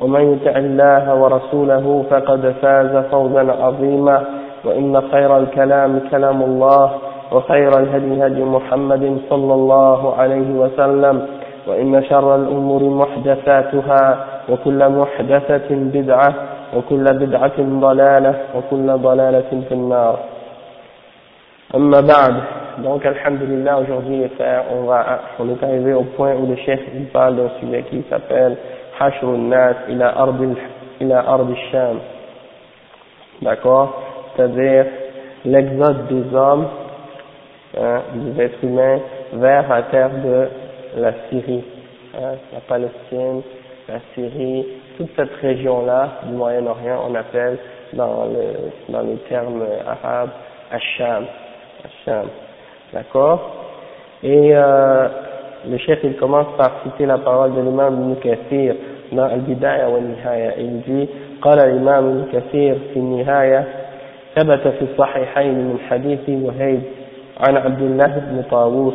ومن 0.00 0.32
يطع 0.32 0.58
الله 0.58 1.14
ورسوله 1.14 2.04
فقد 2.10 2.54
فاز 2.62 3.04
فوزا 3.10 3.52
عظيما. 3.62 4.24
وإن 4.64 5.00
خير 5.12 5.38
الكلام 5.38 6.00
كلام 6.10 6.42
الله 6.42 6.90
وخير 7.32 7.78
الهدي 7.78 8.26
هدي 8.26 8.44
محمد 8.44 9.18
صلى 9.30 9.54
الله 9.54 10.14
عليه 10.18 10.50
وسلم 10.52 11.26
وإن 11.66 12.04
شر 12.04 12.36
الأمور 12.36 12.82
محدثاتها 12.82 14.24
وكل 14.48 14.88
محدثة 14.88 15.68
بدعة 15.70 16.34
وكل 16.76 17.04
بدعة 17.04 17.58
ضلالة 17.58 18.34
وكل 18.56 18.86
ضلالة 18.98 19.50
في 19.68 19.74
النار. 19.74 20.18
أما 21.74 22.00
بعد 22.00 22.34
donc 22.84 23.04
alhamdulillah 23.04 23.78
aujourd'hui 23.78 24.24
on 24.72 24.84
va 24.84 25.20
on 25.38 25.48
est 25.48 25.62
arrivé 25.62 25.92
au 25.92 26.04
point 26.16 26.34
où 26.34 26.46
le 26.46 26.56
chef 26.56 26.80
il 26.94 27.06
parle 27.06 27.36
d'un 27.36 27.50
sujet 27.60 27.82
qui 27.90 28.04
s'appelle 28.08 28.56
حشر 28.99 29.27
الناس 29.27 29.75
إلى 29.87 30.05
أرض 30.05 30.55
إلى 31.01 31.19
أرض 31.27 31.49
الشام 31.51 31.99
d'accord 33.41 33.89
c'est-à-dire 34.35 34.85
l'exode 35.45 36.07
des 36.07 36.35
hommes 36.35 36.67
hein, 37.77 38.01
des 38.13 38.43
êtres 38.43 38.63
humains 38.63 38.99
vers 39.33 39.67
la 39.67 39.83
terre 39.83 40.11
de 40.23 40.47
la 40.97 41.11
Syrie 41.29 41.63
hein, 42.15 42.35
la 42.53 42.61
Palestine 42.61 43.41
la 43.89 43.99
Syrie 44.13 44.65
toute 44.97 45.09
cette 45.17 45.35
région 45.41 45.85
là 45.85 46.21
du 46.23 46.33
Moyen-Orient 46.33 47.01
on 47.09 47.15
appelle 47.15 47.57
dans 47.93 48.25
le 48.25 48.71
dans 48.89 49.01
les 49.01 49.17
termes 49.29 49.63
arabes 49.85 50.29
Hacham 50.71 51.25
Hacham 51.83 52.27
d'accord 52.93 53.51
et 54.23 54.55
euh, 54.55 55.07
le 55.68 55.76
chef 55.78 55.98
il 56.04 56.16
commence 56.16 56.46
par 56.56 56.70
citer 56.82 57.06
la 57.06 57.18
parole 57.18 57.54
de 57.54 57.60
l'imam 57.60 57.94
Ibn 57.94 58.20
Kathir 58.20 58.74
dans 59.12 59.24
Al-Bidaya 59.24 59.88
wa 59.88 60.00
Nihaya 60.00 60.52
il 60.58 60.80
dit 60.82 61.08
قال 61.42 61.58
الإمام 61.58 62.04
ابن 62.06 62.24
كثير 62.32 62.78
في 62.92 62.98
النهاية 62.98 63.64
ثبت 64.36 64.68
في 64.68 64.82
الصحيحين 64.92 65.54
من 65.54 65.78
حديث 65.90 66.28
وهيب 66.28 66.82
عن 67.48 67.56
عبد 67.56 67.82
الله 67.82 68.06
بن 68.06 68.42
طاووس 68.50 68.94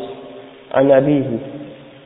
عن 0.74 0.92
أبيه 0.92 1.26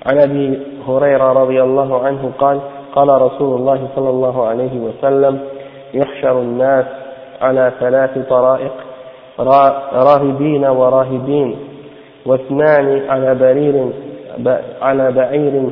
عن 0.05 0.19
أبي 0.19 0.59
هريرة 0.87 1.33
رضي 1.33 1.63
الله 1.63 2.05
عنه 2.05 2.31
قال 2.39 2.59
قال 2.95 3.21
رسول 3.21 3.59
الله 3.59 3.87
صلى 3.95 4.09
الله 4.09 4.47
عليه 4.47 4.79
وسلم 4.79 5.39
يحشر 5.93 6.41
الناس 6.41 6.85
على 7.41 7.71
ثلاث 7.79 8.29
طرائق 8.29 8.73
راهبين 9.93 10.65
وراهبين 10.65 11.55
واثنان 12.25 13.09
على 13.09 13.35
برير 13.35 13.89
على 14.81 15.11
بعير 15.11 15.69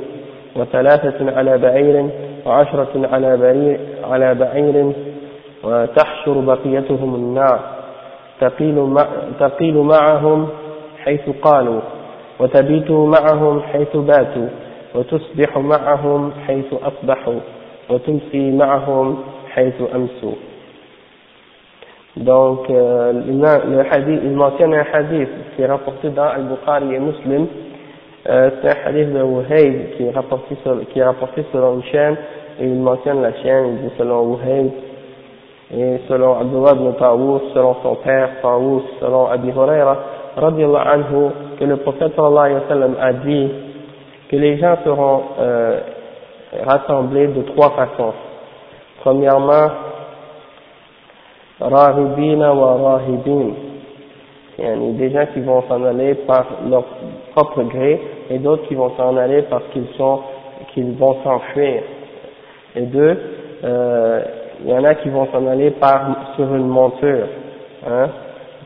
وثلاثة 0.55 1.38
على 1.38 1.57
بعير 1.57 2.09
وعشرة 2.45 3.09
على 3.13 3.38
برير 3.38 3.79
على 4.03 4.35
بعير 4.35 4.94
وتحشر 5.63 6.39
بقيتهم 6.39 7.16
النار 7.16 7.59
تقيل, 8.39 8.97
تقيل 9.39 9.77
معهم 9.77 10.47
حيث 11.03 11.29
قالوا 11.41 11.81
وتبيت 12.39 12.91
معهم 12.91 13.61
حيث 13.61 13.97
باتوا 13.97 14.47
وتصبح 14.95 15.57
معهم 15.57 16.31
حيث 16.47 16.73
أصبحوا 16.73 17.39
وتمسي 17.89 18.51
معهم 18.51 19.17
حيث 19.53 19.81
أمسوا 19.95 20.35
Donc, 22.17 22.67
euh, 22.72 23.13
le 23.13 23.79
hadith, 23.91 24.22
il 24.23 24.31
mentionne 24.31 24.73
un 24.73 24.83
hadith 24.91 25.29
qui 25.56 25.61
est 25.61 25.67
rapporté 25.67 26.09
dans 26.09 26.23
Al-Bukhari 26.23 26.95
et 26.95 27.00
Muslim. 27.00 27.45
Euh, 28.29 28.49
c'est 28.61 28.69
un 28.69 28.88
hadith 28.89 29.13
de 29.13 29.21
Wuhayb 29.21 29.95
qui 29.95 30.03
est 30.03 30.11
rapporté, 30.11 30.57
sur, 30.61 30.75
qui 30.89 30.99
est 30.99 31.03
rapporté 31.03 31.45
selon 31.53 31.81
chaîne, 31.83 32.17
et 32.59 32.65
il 32.65 32.75
mentionne 32.75 33.21
la 33.21 33.31
chaîne, 33.41 33.67
il 33.67 33.88
dit 33.88 33.95
selon 33.97 34.21
Wuhayb, 34.23 34.69
et 35.73 35.99
selon 36.09 36.35
Abdullah 36.41 36.73
ibn 36.73 36.91
Tawus, 36.99 37.41
selon 37.53 37.77
son 37.81 37.95
père 37.95 38.29
Tawus, 38.41 38.83
selon 38.99 39.27
Abi 39.27 39.49
Huraira, 39.49 39.97
radiallahu 40.35 40.88
anhu, 40.88 41.29
que 41.57 41.63
le 41.63 41.77
prophète 41.77 42.13
sallallahu 42.17 42.45
alayhi 42.45 42.55
wa 42.55 42.67
sallam 42.67 42.95
a 42.99 43.13
dit 43.13 43.49
que 44.29 44.35
les 44.35 44.57
gens 44.57 44.75
seront 44.83 45.21
euh, 45.39 45.79
rassemblés 46.65 47.27
de 47.27 47.44
trois 47.44 47.69
façons. 47.71 48.13
Premièrement, 49.01 49.69
rahibina 51.61 52.53
wa 52.53 52.97
rahibin, 52.97 53.51
des 54.57 55.11
gens 55.11 55.27
qui 55.33 55.39
vont 55.39 55.63
s'en 55.69 55.85
aller 55.85 56.15
par 56.15 56.45
leur 56.69 56.83
propre 57.37 57.61
gré 57.63 58.01
et 58.31 58.39
d'autres 58.39 58.67
qui 58.67 58.73
vont 58.73 58.91
s'en 58.97 59.15
aller 59.15 59.43
parce 59.43 59.63
qu'ils 59.71 59.87
sont 59.95 60.21
qu'ils 60.73 60.93
vont 60.93 61.17
s'enfuir. 61.23 61.83
Et 62.75 62.81
deux, 62.81 63.17
euh, 63.63 64.21
il 64.63 64.69
y 64.71 64.73
en 64.73 64.83
a 64.83 64.95
qui 64.95 65.09
vont 65.09 65.27
s'en 65.31 65.45
aller 65.45 65.69
par 65.71 66.33
sur 66.35 66.53
une 66.55 66.67
monture, 66.67 67.27
hein, 67.87 68.09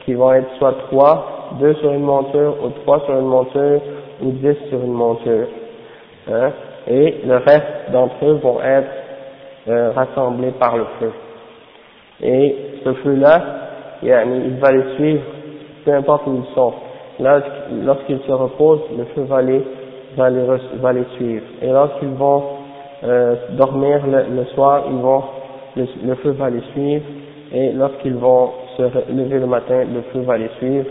qui 0.05 0.13
vont 0.13 0.31
être 0.33 0.49
soit 0.57 0.75
trois, 0.87 1.49
deux 1.59 1.73
sur 1.75 1.91
une 1.91 2.03
monture, 2.03 2.55
ou 2.63 2.69
trois 2.81 3.01
sur 3.01 3.19
une 3.19 3.27
monture, 3.27 3.81
ou 4.23 4.31
dix 4.31 4.55
sur 4.69 4.79
une 4.79 4.93
monture. 4.93 5.47
Hein, 6.31 6.51
et 6.87 7.17
le 7.25 7.37
reste 7.37 7.91
d'entre 7.91 8.15
eux 8.23 8.39
vont 8.41 8.61
être 8.61 8.89
euh, 9.67 9.91
rassemblés 9.91 10.51
par 10.51 10.77
le 10.77 10.85
feu. 10.97 11.11
Et 12.23 12.55
ce 12.85 12.93
feu-là, 12.93 13.43
il 14.01 14.57
va 14.59 14.71
les 14.71 14.95
suivre, 14.95 15.23
peu 15.83 15.93
importe 15.93 16.25
où 16.27 16.37
ils 16.37 16.55
sont 16.55 16.73
Lorsqu'ils 17.20 18.20
se 18.26 18.32
reposent, 18.32 18.82
le 18.96 19.04
feu 19.14 19.22
va 19.22 19.40
les, 19.40 19.62
va 20.16 20.28
les, 20.30 20.44
va 20.80 20.92
les 20.92 21.04
suivre. 21.16 21.44
Et 21.62 21.68
lorsqu'ils 21.68 22.14
vont 22.14 22.42
euh, 23.04 23.36
dormir 23.52 24.00
le, 24.06 24.36
le, 24.36 24.44
soir, 24.54 24.84
ils 24.90 24.98
vont, 24.98 25.22
le, 25.76 25.86
le, 26.04 26.14
feu 26.16 26.30
va 26.30 26.50
les 26.50 26.60
suivre. 26.72 27.04
Et 27.52 27.72
lorsqu'ils 27.72 28.16
vont 28.16 28.50
se 28.76 28.82
lever 29.12 29.38
le 29.38 29.46
matin, 29.46 29.84
le 29.84 30.02
feu 30.12 30.20
va 30.20 30.36
les 30.36 30.50
suivre. 30.58 30.86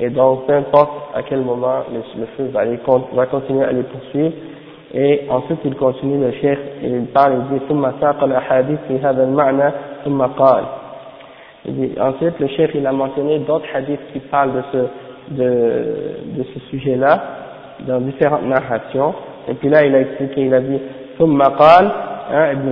Et 0.00 0.10
donc, 0.10 0.46
peu 0.46 0.54
importe 0.54 0.90
à 1.14 1.22
quel 1.22 1.40
moment 1.40 1.84
le, 1.92 2.00
le 2.20 2.26
feu 2.36 2.50
va, 2.52 2.64
les, 2.64 2.78
va 3.12 3.26
continuer 3.26 3.64
à 3.64 3.72
les 3.72 3.82
poursuivre. 3.84 4.32
Et 4.92 5.26
ensuite, 5.30 5.60
il 5.64 5.76
continue 5.76 6.18
le 6.18 6.32
chef, 6.32 6.58
il 6.82 7.06
parle, 7.14 7.34
il 7.34 7.58
dit, 7.58 7.64
ثم 7.68 7.86
ساق 8.00 8.24
الأحاديث 8.24 8.78
في 8.88 8.98
هذا 8.98 9.24
المعنى 9.24 9.72
ثم 10.04 10.22
قال. 10.22 10.64
Ensuite, 12.00 12.40
le 12.40 12.48
chef, 12.48 12.74
il 12.74 12.86
a 12.86 12.92
mentionné 12.92 13.38
d'autres 13.40 13.66
hadiths 13.72 14.00
qui 14.12 14.18
parlent 14.18 14.52
de 14.52 14.62
ce, 14.72 14.78
de, 15.31 16.37
de 16.37 16.43
ce 16.53 16.59
sujet-là, 16.71 17.21
dans 17.87 17.99
différentes 17.99 18.45
narrations. 18.45 19.13
Et 19.47 19.53
puis 19.53 19.69
là, 19.69 19.85
il 19.85 19.95
a 19.95 20.01
expliqué, 20.01 20.41
il 20.41 20.53
a 20.53 20.61
dit, 20.61 20.79
ثم 21.17 21.41
قال, 21.41 21.91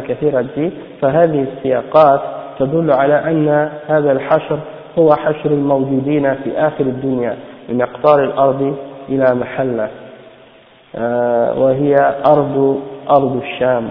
Kathir 0.08 0.36
a 0.36 0.44
dit, 0.44 0.72
فهذه 1.02 1.46
السياقات 1.58 2.22
تدل 2.60 2.92
على 2.92 3.16
أن 3.16 3.70
هذا 3.88 4.12
الحشر 4.12 4.60
هو 5.00 5.10
حشر 5.16 5.52
الموجودين 5.52 6.34
في 6.34 6.58
آخر 6.58 6.86
الدنيا 6.86 7.38
من 7.70 7.82
أقطار 7.82 8.24
الأرض 8.24 8.76
إلى 9.10 9.36
محلة 9.36 9.90
وهي 11.62 11.96
أرض 12.26 12.80
أرض 13.10 13.42
الشام 13.44 13.90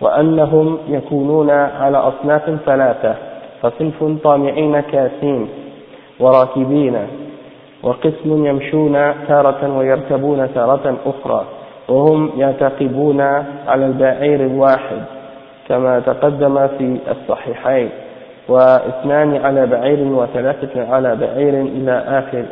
وأنهم 0.00 0.78
يكونون 0.88 1.50
على 1.50 1.98
أصناف 1.98 2.42
ثلاثة 2.66 3.14
فصنف 3.62 4.04
طامعين 4.24 4.80
كاسين 4.80 5.48
وراكبين 6.20 6.96
وقسم 7.82 8.46
يمشون 8.46 8.92
تارة 9.28 9.78
ويركبون 9.78 10.54
تارة 10.54 10.96
أخرى 11.06 11.44
وهم 11.88 12.30
يعتقبون 12.36 13.20
على 13.68 13.86
البعير 13.86 14.40
الواحد 14.40 15.02
كما 15.68 16.00
تقدم 16.00 16.68
في 16.68 16.98
الصحيحين 17.10 17.90
واثنان 18.48 19.36
على 19.36 19.66
بعير 19.66 19.98
وثلاثة 20.00 20.94
على 20.94 21.16
بعير 21.16 21.60
إلى 21.60 22.04
آخر 22.08 22.44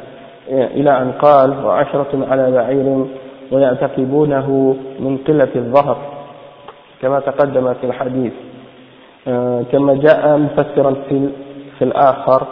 إلى 0.48 0.98
أن 0.98 1.12
قال 1.12 1.64
وعشرة 1.66 2.26
على 2.30 2.50
بعير 2.50 3.04
ويعتقبونه 3.52 4.76
من 5.00 5.18
قلة 5.28 5.48
الظهر 5.56 5.96
كما 7.02 7.20
تقدم 7.20 7.74
في 7.74 7.86
الحديث. 7.86 8.32
آه، 9.28 9.62
كما 9.72 9.94
جاء 9.94 10.38
مفسرا 10.38 10.94
في 11.78 11.82
الآخر 11.82 12.46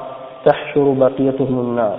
تحشر 0.44 0.94
بقيتهم 0.98 1.60
النار. 1.60 1.98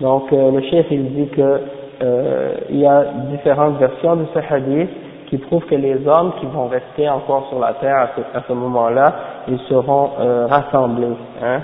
Donc 0.00 0.32
euh, 0.32 0.50
le 0.50 0.60
chef 0.62 0.86
il 0.90 1.14
dit 1.14 1.28
que 1.28 1.60
euh, 2.02 2.54
il 2.68 2.80
y 2.80 2.86
a 2.86 3.04
différentes 3.30 3.78
versions 3.78 4.16
de 4.16 4.26
ce 4.34 4.54
hadith 4.54 4.90
qui 5.26 5.38
prouvent 5.38 5.64
que 5.66 5.74
les 5.74 6.06
hommes 6.06 6.32
qui 6.40 6.46
vont 6.46 6.68
rester 6.68 7.08
encore 7.08 7.48
sur 7.48 7.58
la 7.58 7.74
terre 7.74 8.08
à 8.34 8.40
ce, 8.46 8.52
moment-là, 8.52 9.14
ils 9.48 9.58
seront 9.68 10.10
euh, 10.20 10.46
rassemblés, 10.46 11.16
hein, 11.42 11.60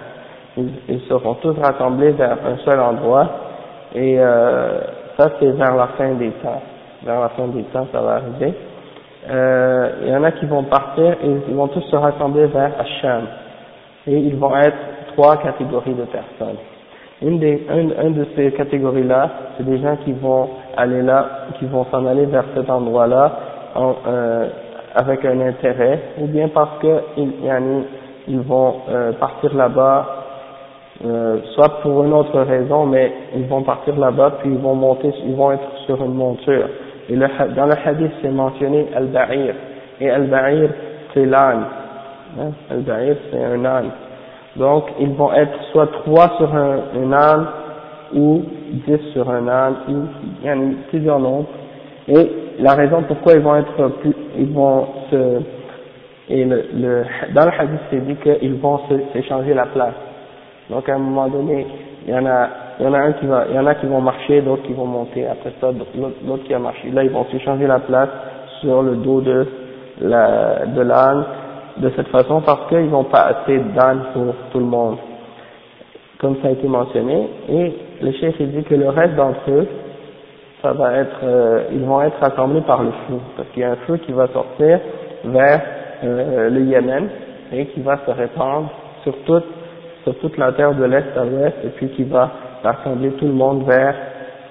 ils, 0.57 0.71
ils, 0.89 1.01
seront 1.03 1.35
tous 1.35 1.57
rassemblés 1.59 2.11
vers 2.13 2.33
un 2.45 2.57
seul 2.65 2.81
endroit, 2.81 3.29
et 3.95 4.19
euh, 4.19 4.81
ça 5.17 5.31
c'est 5.39 5.51
vers 5.53 5.77
la 5.77 5.89
fin 5.99 6.13
des 6.15 6.31
temps, 6.43 6.63
vers 7.05 7.21
la 7.21 7.29
fin 7.31 7.47
des 7.49 7.63
temps 7.65 7.87
ça 7.93 8.01
va 8.01 8.13
arriver. 8.15 8.55
Euh, 9.31 9.91
il 10.03 10.09
y 10.09 10.17
en 10.17 10.25
a 10.25 10.33
qui 10.33 10.47
vont 10.47 10.65
partir 10.65 11.13
et 11.23 11.31
ils 11.49 11.55
vont 11.55 11.69
tous 11.69 11.83
se 11.83 11.97
rassembler 11.97 12.47
vers 12.47 12.73
Hacham, 12.79 13.27
et 14.07 14.17
ils 14.17 14.37
vont 14.37 14.57
être 14.57 14.77
trois 15.15 15.37
catégories 15.37 15.95
de 15.95 16.05
personnes. 16.05 16.57
Une, 17.23 17.39
des, 17.39 17.65
une, 17.71 17.95
une 18.03 18.15
de 18.15 18.27
ces 18.35 18.51
catégories-là, 18.53 19.31
c'est 19.57 19.65
des 19.65 19.79
gens 19.79 19.97
qui 20.05 20.13
vont 20.13 20.49
aller 20.77 21.03
là, 21.03 21.47
qui 21.59 21.67
vont 21.67 21.85
s'en 21.87 22.05
aller 22.07 22.27
vers 22.27 22.45
cet 22.55 22.69
endroit-là 22.69 23.33
en, 23.75 23.95
euh, 24.07 24.49
avec 24.95 25.25
un 25.25 25.41
intérêt, 25.41 26.01
ou 26.19 26.27
bien 26.27 26.49
parce 26.49 26.79
que 26.81 27.01
ils, 27.17 27.33
ils 28.29 28.41
vont 28.41 28.75
euh, 28.91 29.13
partir 29.13 29.55
là-bas, 29.55 30.07
euh, 31.05 31.39
soit 31.55 31.81
pour 31.83 32.05
une 32.05 32.13
autre 32.13 32.39
raison, 32.41 32.87
mais 32.87 33.13
ils 33.35 33.47
vont 33.47 33.63
partir 33.63 33.99
là-bas 33.99 34.35
puis 34.41 34.51
ils 34.51 34.59
vont 34.59 34.75
monter, 34.75 35.13
ils 35.25 35.35
vont 35.35 35.53
être 35.53 35.77
sur 35.87 36.03
une 36.05 36.15
monture. 36.15 36.69
Et 37.09 37.17
le, 37.17 37.27
dans 37.57 37.67
le 37.67 37.75
hadith 37.85 38.13
c'est 38.21 38.31
mentionné 38.31 38.89
al-ba'ir, 38.95 39.55
et 40.01 40.11
al-ba'ir 40.11 40.71
c'est 41.15 41.25
l'âne, 41.25 41.65
hein? 42.39 42.51
al-ba'ir 42.71 43.17
c'est 43.31 43.43
un 43.45 43.65
âne. 43.65 43.91
Donc 44.57 44.85
ils 45.01 45.13
vont 45.15 45.33
être 45.33 45.59
soit 45.73 45.87
trois 46.05 46.37
sur 46.37 46.55
un, 46.55 47.13
âne 47.13 47.47
ou 48.15 48.43
dix 48.87 48.99
sur 49.13 49.29
un 49.31 49.49
âne, 49.49 49.75
ou 49.89 49.93
il 50.43 50.47
y 50.47 50.51
a 50.51 50.57
plusieurs 50.91 51.19
nombres. 51.19 51.49
Et 52.09 52.31
la 52.59 52.75
raison 52.75 53.03
pourquoi 53.09 53.35
ils 53.35 53.41
vont 53.41 53.57
être 53.57 53.89
plus, 54.01 54.15
ils 54.37 54.53
vont 54.53 54.87
se, 55.11 55.41
et 56.29 56.45
le, 56.45 56.65
le 56.75 57.05
dans 57.35 57.47
le 57.47 57.53
hadith 57.59 57.81
c'est 57.91 58.05
dit 58.05 58.17
qu'ils 58.17 58.55
vont 58.55 58.81
s'échanger 59.13 59.55
la 59.55 59.67
place. 59.67 59.95
Donc 60.69 60.89
à 60.89 60.95
un 60.95 60.99
moment 60.99 61.29
donné, 61.29 61.67
il 62.07 62.13
y 62.13 62.17
en 62.17 62.27
a, 62.27 62.49
il 62.79 62.85
y 62.85 62.89
en 62.89 62.95
a 62.95 62.99
un 62.99 63.13
qui 63.13 63.27
va, 63.27 63.47
il 63.49 63.55
y 63.55 63.59
en 63.59 63.67
a 63.67 63.75
qui 63.77 63.87
vont 63.87 64.01
marcher, 64.01 64.41
d'autres 64.43 64.63
qui 64.65 64.73
vont 64.73 64.87
monter. 64.87 65.27
Après 65.27 65.53
ça, 65.61 65.71
l'autre 66.27 66.45
qui 66.45 66.55
a 66.55 66.59
marché. 66.59 66.91
Là, 66.91 67.05
ils 67.05 67.11
vont 67.11 67.25
s'échanger 67.31 67.67
la 67.67 67.79
place 67.81 68.09
sur 68.61 68.83
le 68.83 68.97
dos 68.97 69.21
de 69.21 69.47
la, 70.01 70.67
de 70.67 70.81
l'âne 70.83 71.25
de 71.79 71.91
cette 71.97 72.09
façon 72.09 72.41
parce 72.41 72.69
qu'ils 72.69 72.91
n'ont 72.91 73.05
pas 73.05 73.23
assez 73.23 73.59
d'âne 73.59 74.05
pour 74.13 74.35
tout 74.53 74.59
le 74.59 74.65
monde. 74.65 74.97
Comme 76.21 76.37
ça 76.43 76.49
a 76.49 76.51
été 76.51 76.69
mentionné. 76.69 77.29
Et 77.49 77.73
le 78.03 78.13
chef 78.13 78.35
il 78.41 78.53
dit 78.53 78.63
que 78.65 78.75
le 78.75 78.89
reste 78.89 79.15
d'entre 79.15 79.51
eux, 79.51 79.67
ça 80.63 80.73
va 80.73 80.95
être, 80.97 81.21
euh, 81.25 81.65
ils 81.73 81.85
vont 81.85 82.01
être 82.03 82.19
rassemblés 82.21 82.61
par 82.61 82.83
le 82.83 82.91
feu, 82.91 83.19
parce 83.37 83.49
qu'il 83.49 83.63
y 83.63 83.65
a 83.65 83.73
un 83.73 83.77
feu 83.87 83.97
qui 83.97 84.13
va 84.13 84.29
sortir 84.29 84.79
vers 85.25 85.61
euh, 86.05 86.51
le 86.51 86.61
Yémen 86.61 87.09
et 87.53 87.67
qui 87.67 87.81
va 87.81 87.99
se 88.07 88.11
répandre 88.13 88.71
sur 89.03 89.15
toute, 89.25 89.45
sur 90.05 90.17
toute 90.19 90.37
la 90.39 90.53
terre 90.53 90.75
de 90.75 90.85
l'est 90.85 91.05
à 91.17 91.25
l'ouest 91.25 91.57
et 91.65 91.69
puis 91.71 91.89
qui 91.89 92.05
va 92.05 92.31
rassembler 92.63 93.11
tout 93.13 93.27
le 93.27 93.33
monde 93.33 93.65
vers 93.67 93.95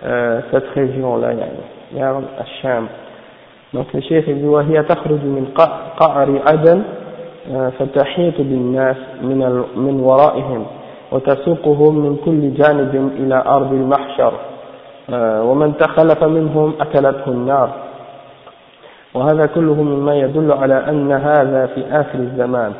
euh, 0.04 0.42
cette 0.52 0.68
région-là, 0.70 1.32
vers 1.94 2.16
Hacham. 2.40 2.88
Donc 3.74 3.94
le 3.94 4.02
chef 4.02 4.26
dit 4.26 4.46
فتحيط 7.50 8.38
بالناس 8.38 8.98
من 9.22 9.64
من 9.76 10.00
ورائهم 10.00 10.66
وتسوقهم 11.12 11.96
من 11.96 12.18
كل 12.26 12.54
جانب 12.54 13.12
إلى 13.18 13.44
أرض 13.48 13.74
المحشر 13.74 14.34
ومن 15.44 15.78
تخلف 15.78 16.24
منهم 16.24 16.74
أكلته 16.82 17.32
النار 17.32 17.70
وهذا 19.14 19.46
كله 19.46 19.84
مما 19.84 20.16
يدل 20.16 20.52
على 20.52 20.90
أن 20.90 21.12
هذا 21.12 21.66
في 21.66 21.84
آخر 21.92 22.20
الزمان 22.20 22.74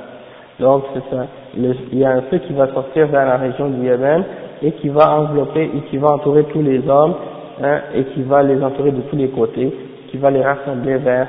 donc 0.60 0.84
c'est 0.94 1.16
ça 1.16 1.26
il 1.58 2.00
y 2.00 2.06
a 2.06 2.12
un 2.12 2.22
feu 2.30 2.38
qui 2.38 2.54
va 2.54 2.68
sortir 2.68 3.08
vers 3.08 3.26
la 3.26 3.38
région 3.38 3.68
du 3.70 3.86
Yémen 3.86 4.24
et 4.62 4.72
qui 4.74 4.90
va 4.90 5.12
envelopper 5.12 5.64
et 5.64 5.82
qui 5.90 5.98
va 5.98 6.12
entourer 6.12 6.44
tous 6.46 6.62
les 6.62 6.88
hommes 6.88 7.16
hein, 7.64 7.80
et 7.96 8.04
qui 8.04 8.22
va 8.22 8.44
les 8.44 8.64
entourer 8.64 8.92
de 8.92 9.02
tous 9.02 9.16
les 9.16 9.30
côtés 9.30 9.76
qui 10.10 10.18
va 10.18 10.30
les 10.30 10.44
rassembler 10.44 10.98
vers 10.98 11.28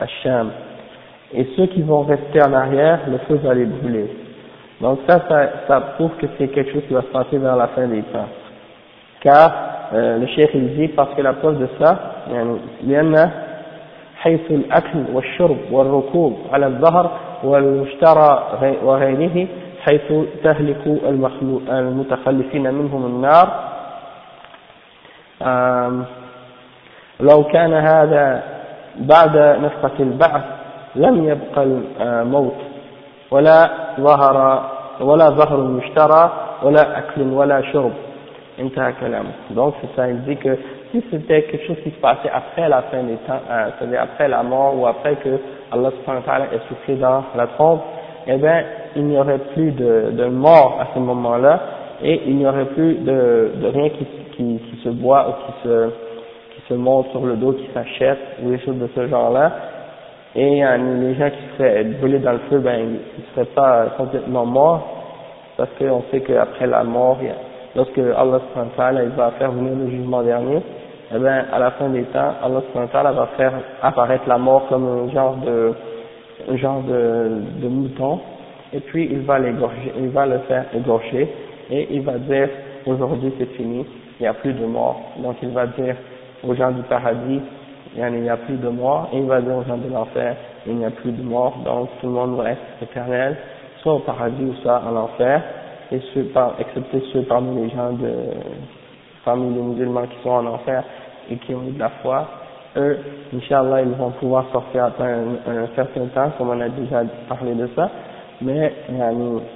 Hacham 0.00 0.50
et 1.33 1.47
ceux 1.55 1.67
qui 1.67 1.81
vont 1.81 2.01
rester 2.01 2.41
en 2.41 2.53
arrière 2.53 2.99
le 3.09 3.17
feu 3.19 3.39
va 3.43 3.53
les 3.53 3.65
brûler 3.65 4.09
donc 4.81 4.99
ça 5.07 5.21
ça, 5.29 5.49
ça 5.67 5.81
prouve 5.95 6.11
que 6.19 6.27
c'est 6.37 6.47
quelque 6.49 6.71
chose 6.73 6.83
qui 6.87 6.93
va 6.93 7.01
se 7.01 7.07
passer 7.07 7.37
vers 7.37 7.55
la 7.55 7.67
fin 7.67 7.87
des 7.87 8.01
temps 8.03 8.29
car 9.21 9.51
euh, 9.93 10.17
le 10.17 10.27
cheikh 10.27 10.51
il 10.53 10.75
dit 10.75 10.87
parce 10.89 11.13
que 11.15 11.21
la 11.21 11.33
preuve 11.33 11.59
de 11.59 11.67
ça 11.79 12.13
يعني 12.31 12.57
لأن 12.83 13.29
حيث 14.17 14.51
الأكل 14.51 15.03
والشرب 15.13 15.57
والركوب 15.71 16.37
على 16.53 16.65
الظهر 16.67 17.11
والمشترى 17.43 18.47
وغيره 18.83 19.47
حيث 19.81 20.13
تهلك 20.43 20.87
المتخلفين 21.69 22.73
منهم 22.73 23.05
النار 23.05 23.47
لو 27.19 27.43
كان 27.43 27.73
هذا 27.73 28.43
بعد 28.95 29.37
نفقة 29.37 29.91
البعث 29.99 30.43
لم 30.97 31.23
يبقى 31.29 31.63
الموت 32.01 32.55
ولا 33.31 33.69
ظهر 33.99 34.69
ولا 35.01 35.29
ظهر 35.29 35.59
المشترى 35.59 36.31
ولا 36.63 36.97
أكل 36.97 37.21
ولا 37.21 37.61
شرب 37.61 37.91
Donc 39.55 39.73
c'est 39.81 39.95
ça, 39.95 40.07
il 40.07 40.21
dit 40.23 40.37
que 40.37 40.55
si 40.91 41.03
c'était 41.09 41.41
quelque 41.43 41.65
chose 41.65 41.77
qui 41.83 41.89
se 41.89 41.99
passait 41.99 42.29
après 42.31 42.69
la 42.69 42.83
fin 42.83 43.01
des 43.01 43.15
temps, 43.27 43.41
euh, 43.49 43.69
c'est-à-dire 43.79 44.01
après 44.03 44.27
la 44.27 44.43
mort 44.43 44.77
ou 44.77 44.85
après 44.85 45.15
que 45.15 45.39
Allah 45.71 45.89
subhanahu 45.89 46.21
wa 46.21 46.25
ta'ala 46.25 46.45
est 46.53 46.67
soufflé 46.67 46.95
dans 46.95 47.23
la 47.35 47.47
trompe, 47.47 47.81
eh 48.27 48.35
bien 48.37 48.63
il 48.95 49.05
n'y 49.05 49.17
aurait 49.17 49.39
plus 49.55 49.71
de, 49.71 50.11
de 50.11 50.25
mort 50.25 50.77
à 50.79 50.93
ce 50.93 50.99
moment-là 50.99 51.59
et 52.03 52.21
il 52.27 52.35
n'y 52.37 52.45
aurait 52.45 52.65
plus 52.65 52.95
de, 52.95 53.53
de 53.55 53.67
rien 53.73 53.89
qui, 53.89 54.05
qui, 54.35 54.59
qui, 54.59 54.81
se 54.83 54.89
boit 54.89 55.29
ou 55.29 55.31
qui 55.31 55.67
se, 55.67 55.89
qui 56.53 56.61
se 56.69 56.73
monte 56.75 57.09
sur 57.09 57.25
le 57.25 57.35
dos, 57.37 57.53
qui 57.53 57.67
s'achète 57.73 58.19
ou 58.43 58.51
des 58.51 58.59
choses 58.59 58.77
de 58.77 58.87
ce 58.95 59.07
genre-là. 59.07 59.51
Et 60.34 60.60
les 60.60 61.14
gens 61.14 61.30
qui 61.30 61.56
seraient 61.56 61.84
brûlés 61.84 62.18
dans 62.18 62.32
le 62.32 62.40
feu, 62.50 62.58
ben 62.58 62.78
ils 62.80 62.92
ne 62.92 63.34
seraient 63.34 63.54
pas 63.54 63.86
complètement 63.96 64.46
morts 64.46 64.86
parce 65.56 65.70
qu'on 65.78 66.02
sait 66.10 66.20
qu'après 66.20 66.66
la 66.66 66.84
mort, 66.84 67.18
lorsque 67.74 67.98
Allah 67.98 68.40
il 69.02 69.10
va 69.10 69.32
faire 69.32 69.50
venir 69.50 69.72
le 69.74 69.90
jugement 69.90 70.22
dernier, 70.22 70.60
eh 71.14 71.18
bien, 71.18 71.46
à 71.52 71.58
la 71.58 71.70
fin 71.72 71.88
des 71.88 72.04
temps, 72.04 72.34
Allah 72.42 73.12
va 73.12 73.26
faire 73.36 73.52
apparaître 73.82 74.28
la 74.28 74.38
mort 74.38 74.66
comme 74.68 74.86
un 74.86 75.10
genre 75.12 75.36
de, 75.36 75.72
un 76.48 76.56
genre 76.56 76.82
de, 76.82 77.30
de 77.62 77.68
mouton, 77.68 78.20
et 78.72 78.80
puis 78.80 79.08
il 79.10 79.20
va 79.20 79.38
l'égorger, 79.38 79.92
il 79.98 80.10
va 80.10 80.26
le 80.26 80.38
faire 80.40 80.66
égorger, 80.74 81.28
et 81.70 81.88
il 81.90 82.02
va 82.02 82.18
dire, 82.18 82.48
aujourd'hui 82.86 83.32
c'est 83.38 83.50
fini, 83.56 83.84
il 84.20 84.22
n'y 84.22 84.28
a 84.28 84.34
plus 84.34 84.52
de 84.52 84.66
mort. 84.66 85.00
Donc 85.18 85.36
il 85.42 85.50
va 85.50 85.66
dire 85.66 85.96
aux 86.46 86.54
gens 86.54 86.70
du 86.70 86.82
paradis, 86.82 87.40
il 87.96 88.22
n'y 88.22 88.28
a 88.28 88.36
plus 88.36 88.56
de 88.56 88.68
mort, 88.68 89.08
et 89.12 89.18
il 89.18 89.26
va 89.26 89.40
dire 89.40 89.56
aux 89.56 89.64
gens 89.64 89.76
de 89.76 89.92
l'enfer, 89.92 90.36
il 90.66 90.76
n'y 90.76 90.84
a 90.84 90.90
plus 90.90 91.12
de 91.12 91.22
mort, 91.22 91.58
donc 91.64 91.88
tout 92.00 92.06
le 92.06 92.12
monde 92.12 92.40
être 92.46 92.60
éternel, 92.82 93.36
soit 93.82 93.94
au 93.94 93.98
paradis 94.00 94.44
ou 94.44 94.54
soit 94.62 94.82
en 94.86 94.96
enfer 94.96 95.42
et 95.90 96.00
ceux 96.12 96.24
par, 96.24 96.54
excepté 96.58 97.02
ceux 97.12 97.22
parmi 97.22 97.62
les 97.62 97.70
gens 97.70 97.92
de, 97.92 98.12
parmi 99.24 99.54
les 99.54 99.62
musulmans 99.62 100.06
qui 100.06 100.22
sont 100.22 100.30
en 100.30 100.46
enfer 100.46 100.84
et 101.30 101.36
qui 101.36 101.54
ont 101.54 101.62
eu 101.62 101.72
de 101.72 101.78
la 101.78 101.90
foi, 102.02 102.26
eux, 102.76 102.98
Inch'Allah, 103.34 103.82
ils 103.82 103.88
vont 103.90 104.10
pouvoir 104.10 104.44
sortir 104.52 104.84
après 104.86 105.10
un, 105.10 105.66
certain 105.74 106.06
temps, 106.06 106.30
comme 106.36 106.50
on 106.50 106.60
a 106.60 106.68
déjà 106.68 107.02
parlé 107.28 107.54
de 107.54 107.68
ça, 107.74 107.90
mais 108.40 108.72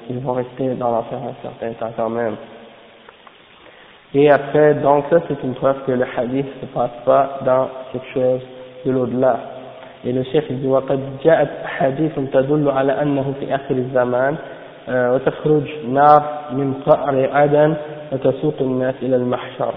ils 0.09 0.19
vont 0.19 0.33
rester 0.33 0.75
dans 0.75 0.91
l'enfer 0.91 1.19
un 1.19 1.43
certain 1.43 1.73
temps 1.75 1.93
quand 1.97 2.11
même. 2.11 2.37
Et 4.14 4.30
après, 4.32 4.76
donc 4.76 5.06
ça 5.10 5.18
c'est 5.28 5.44
une 5.44 5.54
preuve 5.54 5.78
que 5.86 5.92
le 5.92 6.06
hadith 6.18 6.46
ne 6.46 6.68
se 6.68 6.74
passe 6.74 6.92
pas 7.06 7.40
dans 7.46 7.68
quelque 7.92 8.08
chose 8.14 8.42
de 8.86 8.92
l'au-delà. 8.92 9.40
Et 10.06 10.14
le 10.14 10.24
chef 10.24 10.50
dit 10.52 10.68
وقد 10.68 11.00
جاءت 11.24 11.50
حديث 11.66 12.12
تدل 12.34 12.70
على 12.70 13.02
أنه 13.02 13.34
في 13.40 13.56
آخر 13.56 13.76
الزمان 13.76 14.36
وتخرج 14.90 15.64
نار 15.88 16.24
من 16.52 16.74
قعر 16.86 17.30
عدن 17.34 17.74
وتسوق 18.12 18.54
الناس 18.62 18.96
إلى 19.02 19.16
المحشر 19.16 19.74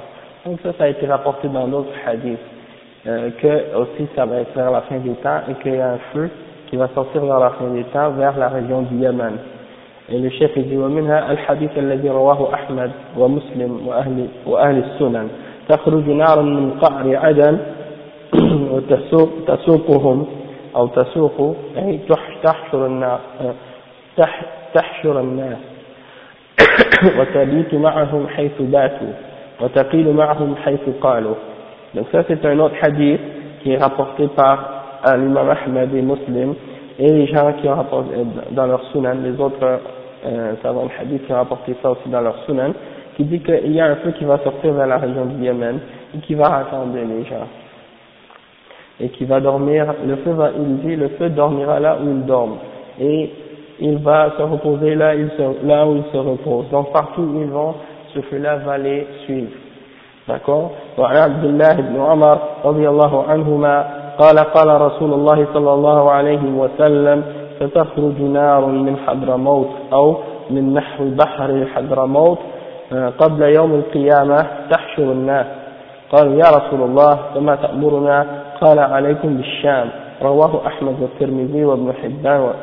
donc 0.46 0.60
ça 0.62 0.72
ça 0.78 0.84
a 0.84 0.88
été 0.88 1.06
rapporté 1.06 1.48
dans 1.48 1.68
d'autres 1.68 1.92
hadiths 2.06 2.38
euh, 3.06 3.30
que 3.40 3.76
aussi 3.76 4.06
ça 4.14 4.26
va 4.26 4.36
être 4.40 4.54
vers 4.54 4.70
la 4.70 4.82
fin 4.82 4.98
du 4.98 5.10
temps 5.16 5.40
et 5.48 5.54
qu'il 5.62 5.74
y 5.74 5.80
a 5.80 5.92
un 5.92 5.98
feu 6.12 6.30
qui 6.68 6.76
va 6.76 6.88
sortir 6.94 7.24
vers 7.24 7.40
la 7.40 7.50
fin 7.50 7.66
des 7.68 7.84
temps, 7.84 8.10
vers 8.10 8.36
la 8.38 8.48
région 8.48 8.82
du 8.82 8.96
Yémen. 8.96 9.38
Et 10.09 10.19
le 10.19 10.29
chef 10.29 10.55
dit 10.57 10.77
ومنها 10.77 11.31
الحديث 11.31 11.77
الذي 11.77 12.09
رواه 12.09 12.53
أحمد 12.53 12.91
ومسلم 13.17 13.87
وأهل 13.87 14.27
وأهل 14.45 14.77
السنن. 14.83 15.27
تخرج 15.69 16.09
نار 16.09 16.41
من 16.41 16.71
قعر 16.71 17.15
عدن 17.15 17.57
وتسوقهم 18.71 20.27
أو 20.75 20.87
تسوق 20.87 21.55
أي 21.77 21.99
تحشر 22.43 22.85
الناس 22.85 23.19
تحشر 24.73 25.19
الناس. 25.25 25.57
وتبيت 27.19 27.73
معهم 27.73 28.27
حيث 28.27 28.61
باتوا 28.61 29.13
وتقيل 29.61 30.13
معهم 30.13 30.55
حيث 30.55 30.89
قالوا. 31.01 31.35
Donc 31.95 32.07
ça 32.11 32.23
c'est 32.27 32.45
un 32.45 32.59
autre 32.59 32.75
hadith 32.81 33.21
qui 33.63 33.71
est 33.71 33.77
rapporté 33.77 34.27
par 34.35 34.57
l'imam 35.17 35.49
Ahmed 35.49 35.95
et 35.95 36.01
Muslim 36.01 36.53
et 36.99 37.11
les 37.11 37.27
gens 37.27 37.53
qui 37.53 37.67
ont 37.67 37.75
rapporté 37.75 38.11
dans 38.51 38.65
leur 38.67 38.83
sunan, 38.91 39.15
les 39.23 39.39
autres 39.39 39.79
euh, 40.26 40.54
savants 40.62 40.88
hadith 41.00 41.26
qui 41.26 41.32
ont 41.32 41.36
rapporté 41.36 41.76
ça 41.82 41.90
aussi 41.90 42.08
dans 42.08 42.20
leur 42.20 42.36
sunan, 42.44 42.72
qui 43.16 43.24
dit 43.24 43.40
qu'il 43.40 43.72
y 43.72 43.80
a 43.80 43.86
un 43.86 43.96
feu 43.96 44.12
qui 44.12 44.24
va 44.24 44.38
sortir 44.38 44.72
vers 44.72 44.86
la 44.86 44.98
région 44.98 45.26
du 45.26 45.42
Yémen 45.44 45.80
et 46.14 46.18
qui 46.18 46.34
va 46.34 46.48
rassembler 46.48 47.04
les 47.04 47.24
gens. 47.24 47.46
Et 49.00 49.08
qui 49.08 49.24
va 49.24 49.40
dormir, 49.40 49.94
le 50.06 50.16
feu 50.16 50.32
va, 50.32 50.50
il 50.56 50.76
dit, 50.78 50.96
le 50.96 51.08
feu 51.10 51.30
dormira 51.30 51.80
là 51.80 51.96
où 52.02 52.10
il 52.10 52.26
dorme. 52.26 52.56
Et 53.00 53.30
il 53.80 53.96
va 53.98 54.32
se 54.36 54.42
reposer 54.42 54.94
là, 54.94 55.14
il 55.14 55.30
se, 55.30 55.66
là 55.66 55.86
où 55.86 55.96
il 55.96 56.04
se 56.12 56.16
repose. 56.18 56.68
Donc 56.70 56.92
partout 56.92 57.22
où 57.22 57.40
ils 57.40 57.48
vont, 57.48 57.74
ce 58.14 58.20
feu-là 58.20 58.56
va 58.56 58.76
les 58.78 59.06
suivre. 59.24 59.50
D'accord 60.28 60.72
وعن 60.98 61.16
عبد 61.16 61.44
الله 61.44 61.74
بن 61.74 62.00
عمر 62.00 62.38
رضي 62.64 62.88
الله 62.88 63.24
عنهما 63.28 63.84
قال 64.18 64.38
قال 64.38 64.80
رسول 64.80 65.12
الله 65.12 65.46
صلى 65.54 65.72
الله 65.72 66.10
عليه 66.10 66.44
وسلم 66.56 67.22
ستخرج 67.59 68.21
نار 68.21 68.65
من 68.65 68.97
حضرموت 68.97 69.69
أو 69.93 70.15
من 70.49 70.73
نحو 70.73 71.03
بحر 71.19 71.65
حضرموت 71.75 72.39
قبل 73.17 73.41
يوم 73.43 73.71
القيامة 73.73 74.47
تحشر 74.71 75.03
الناس. 75.03 75.47
قالوا 76.11 76.33
يا 76.33 76.49
رسول 76.57 76.81
الله 76.81 77.13
فما 77.35 77.55
تأمرنا؟ 77.55 78.25
قال 78.61 78.79
عليكم 78.79 79.37
بالشام. 79.37 79.89
رواه 80.21 80.67
أحمد 80.67 80.95
والترمذي 81.01 81.65
وابن 81.65 81.93
حبان 81.93 82.53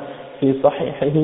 في 0.41 0.55
صحيحه 0.63 1.19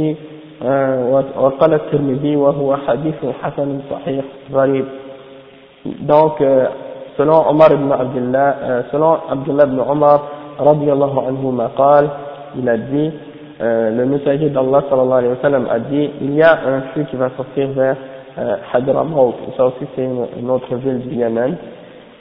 وقال 1.40 1.74
الترمذي 1.74 2.36
وهو 2.36 2.76
حديث 2.76 3.14
حسن 3.42 3.80
صحيح 3.90 4.24
غريب. 4.52 4.86
Donc 6.04 6.42
selon 7.16 7.48
Omar 7.48 7.70
ibn 7.72 7.88
Abdullah 7.92 8.50
selon 8.90 9.24
Abdullah 9.30 9.64
ibn 9.70 9.78
Omar 9.80 10.18
radiallahu 10.58 11.18
anhu 11.22 11.54
قال 11.78 12.04
il 12.58 12.68
a 12.68 12.76
dit 12.76 13.12
euh, 13.60 13.90
le 13.90 14.06
messager 14.06 14.50
d'Allah 14.50 14.84
sallallahu 14.88 15.18
alayhi 15.18 15.34
wa 15.34 15.42
sallam 15.42 15.66
a 15.70 15.78
dit 15.80 16.10
il 16.20 16.34
y 16.34 16.42
a 16.42 16.52
un 16.52 16.80
feu 16.94 17.04
qui 17.10 17.16
va 17.16 17.30
sortir 17.36 17.68
vers 17.70 17.96
euh, 18.38 18.56
Hadramaut 18.72 19.34
ça 19.56 19.66
aussi 19.66 19.84
c'est 19.96 20.04
une, 20.04 20.50
autre 20.50 20.74
ville 20.76 21.00
du 21.00 21.16
Yémen. 21.16 21.56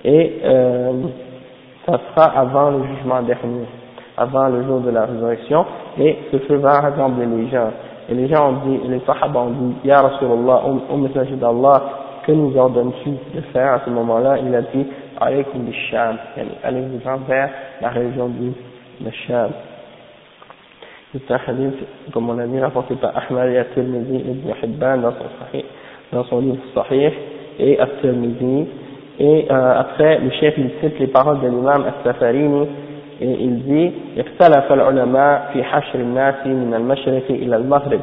Et 0.03 0.39
euh, 0.44 0.91
ça 1.86 2.00
sera 2.10 2.39
avant 2.39 2.72
le 2.72 2.84
jugement 2.88 3.22
dernier 3.22 3.65
avant 4.17 4.48
le 4.48 4.63
jour 4.63 4.79
de 4.82 4.89
la 4.89 5.06
résurrection. 5.06 5.65
Et 6.00 6.17
ce 6.32 6.38
feu 6.39 6.56
va 6.58 6.82
rassembler 6.82 7.25
les 7.27 7.48
gens. 7.50 7.70
Et 8.10 8.15
les 8.15 8.27
gens 8.27 8.50
ont 8.50 8.58
dit, 8.65 8.79
les 8.88 9.00
sahaba 9.01 9.39
ont 9.41 9.51
dit, 9.51 9.75
Ya 9.86 10.01
Rasulallah, 10.01 10.63
au, 10.89 10.98
messager 10.98 11.36
d'Allah, 11.36 11.84
que 12.25 12.32
nous 12.32 12.58
ordonnes-tu 12.58 13.12
de 13.36 13.41
faire 13.53 13.74
à 13.74 13.82
ce 13.86 13.89
moment-là? 13.91 14.38
Il 14.39 14.53
a 14.56 14.62
dit, 14.62 14.86
alaykum 15.20 15.62
bisham, 15.62 16.17
allez-vous 16.63 17.00
vers 17.27 17.50
la 17.82 17.89
région 17.89 18.27
du 18.29 18.53
Sham. 19.27 19.51
C'est 21.13 21.33
un 21.33 21.39
hadith, 21.47 21.75
comme 22.11 22.29
on 22.29 22.37
a 22.37 22.45
dit, 22.45 22.59
rapporté 22.59 22.95
par 22.95 23.13
Ahmad 23.15 23.49
et 23.49 23.57
At-Tirmidhi 23.59 24.17
Ibn 24.17 24.53
Hibban 24.61 24.97
dans 24.97 25.11
son, 25.11 25.29
sahih, 25.39 25.63
dans 26.11 26.23
son 26.25 26.39
livre 26.41 26.57
Sahih 26.75 27.11
et 27.59 27.79
At-Tirmidhi. 27.79 28.67
Et 29.19 29.47
euh, 29.49 29.79
après, 29.79 30.19
le 30.19 30.29
chef 30.31 30.55
il 30.57 30.69
cite 30.81 30.99
les 30.99 31.07
paroles 31.07 31.39
de 31.39 31.47
l'imam 31.47 31.85
As-Safarini 31.85 32.67
et 33.21 33.31
il 33.39 33.63
dit 33.63 33.91
اختلف 34.17 34.71
العلماء 34.71 35.49
في 35.53 35.63
حشر 35.63 35.99
الناس 35.99 36.35
من 36.45 36.73
المشرق 36.73 37.23
إلى 37.29 37.55
المغرب 37.55 37.99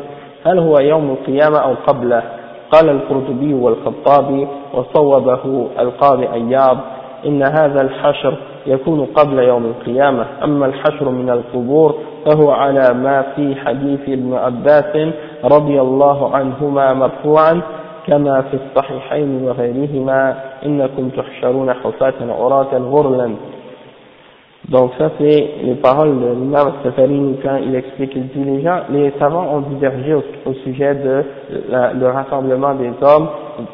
هل 0.47 0.59
هو 0.59 0.79
يوم 0.79 1.11
القيامة 1.11 1.59
أو 1.59 1.75
قبله 1.87 2.23
قال 2.71 2.89
القرطبي 2.89 3.55
والخطابي 3.55 4.49
وصوبه 4.75 5.69
القاضي 5.79 6.29
أياب 6.33 6.79
إن 7.27 7.43
هذا 7.43 7.81
الحشر 7.81 8.39
يكون 8.67 9.05
قبل 9.05 9.39
يوم 9.39 9.65
القيامة 9.65 10.27
أما 10.45 10.67
الحشر 10.67 11.09
من 11.09 11.31
القبور 11.31 11.95
فهو 12.25 12.51
على 12.51 12.95
ما 12.95 13.23
في 13.37 13.55
حديث 13.55 14.01
ابن 14.09 14.35
عباس 14.35 15.09
رضي 15.45 15.81
الله 15.81 16.37
عنهما 16.37 16.95
مرفوعا 16.95 17.61
كما 18.07 18.43
في 18.43 18.57
الصحيحين 18.57 19.43
وغيرهما 19.43 20.37
إنكم 20.67 21.09
تحشرون 21.09 21.73
حفاة 21.75 22.15
عراة 22.21 22.79
غرلا 22.79 23.35
Donc 24.71 24.93
ça 24.99 25.11
c'est 25.19 25.55
les 25.63 25.75
paroles 25.75 26.19
de 26.21 26.27
l'imam 26.41 26.73
Safarini 26.83 27.37
quand 27.43 27.57
il 27.57 27.75
explique, 27.75 28.13
il 28.17 28.29
dit 28.29 28.45
les 28.45 28.63
gens, 28.63 28.81
les 28.89 29.13
savants 29.19 29.47
ont 29.53 29.61
divergé 29.61 30.15
au, 30.15 30.23
au 30.47 30.55
sujet 30.65 30.95
de 30.95 31.23
la, 31.69 31.93
le 31.93 32.07
rassemblement 32.07 32.75
des 32.75 32.91
hommes 33.03 33.29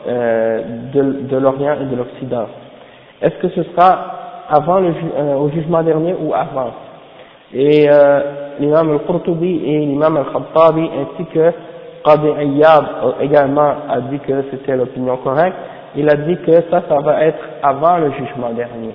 euh, 0.08 0.62
de, 0.92 1.28
de 1.30 1.36
l'Orient 1.36 1.76
et 1.80 1.84
de 1.84 1.94
l'Occident. 1.94 2.46
Est-ce 3.22 3.36
que 3.36 3.48
ce 3.50 3.62
sera 3.70 4.46
avant 4.48 4.80
le, 4.80 4.92
euh, 5.16 5.34
au 5.36 5.48
jugement 5.50 5.82
dernier 5.84 6.16
ou 6.20 6.34
avant 6.34 6.70
Et 7.54 7.88
euh, 7.88 8.20
l'imam 8.60 8.92
al-Qurtubi 8.92 9.62
et 9.64 9.78
l'imam 9.86 10.16
al-Khattabi 10.16 10.82
ainsi 10.82 11.24
que 11.32 11.52
Qadi 12.04 12.28
Ayyab 12.38 12.84
également 13.20 13.72
a 13.88 14.00
dit 14.10 14.20
que 14.20 14.44
c'était 14.50 14.76
l'opinion 14.76 15.16
correcte, 15.18 15.56
il 15.96 16.08
a 16.08 16.14
dit 16.14 16.36
que 16.46 16.52
ça, 16.70 16.82
ça 16.88 17.00
va 17.00 17.24
être 17.24 17.42
avant 17.62 17.98
le 17.98 18.12
jugement 18.12 18.50
dernier 18.54 18.94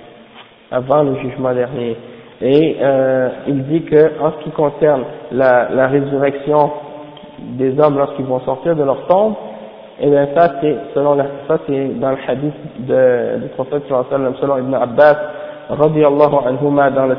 avant 0.70 1.02
le 1.02 1.16
jugement 1.16 1.54
dernier. 1.54 1.96
Et 2.40 2.76
euh, 2.80 3.28
il 3.48 3.64
dit 3.66 3.82
que 3.84 4.20
en 4.20 4.32
ce 4.32 4.44
qui 4.44 4.50
concerne 4.50 5.04
la, 5.32 5.86
résurrection 5.88 6.70
des 7.38 7.78
hommes 7.80 7.96
lorsqu'ils 7.96 8.26
vont 8.26 8.40
sortir 8.40 8.76
de 8.76 8.82
leur 8.82 9.06
tombe, 9.06 9.34
et 9.98 10.06
eh 10.06 10.10
bien 10.10 10.28
ça 10.34 10.56
c'est 10.60 10.76
selon 10.94 11.14
la, 11.14 11.24
ça 11.48 11.58
c'est 11.66 11.98
dans 11.98 12.10
le 12.10 12.18
hadith 12.28 12.52
du 12.80 13.48
prophète 13.54 13.84
selon 13.88 14.58
Ibn 14.58 14.74
Abbas 14.74 15.16
radiallahu 15.68 16.46
anhuma 16.46 16.90
dans 16.90 17.06
le 17.06 17.16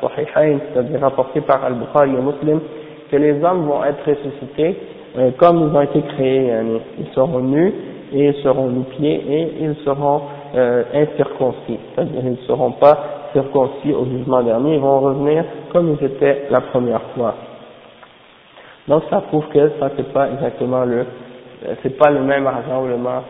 Sahihain, 0.00 0.58
c'est-à-dire 0.72 1.00
rapporté 1.00 1.40
par 1.40 1.64
Al-Bukhari 1.64 2.10
et 2.10 2.22
Muslim, 2.22 2.60
que 3.10 3.16
les 3.16 3.42
hommes 3.44 3.66
vont 3.66 3.84
être 3.84 4.04
ressuscités 4.06 4.76
euh, 5.16 5.30
comme 5.38 5.68
ils 5.70 5.76
ont 5.76 5.80
été 5.82 6.02
créés, 6.02 6.52
ils 6.98 7.14
seront 7.14 7.38
nus 7.38 7.72
et 8.12 8.28
ils 8.28 8.42
seront 8.42 8.68
nu-pieds 8.68 9.22
et 9.28 9.52
ils 9.60 9.76
seront 9.84 10.22
euh, 10.56 10.82
incirconcis, 10.92 11.78
c'est-à-dire 11.94 12.20
ils 12.24 12.30
ne 12.32 12.46
seront 12.48 12.72
pas 12.72 12.98
circoncis 13.32 13.92
au 13.92 14.04
jugement 14.06 14.42
dernier, 14.42 14.74
ils 14.74 14.80
vont 14.80 15.00
revenir 15.00 15.44
comme 15.72 15.96
ils 16.00 16.04
étaient 16.04 16.46
la 16.50 16.60
première 16.62 17.02
fois. 17.16 17.34
Donc 18.88 19.04
ça 19.08 19.20
prouve 19.20 19.46
que 19.48 19.70
ça 19.80 19.90
c'est 19.96 20.12
pas 20.12 20.30
exactement 20.30 20.84
le, 20.84 21.06
c'est 21.82 21.96
pas 21.96 22.10
le 22.10 22.20
même 22.20 22.46
rassemblement, 22.46 23.22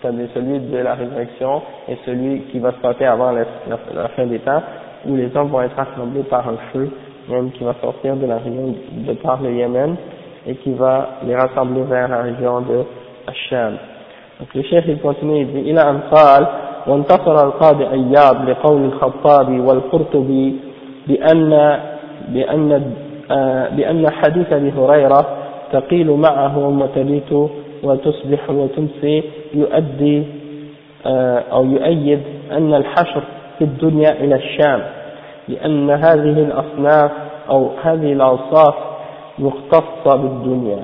c'est-à-dire 0.00 0.28
celui 0.34 0.60
de 0.60 0.78
la 0.78 0.94
résurrection 0.94 1.62
et 1.88 1.96
celui 2.04 2.42
qui 2.52 2.58
va 2.58 2.72
se 2.72 2.78
passer 2.78 3.04
avant 3.04 3.32
la, 3.32 3.44
la, 3.68 4.08
fin 4.08 4.26
des 4.26 4.38
temps, 4.40 4.62
où 5.06 5.16
les 5.16 5.34
hommes 5.36 5.48
vont 5.48 5.62
être 5.62 5.76
rassemblés 5.76 6.22
par 6.24 6.48
un 6.48 6.56
feu, 6.72 6.90
même 7.28 7.50
qui 7.52 7.64
va 7.64 7.74
sortir 7.80 8.16
de 8.16 8.26
la 8.26 8.38
région 8.38 8.74
de 8.92 9.12
par 9.14 9.40
le 9.42 9.52
Yémen 9.52 9.96
et 10.46 10.54
qui 10.56 10.72
va 10.72 11.18
les 11.26 11.34
rassembler 11.34 11.82
vers 11.82 12.08
la 12.08 12.22
région 12.22 12.60
de 12.60 12.84
Hacham. 13.26 13.76
Donc 14.38 14.54
le 14.54 14.62
chef 14.62 14.84
il 14.86 15.00
continue, 15.00 15.40
il 15.40 15.46
dit, 15.52 15.62
il 15.66 15.78
a 15.78 15.88
un 15.88 16.00
قال 16.10 16.46
وانتصر 16.86 17.44
القاضي 17.44 17.86
أياب 17.86 18.48
لقول 18.48 18.84
الخطابي 18.84 19.60
والقرطبي 19.60 20.56
بأن 21.06 21.78
بأن 22.28 22.92
بأن 23.76 24.10
حديث 24.10 24.52
أبي 24.52 24.72
هريرة 24.78 25.26
تقيل 25.72 26.10
معهم 26.10 26.82
وتبيت 26.82 27.32
وتصبح 27.83 28.49
وتمسي 28.49 29.23
يؤدي 29.53 30.23
أو 31.51 31.65
يؤيد 31.65 32.19
أن 32.51 32.73
الحشر 32.73 33.23
في 33.57 33.63
الدنيا 33.63 34.11
إلى 34.11 34.35
الشام 34.35 34.81
لأن 35.47 35.89
هذه 35.89 36.43
الأصناف 36.47 37.11
أو 37.49 37.69
هذه 37.83 38.13
الأوصاف 38.13 38.75
مختصة 39.39 40.15
بالدنيا 40.15 40.79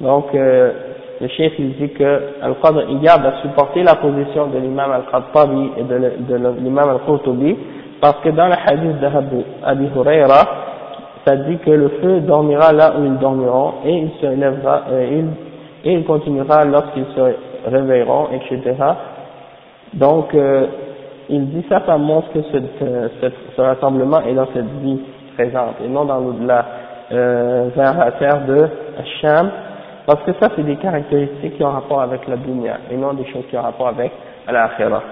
donc 0.00 0.34
le 0.34 1.28
chef 1.28 1.52
il 1.58 1.76
dit 1.76 1.88
que 1.90 2.20
Al-Qadr 2.42 2.90
Iyab 2.90 3.24
a 3.24 3.40
supporté 3.42 3.82
la 3.82 3.94
position 3.94 4.48
de 4.48 4.58
l'imam 4.58 4.90
Al-Khattabi 4.90 5.70
et 5.78 5.82
de, 5.84 6.36
l'imam 6.60 6.88
Al-Qurtubi 6.90 7.56
parce 8.00 8.18
que 8.22 8.30
dans 8.30 8.48
le 8.48 8.54
hadith 8.54 9.00
d'Abi 9.00 9.88
Huraira, 9.96 10.42
ça 11.26 11.36
dit 11.36 11.56
que 11.58 11.70
le 11.70 11.88
feu 12.02 12.20
dormira 12.20 12.72
là 12.72 12.94
où 12.98 13.04
ils 13.04 13.16
dormiront 13.18 13.74
et 13.86 13.92
il 13.92 14.10
se 14.20 14.26
lèvera 14.26 14.82
et 14.92 15.18
il, 15.18 15.26
et 15.84 15.92
il 15.92 16.04
continuera 16.04 16.64
lorsqu'ils 16.64 17.06
se 17.14 17.36
réveilleront, 17.68 18.28
etc. 18.32 18.74
Donc, 19.94 20.34
euh, 20.34 20.66
il 21.28 21.48
dit 21.50 21.64
ça, 21.68 21.82
ça 21.86 21.96
montre 21.96 22.32
que 22.32 22.42
ce, 22.42 22.58
ce, 23.20 23.30
ce, 23.56 23.60
rassemblement 23.60 24.20
est 24.22 24.34
dans 24.34 24.48
cette 24.52 24.68
vie 24.82 25.00
présente 25.36 25.76
et 25.84 25.88
non 25.88 26.04
dans 26.04 26.18
l'au-delà, 26.18 26.64
euh, 27.12 27.70
terre 28.18 28.46
de 28.46 28.68
Hacham, 28.98 29.50
parce 30.06 30.22
que 30.22 30.32
ça, 30.40 30.50
c'est 30.54 30.62
des 30.62 30.76
caractéristiques 30.76 31.56
qui 31.56 31.64
ont 31.64 31.70
rapport 31.70 32.02
avec 32.02 32.26
la 32.28 32.36
dunya 32.36 32.78
et 32.90 32.96
non 32.96 33.14
des 33.14 33.24
choses 33.26 33.44
qui 33.48 33.56
ont 33.56 33.62
rapport 33.62 33.88
avec 33.88 34.12
l'akhirah. 34.50 35.02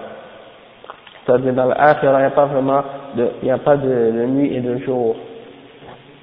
C'est-à-dire, 1.25 1.55
dans 1.55 1.67
l'akhirah, 1.67 2.19
il 2.19 2.23
n'y 2.23 2.27
a 2.27 2.31
pas 2.31 2.47
vraiment 2.47 2.83
de, 3.17 3.29
il 3.43 3.45
n'y 3.45 3.51
a 3.51 3.59
pas 3.59 3.77
de, 3.77 4.27
nuit 4.27 4.55
et 4.55 4.61
de 4.61 4.79
jour. 4.79 5.17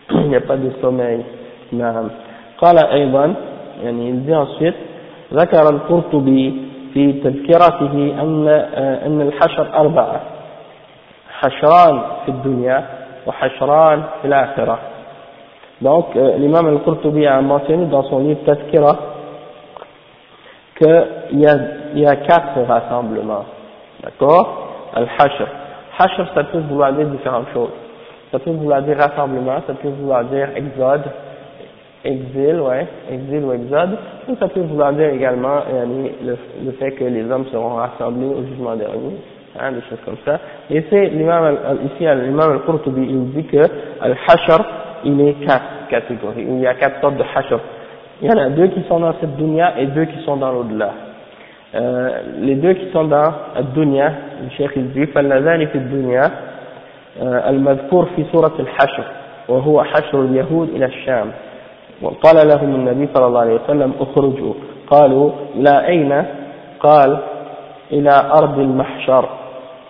Il 0.11 0.29
n'y 0.29 0.35
a 0.35 0.41
pas 0.41 0.57
de 0.57 0.71
sommeil. 0.81 1.23
Quand 2.59 2.73
Non. 2.73 3.35
يعني 3.83 4.09
يلزي 4.09 4.35
أصفيت 4.35 4.73
ذكر 5.33 5.69
القرطبي 5.69 6.69
في 6.93 7.13
تذكرته 7.13 8.21
أن 8.21 8.47
آه، 8.47 9.05
أن 9.05 9.21
الحشر 9.21 9.73
أربعة 9.73 10.21
حشران 11.39 12.01
في 12.25 12.31
الدنيا 12.31 12.85
وحشران 13.27 14.03
في 14.21 14.27
الآخرة. 14.27 14.79
دونك 15.81 16.17
آه، 16.17 16.35
الإمام 16.35 16.67
القرطبي 16.67 17.27
عن 17.27 17.47
مرتين 17.47 17.89
دون 17.89 18.01
صنيف 18.01 18.37
تذكرة 18.47 18.99
كي 20.75 21.05
يا 21.95 22.13
كاتر 22.13 22.65
رassemblement 22.67 23.45
d'accord? 24.03 24.47
الحشر 24.97 25.47
حشر 25.91 26.25
ça 26.35 26.43
peut 26.43 26.59
vouloir 26.69 26.93
dire 26.93 27.07
différentes 27.07 27.49
choses. 27.53 27.75
Ça 28.31 28.39
peut 28.39 28.51
vouloir 28.51 28.81
dire 28.81 28.97
rassemblement 28.97 29.61
exil, 32.04 32.60
ouais, 32.60 32.86
exil 33.10 33.44
ou 33.44 33.52
exode, 33.52 33.96
ou 34.28 34.36
ça 34.38 34.48
peut 34.48 34.60
vouloir 34.60 34.92
dire 34.92 35.08
également 35.08 35.60
le, 35.70 36.36
le 36.64 36.72
fait 36.72 36.92
que 36.92 37.04
les 37.04 37.30
hommes 37.30 37.46
seront 37.50 37.76
rassemblés 37.76 38.26
au 38.26 38.44
jugement 38.46 38.76
dernier, 38.76 39.16
hein, 39.58 39.72
des 39.72 39.80
choses 39.88 40.00
comme 40.04 40.18
ça. 40.24 40.38
Et 40.70 40.84
c'est 40.90 41.06
l'imam, 41.06 41.56
ici, 41.86 42.04
l'imam 42.04 42.52
al-Qurtubi, 42.52 43.06
il 43.08 43.32
dit 43.32 43.44
que 43.44 43.62
al-hashr, 44.00 44.62
il 45.04 45.20
est 45.20 45.34
quatre 45.46 45.88
catégories, 45.88 46.46
il 46.46 46.60
y 46.60 46.66
a 46.66 46.74
quatre 46.74 47.00
sortes 47.00 47.16
de 47.16 47.22
hashr. 47.22 47.58
Il 48.22 48.28
y 48.28 48.32
en 48.32 48.38
a 48.38 48.50
deux 48.50 48.68
qui 48.68 48.82
sont 48.88 49.00
dans 49.00 49.14
cette 49.20 49.36
dunya 49.36 49.74
et 49.78 49.86
deux 49.86 50.04
qui 50.04 50.22
sont 50.24 50.36
dans 50.36 50.52
l'au-delà. 50.52 50.90
Euh, 51.74 52.10
les 52.40 52.54
deux 52.54 52.74
qui 52.74 52.90
sont 52.92 53.04
dans 53.04 53.32
la 53.54 53.62
dunya, 53.74 54.12
le 54.42 54.50
cheikh 54.56 54.70
il 54.76 54.92
dit, 54.92 55.06
فاللذان 55.06 55.66
في 55.66 55.78
الدنيا 55.78 56.30
المذكور 57.22 58.08
في 58.16 58.24
سورة 58.32 58.52
الحشر 58.58 59.04
وهو 59.48 59.82
حشر 59.84 60.20
اليهود 60.22 60.68
إلى 60.68 60.84
الشام 60.84 61.26
وقال 62.02 62.48
لهم 62.48 62.74
النبي 62.74 63.08
صلى 63.14 63.26
الله 63.26 63.40
عليه 63.40 63.54
وسلم 63.54 63.92
اخرجوا 64.00 64.54
قالوا 64.90 65.30
إلى 65.54 65.86
أين 65.86 66.24
قال 66.80 67.18
إلى 67.92 68.10
أرض 68.10 68.58
المحشر 68.58 69.28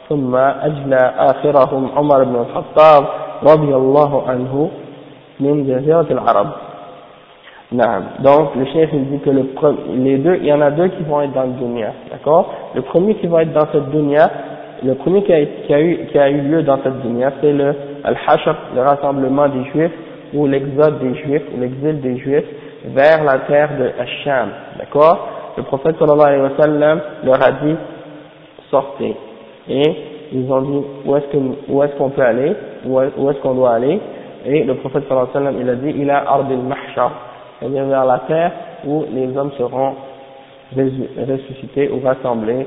ثم 0.09 0.37
أجلى 0.37 1.13
آخرهم 1.19 1.89
عمر 1.97 2.25
بن 2.25 2.35
الخطاب 2.35 3.07
رضي 3.43 3.75
الله 3.75 4.29
عنه 4.29 4.71
من 5.41 5.65
جزيرة 5.67 6.07
العرب 6.11 6.51
نعم 7.73 8.03
donc 8.23 8.55
le 8.55 8.67
chef 8.67 8.91
il 8.93 9.07
dit 9.11 9.19
que 9.19 9.31
le, 9.31 9.47
les 9.97 10.19
deux, 10.19 10.37
il 10.37 10.47
y 10.47 10.53
en 10.53 10.61
a 10.61 10.71
deux 10.71 10.89
qui 10.89 11.03
vont 11.03 11.23
être 11.23 11.33
dans 11.33 11.43
le 11.43 11.53
dunya, 11.53 11.93
d'accord 12.11 12.53
Le 12.75 12.83
premier 12.83 13.15
qui 13.17 13.27
va 13.27 13.43
être 13.43 13.53
dans 13.53 13.67
cette 13.73 13.91
dunya, 13.91 14.31
le 14.85 14.95
premier 14.95 15.23
qui 15.25 15.33
a, 15.33 15.45
qui 15.45 15.75
a, 15.75 15.81
eu, 15.81 16.07
qui 16.07 16.19
a 16.19 16.31
eu 16.31 16.43
lieu 16.43 16.63
dans 16.63 16.79
cette 16.85 17.01
dunya, 17.01 17.33
c'est 17.41 17.53
le 17.53 17.75
Al-Hashr, 18.05 18.55
le 18.77 18.83
rassemblement 18.83 19.49
des 19.49 19.65
Juifs 19.73 19.91
ou 20.34 20.48
l'exode 20.48 21.00
des 21.00 21.16
Juifs, 21.16 21.44
ou 21.56 21.60
l'exil 21.60 22.02
des 22.02 22.18
Juifs 22.18 22.46
vers 22.86 23.24
la 23.24 23.40
terre 23.40 23.70
de 23.78 23.92
Hacham, 24.00 24.50
d'accord? 24.78 25.28
Le 25.58 25.64
prophète 25.64 25.98
sallallahu 25.98 26.28
alayhi 26.28 26.44
wa 26.44 26.52
sallam 26.58 27.02
leur 27.24 27.44
a 27.44 27.52
dit 27.52 27.76
sortez, 28.72 29.16
et 29.68 29.96
ils 30.32 30.52
ont 30.52 30.62
dit 30.62 30.82
où 31.06 31.16
est-ce 31.16 31.26
qu'on 31.98 32.08
est 32.08 32.16
peut 32.16 32.22
aller, 32.22 32.54
où 32.86 33.00
est-ce 33.02 33.40
qu'on 33.40 33.56
doit 33.56 33.74
aller, 33.74 34.00
et 34.46 34.64
le 34.64 34.76
prophète 34.76 35.04
sallallahu 35.08 35.28
alayhi 35.36 35.46
wa 35.46 35.52
sallam 35.52 35.62
il 35.62 35.70
a 35.70 35.76
dit 35.76 35.94
il 36.00 36.10
a 36.10 36.20
ard 36.20 36.46
al-mahshar, 36.50 37.12
c'est-à-dire 37.60 37.86
vers 37.86 38.06
la 38.06 38.20
terre 38.28 38.52
où 38.86 39.06
les 39.14 39.36
hommes 39.36 39.52
seront 39.58 39.96
ressuscités 40.76 41.90
ou 41.90 42.00
rassemblés, 42.06 42.66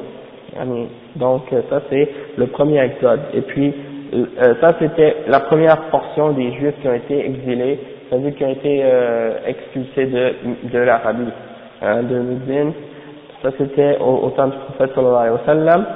donc 1.16 1.42
ça 1.70 1.80
c'est 1.88 2.08
le 2.36 2.46
premier 2.48 2.80
exode, 2.80 3.20
et 3.32 3.40
puis 3.42 3.72
euh, 4.14 4.54
ça 4.60 4.74
c'était 4.78 5.16
la 5.26 5.40
première 5.40 5.88
portion 5.90 6.32
des 6.32 6.52
juifs 6.52 6.74
qui 6.82 6.88
ont 6.88 6.94
été 6.94 7.24
exilés, 7.24 7.78
c'est-à-dire 8.08 8.34
qui 8.34 8.44
ont 8.44 8.50
été 8.50 8.80
euh, 8.84 9.38
expulsés 9.46 10.06
de, 10.06 10.34
de 10.70 10.78
l'Arabie, 10.78 11.32
hein, 11.80 12.02
de 12.02 12.18
Médine. 12.18 12.72
Ça 13.42 13.50
c'était 13.56 13.96
au, 13.98 14.28
temps 14.30 14.48
du 14.48 14.56
prophète 14.58 14.94
sallallahu 14.94 15.16
alayhi 15.16 15.34
wa 15.34 15.46
sallam. 15.46 15.86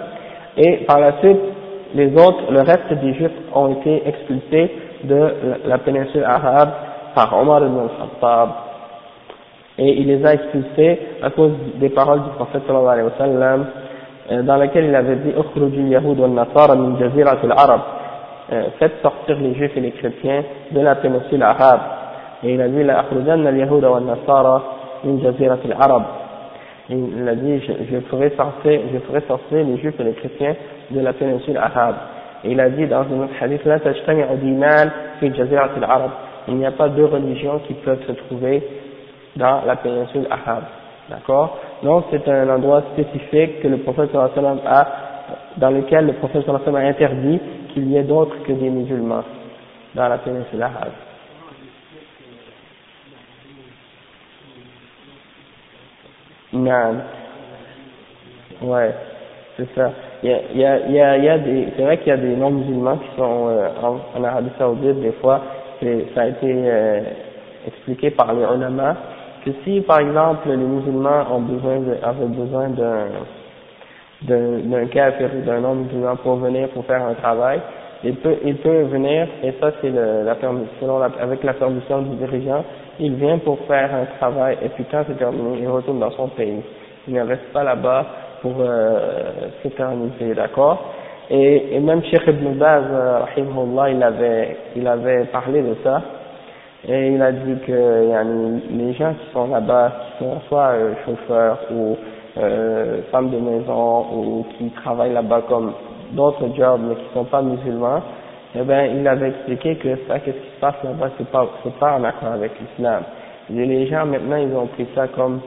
Et 0.56 0.76
par 0.86 0.98
la 0.98 1.18
suite, 1.20 1.38
les 1.94 2.12
autres, 2.14 2.50
le 2.50 2.60
reste 2.60 2.92
des 3.02 3.14
juifs 3.14 3.30
ont 3.54 3.72
été 3.72 4.08
expulsés 4.08 4.70
de 5.04 5.28
la, 5.66 5.78
péninsule 5.78 6.24
arabe 6.24 6.70
par 7.14 7.38
Omar 7.38 7.60
ibn 7.62 7.80
al-Khattab. 7.80 8.48
Et 9.78 10.00
il 10.00 10.06
les 10.06 10.24
a 10.24 10.32
expulsés 10.32 10.98
à 11.22 11.28
cause 11.30 11.52
des 11.74 11.90
paroles 11.90 12.22
du 12.22 12.30
prophète 12.30 12.62
sallallahu 12.66 12.92
alayhi 12.92 13.08
wa 13.08 13.18
sallam, 13.18 13.66
euh, 14.32 14.42
dans 14.42 14.56
lesquelles 14.56 14.86
il 14.86 14.94
avait 14.94 15.16
dit 15.16 15.30
«Ukhruju 15.38 15.80
al-Yahud 15.82 16.18
wal-Nasara 16.18 16.74
min 16.74 16.96
al-Arab» 16.96 17.80
Euh, 18.52 18.62
faites 18.78 19.02
sortir 19.02 19.40
les 19.40 19.54
juifs 19.54 19.76
et 19.76 19.80
les 19.80 19.90
chrétiens 19.90 20.44
de 20.70 20.80
la 20.80 20.94
péninsule 20.94 21.42
arabe. 21.42 21.80
Et 22.44 22.54
il 22.54 22.60
a 22.60 22.68
dit. 22.68 22.80
Il 26.88 27.28
a 27.28 27.34
dit, 27.34 27.60
je, 27.60 27.72
je, 27.90 28.00
ferai 28.02 28.30
sortir, 28.36 28.80
je 28.92 28.98
ferai 29.00 29.20
sortir 29.26 29.64
les 29.66 29.76
juifs 29.78 29.98
et 29.98 30.04
les 30.04 30.12
chrétiens 30.12 30.54
de 30.90 31.00
la 31.00 31.12
péninsule 31.12 31.56
arabe. 31.56 31.96
Et 32.44 32.52
il 32.52 32.60
a 32.60 32.70
dit 32.70 32.86
dans 32.86 33.00
un 33.00 33.24
autre 33.24 33.34
hadith, 33.40 33.64
la 33.64 33.80
tajtami'u 33.80 34.36
dinan 34.40 34.90
fi 35.18 35.34
jazirat 35.34 35.70
al-arab. 35.76 36.10
Il 36.46 36.54
n'y 36.54 36.66
a 36.66 36.70
pas 36.70 36.88
deux 36.88 37.06
religions 37.06 37.60
qui 37.66 37.74
peuvent 37.74 38.06
se 38.06 38.12
trouver 38.12 38.62
dans 39.34 39.62
la 39.66 39.74
péninsule 39.74 40.28
arabe. 40.30 40.64
D'accord? 41.10 41.58
Donc 41.82 42.04
c'est 42.12 42.28
un 42.28 42.48
endroit 42.48 42.82
spécifique 42.92 43.60
que 43.60 43.66
le 43.68 43.78
prophète 43.78 44.12
sallallahu 44.12 44.60
a, 44.66 44.86
dans 45.56 45.70
lequel 45.70 46.06
le 46.06 46.12
prophète 46.12 46.44
sallallahu 46.46 46.76
a 46.76 46.88
interdit 46.88 47.40
qu'il 47.76 47.90
y 47.90 47.96
ait 47.98 48.04
d'autres 48.04 48.42
que 48.44 48.52
des 48.52 48.70
musulmans 48.70 49.22
dans 49.94 50.08
la 50.08 50.16
péninsule 50.16 50.62
arabe. 50.62 50.92
Non. 56.54 56.94
Ouais, 58.62 58.94
c'est 59.58 59.68
ça. 59.74 59.92
Il 60.22 60.30
y 60.30 60.32
a, 60.32 60.40
il 60.54 60.58
y 60.58 60.64
a, 61.00 61.18
il 61.18 61.24
y 61.24 61.28
a, 61.28 61.38
des, 61.38 61.68
c'est 61.76 61.82
vrai 61.82 61.98
qu'il 61.98 62.08
y 62.08 62.12
a 62.12 62.16
des 62.16 62.34
non-musulmans 62.34 62.96
qui 62.96 63.16
sont 63.16 63.48
euh, 63.48 63.68
en, 63.82 64.24
Arabie 64.24 64.48
Saoudite, 64.58 65.00
des 65.02 65.12
fois, 65.20 65.42
ça 66.14 66.22
a 66.22 66.26
été 66.28 66.46
euh, 66.46 67.00
expliqué 67.66 68.10
par 68.10 68.32
les 68.32 68.40
ulama, 68.40 68.96
que 69.44 69.50
si 69.64 69.82
par 69.82 70.00
exemple 70.00 70.48
les 70.48 70.56
musulmans 70.56 71.26
ont 71.30 71.40
besoin 71.40 71.80
de, 71.80 71.98
avaient 72.02 72.24
besoin 72.24 72.70
d'un 72.70 73.08
d'un 74.22 74.86
kafir 74.86 75.30
ou 75.36 75.44
d'un 75.46 75.62
homme 75.64 75.82
musulman 75.84 76.16
pour 76.16 76.36
venir 76.36 76.68
pour 76.70 76.84
faire 76.86 77.04
un 77.04 77.14
travail, 77.14 77.60
il 78.04 78.14
peut, 78.16 78.36
il 78.44 78.56
peut 78.56 78.82
venir, 78.82 79.26
et 79.42 79.52
ça 79.60 79.72
c'est 79.80 79.90
la 79.90 80.34
permission, 80.34 81.00
avec 81.02 81.42
la 81.42 81.54
permission 81.54 82.02
du 82.02 82.16
dirigeant, 82.16 82.64
il 83.00 83.14
vient 83.14 83.38
pour 83.38 83.58
faire 83.66 83.90
un 83.94 84.04
travail, 84.18 84.58
et 84.62 84.68
puis 84.70 84.84
quand 84.90 85.02
c'est 85.06 85.18
terminé, 85.18 85.58
il 85.60 85.68
retourne 85.68 85.98
dans 86.00 86.10
son 86.12 86.28
pays. 86.28 86.62
Il 87.08 87.14
ne 87.14 87.22
reste 87.22 87.52
pas 87.52 87.64
là-bas 87.64 88.06
pour 88.42 88.54
euh, 88.60 88.98
s'éterniser, 89.62 90.34
d'accord? 90.34 90.92
Et, 91.30 91.74
et 91.76 91.80
même 91.80 92.02
Cheikh 92.04 92.22
Ibn 92.26 92.58
Baz, 92.58 92.84
euh, 92.90 93.20
il 93.90 94.02
avait, 94.02 94.56
il 94.76 94.86
avait 94.86 95.24
parlé 95.24 95.62
de 95.62 95.74
ça, 95.82 96.02
et 96.88 97.08
il 97.08 97.22
a 97.22 97.32
dit 97.32 97.56
que 97.66 98.08
yani, 98.10 98.62
les 98.70 98.92
gens 98.94 99.12
qui 99.14 99.32
sont 99.32 99.48
là-bas, 99.48 99.92
qui 100.18 100.24
sont 100.24 100.40
soit 100.48 100.68
euh, 100.74 100.92
chauffeurs 101.04 101.58
ou 101.72 101.96
euh, 102.38 103.02
femmes 103.10 103.30
de 103.30 103.38
maison 103.38 104.06
ou 104.14 104.46
qui 104.56 104.70
travaillent 104.70 105.12
là-bas 105.12 105.42
comme 105.48 105.72
d'autres 106.12 106.48
jobs 106.56 106.80
mais 106.88 106.94
qui 106.94 107.14
sont 107.14 107.24
pas 107.24 107.42
musulmans, 107.42 108.02
eh 108.54 108.62
ben 108.62 108.96
il 108.98 109.06
avait 109.08 109.28
expliqué 109.30 109.76
que 109.76 109.96
ça, 110.06 110.18
qu'est-ce 110.20 110.36
qui 110.36 110.54
se 110.54 110.60
passe 110.60 110.74
là-bas, 110.84 111.10
c'est 111.18 111.28
pas, 111.30 111.46
c'est 111.64 111.74
pas 111.78 111.96
en 111.96 112.04
accord 112.04 112.32
avec 112.32 112.52
l'islam. 112.60 113.02
Les 113.50 113.86
gens 113.86 114.06
maintenant 114.06 114.36
ils 114.36 114.54
ont 114.54 114.66
pris 114.66 114.86
ça 114.94 115.08
comme, 115.08 115.40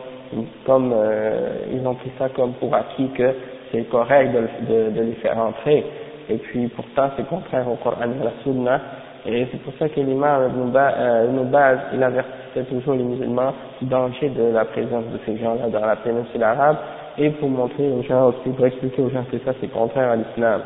comme 0.65 0.93
euh, 0.95 1.49
ils 1.73 1.86
ont 1.88 1.95
pris 1.95 2.12
ça 2.17 2.30
comme 2.30 2.54
pour 2.54 2.73
acquis 2.73 3.10
que 3.10 3.34
c'est 3.71 3.84
correct 3.89 4.32
de, 4.34 4.73
de, 4.73 4.89
de 4.91 5.02
les 5.02 5.13
faire 5.13 5.38
entrer. 5.38 5.86
Et 6.30 6.38
puis 6.38 6.67
pourtant 6.69 7.10
c'est 7.17 7.28
contraire 7.28 7.67
au 7.69 7.75
Coran 7.75 7.97
et 8.02 8.21
à 8.21 8.25
la 8.25 8.32
Sunna. 8.43 8.82
Et 9.25 9.47
c'est 9.51 9.62
pour 9.62 9.73
ça 9.77 9.89
que 9.89 9.99
l'imam 9.99 10.49
Ibn 10.49 10.77
euh, 10.77 11.43
Baz, 11.43 11.79
il 11.93 12.01
avertissait 12.01 12.63
toujours 12.69 12.93
les 12.93 13.03
musulmans 13.03 13.53
du 13.82 13.88
danger 13.88 14.29
de 14.29 14.53
la 14.53 14.65
présence 14.65 15.03
de 15.12 15.19
ces 15.25 15.38
gens-là 15.38 15.67
dans 15.67 15.86
la 15.86 15.97
péninsule 15.97 16.43
arabe, 16.43 16.77
et 17.17 17.29
pour 17.32 17.49
montrer 17.49 17.91
aux 17.91 18.01
gens 18.03 18.29
aussi, 18.29 18.49
pour 18.49 18.65
expliquer 18.65 19.01
aux 19.01 19.10
gens 19.10 19.25
que 19.29 19.38
ça 19.39 19.51
c'est 19.60 19.67
contraire 19.67 20.12
à 20.12 20.15
l'islam. 20.15 20.62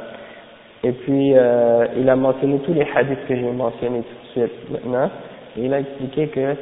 Et 0.83 0.91
puis, 0.91 1.33
euh, 1.35 1.87
il 1.97 2.07
a 2.09 2.15
mentionné 2.15 2.59
tous 2.59 2.73
les 2.73 2.85
hadiths 2.95 3.25
que 3.27 3.35
j'ai 3.35 3.51
mentionnés 3.51 4.01
tout 4.01 4.41
de 4.41 4.47
suite 4.47 4.71
maintenant, 4.71 5.09
et 5.57 5.65
il 5.65 5.73
a 5.73 5.79
expliqué 5.79 6.27
que, 6.27 6.55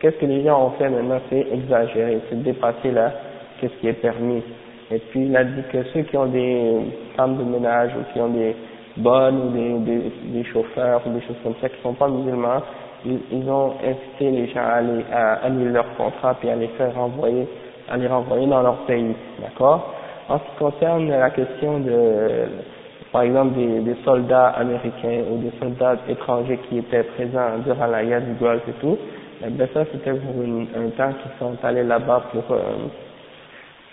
qu'est-ce 0.00 0.16
que 0.16 0.26
les 0.26 0.42
gens 0.42 0.66
ont 0.66 0.70
fait 0.70 0.88
maintenant, 0.88 1.20
c'est 1.28 1.46
exagérer, 1.52 2.18
c'est 2.28 2.42
dépasser 2.42 2.90
là, 2.90 3.12
qu'est-ce 3.60 3.74
qui 3.74 3.88
est 3.88 4.00
permis. 4.00 4.42
Et 4.90 4.98
puis, 4.98 5.26
il 5.26 5.36
a 5.36 5.44
dit 5.44 5.62
que 5.70 5.84
ceux 5.94 6.02
qui 6.02 6.16
ont 6.16 6.26
des 6.26 6.78
femmes 7.16 7.36
de 7.36 7.44
ménage 7.44 7.92
ou 7.94 8.12
qui 8.12 8.20
ont 8.20 8.30
des 8.30 8.56
bonnes 9.02 9.40
ou 9.46 9.78
des, 9.84 10.12
des, 10.32 10.44
chauffeurs 10.44 11.02
ou 11.06 11.10
des 11.10 11.20
choses 11.22 11.36
comme 11.42 11.54
ça 11.60 11.68
qui 11.68 11.80
sont 11.82 11.94
pas 11.94 12.08
musulmans, 12.08 12.62
ils, 13.04 13.20
ils 13.32 13.50
ont 13.50 13.74
incité 13.84 14.30
les 14.30 14.46
gens 14.48 14.60
à 14.60 14.74
aller 14.74 15.04
à 15.12 15.46
annuler 15.46 15.72
leur 15.72 15.94
contrat 15.96 16.34
puis 16.40 16.48
à 16.50 16.56
les 16.56 16.68
faire 16.68 16.94
renvoyer, 16.94 17.46
à 17.88 17.96
les 17.96 18.06
renvoyer 18.06 18.46
dans 18.46 18.62
leur 18.62 18.76
pays, 18.86 19.14
d'accord? 19.40 19.94
En 20.28 20.38
ce 20.38 20.44
qui 20.44 20.56
concerne 20.58 21.08
la 21.08 21.30
question 21.30 21.80
de, 21.80 22.46
par 23.12 23.22
exemple, 23.22 23.54
des, 23.58 23.96
soldats 24.04 24.48
américains 24.50 25.22
ou 25.30 25.38
des 25.38 25.52
soldats 25.58 25.96
étrangers 26.08 26.60
qui 26.68 26.78
étaient 26.78 27.02
présents 27.02 27.58
durant 27.64 27.86
la 27.86 28.04
guerre 28.04 28.22
du 28.22 28.34
Golfe 28.34 28.62
et 28.68 28.80
tout, 28.80 28.96
eh 29.44 29.50
ben 29.50 29.68
ça 29.74 29.84
c'était 29.90 30.12
pour 30.12 30.42
un 30.42 30.90
temps 30.90 31.12
qu'ils 31.14 31.38
sont 31.38 31.56
allés 31.64 31.82
là-bas 31.82 32.22
pour 32.32 32.44
euh, 32.54 32.60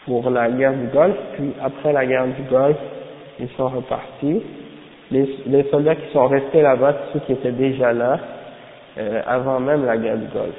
pour 0.06 0.30
la 0.30 0.50
guerre 0.50 0.74
du 0.74 0.88
Golfe, 0.88 1.18
puis 1.34 1.54
après 1.62 1.92
la 1.92 2.06
guerre 2.06 2.28
du 2.28 2.42
Golfe, 2.44 2.78
ils 3.40 3.50
sont 3.58 3.68
repartis. 3.68 4.42
Les, 5.10 5.40
les 5.48 5.64
soldats 5.70 5.96
qui 5.96 6.12
sont 6.12 6.28
restés 6.28 6.62
là-bas, 6.62 6.94
ceux 7.14 7.20
qui 7.22 7.32
étaient 7.34 7.52
déjà 7.52 7.94
là, 7.94 8.20
euh, 8.98 9.22
avant 9.26 9.60
même 9.60 9.86
la 9.86 9.98
guerre 9.98 10.18
du 10.18 10.28
Golfe. 10.28 10.56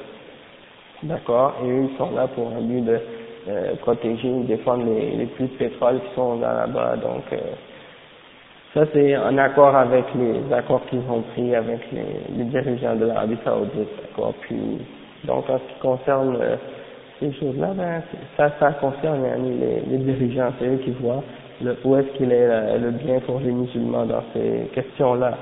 D'accord? 1.03 1.57
Et 1.63 1.69
eux, 1.71 1.89
ils 1.91 1.97
sont 1.99 2.11
là 2.15 2.27
pour 2.29 2.49
un 2.49 2.63
but 2.63 2.81
de 2.81 2.99
euh, 3.49 3.75
protéger 3.81 4.29
ou 4.29 4.45
défendre 4.45 4.85
les, 4.87 5.11
les 5.17 5.27
puits 5.27 5.45
de 5.49 5.57
pétrole 5.59 6.01
qui 6.01 6.15
sont 6.15 6.41
là-bas. 6.41 6.97
Donc, 6.97 7.25
euh, 7.33 7.37
ça 8.75 8.85
c'est 8.93 9.17
en 9.17 9.37
accord 9.39 9.77
avec 9.77 10.05
les 10.15 10.53
accords 10.55 10.85
qu'ils 10.87 11.03
ont 11.11 11.23
pris 11.35 11.55
avec 11.55 11.81
les, 11.93 12.37
les 12.37 12.45
dirigeants 12.45 12.97
de 12.97 13.07
l'Arabie 13.07 13.39
Saoudite. 13.45 13.89
D'accord? 14.03 14.35
Puis, 14.41 14.79
donc, 15.25 15.49
en 15.51 15.59
ce 15.59 15.75
qui 15.75 15.81
concerne 15.81 16.39
euh, 16.41 16.57
ces 17.21 17.33
choses-là, 17.35 17.73
ben, 17.75 18.03
ça, 18.37 18.51
ça 18.59 18.73
concerne 18.73 19.23
les, 19.45 19.81
les 19.91 19.99
dirigeants, 19.99 20.53
c'est 20.59 20.67
eux 20.67 20.81
qui 20.85 20.91
voient 20.93 21.23
le, 21.63 21.77
où 21.85 21.97
est-ce 21.97 22.09
qu'il 22.17 22.33
est 22.33 22.47
le, 22.79 22.85
le 22.87 22.91
bien 22.93 23.21
pour 23.21 23.41
les 23.41 23.53
musulmans 23.53 24.07
dans 24.07 24.23
ces 24.33 24.71
questions-là? 24.75 25.35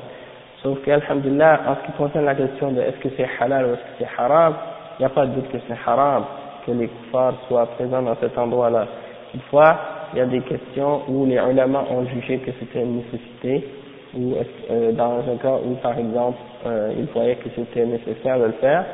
Sauf 0.63 0.83
qu'Alhamdulillah, 0.85 1.61
en 1.69 1.75
ce 1.77 1.87
qui 1.87 1.93
concerne 1.97 2.25
la 2.25 2.35
question 2.35 2.73
de 2.73 2.81
est-ce 2.81 2.99
que 2.99 3.09
c'est 3.17 3.29
halal 3.41 3.67
ou 3.67 3.69
est-ce 3.75 3.81
que 3.83 3.99
c'est 4.05 4.23
haram, 4.23 4.55
il 4.99 5.03
n'y 5.03 5.07
a 5.07 5.11
pas 5.11 5.27
de 5.27 5.35
doute 5.35 5.49
que 5.51 5.59
c'est 5.69 5.77
haram 5.87 6.25
que 6.67 6.73
les 6.73 6.89
kuffars 6.89 7.35
soient 7.49 7.67
présents 7.77 8.03
dans 8.03 8.17
cet 8.17 8.37
endroit-là. 8.37 8.87
Toutefois, 9.33 9.79
il 10.13 10.19
y 10.19 10.23
a 10.23 10.27
des 10.27 10.41
questions 10.41 11.03
où 11.09 11.27
les 11.27 11.37
ulama 11.37 11.85
ont 11.91 12.05
jugé 12.07 12.39
que 12.39 12.51
c'était 12.59 12.83
une 12.83 12.97
nécessité, 12.97 13.69
ou 14.17 14.35
euh, 14.71 14.93
dans 14.93 15.19
un 15.31 15.37
cas 15.37 15.57
où, 15.65 15.75
par 15.77 15.99
exemple, 15.99 16.39
euh, 16.67 16.93
ils 16.97 17.07
voyaient 17.07 17.37
que 17.37 17.49
c'était 17.55 17.85
nécessaire 17.85 18.39
de 18.39 18.45
le 18.47 18.53
faire, 18.53 18.85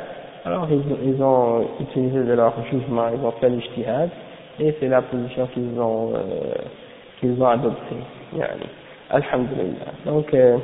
alors 0.45 0.67
ils, 0.71 0.83
ils, 1.15 1.23
ont 1.23 1.65
utilisé 1.81 2.25
de 2.25 2.33
leur 2.33 2.53
jugement, 2.71 3.05
ils 3.15 3.25
ont 3.25 3.31
fait 3.33 3.49
l'ijtihad, 3.49 4.11
et 4.59 4.75
c'est 4.81 4.89
la 4.89 5.03
position 5.03 5.47
qu'ils 5.55 5.79
ont, 5.81 6.11
euh, 6.15 6.55
qu'ils 7.23 7.41
ont 7.41 7.47
adoptée. 7.47 7.97
Yani. 8.37 8.67
Alhamdulillah. 9.11 9.93
Donc, 10.05 10.35
euh, 10.35 10.59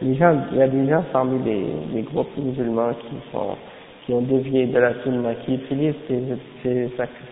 les 0.00 0.14
gens, 0.14 0.34
il 0.52 0.58
y 0.58 0.62
a 0.62 0.68
des 0.68 0.88
gens 0.88 1.04
parmi 1.12 1.42
les, 1.44 1.66
les 1.94 2.02
groupes 2.02 2.34
musulmans 2.38 2.94
qui 2.94 3.16
sont, 3.30 3.56
qui 4.04 4.14
ont 4.14 4.22
dévié 4.22 4.66
de 4.66 4.78
la 4.78 4.94
sunna, 5.02 5.34
qui 5.44 5.54
utilisent 5.56 5.94
ces, 6.08 6.22
ces, 6.62 6.90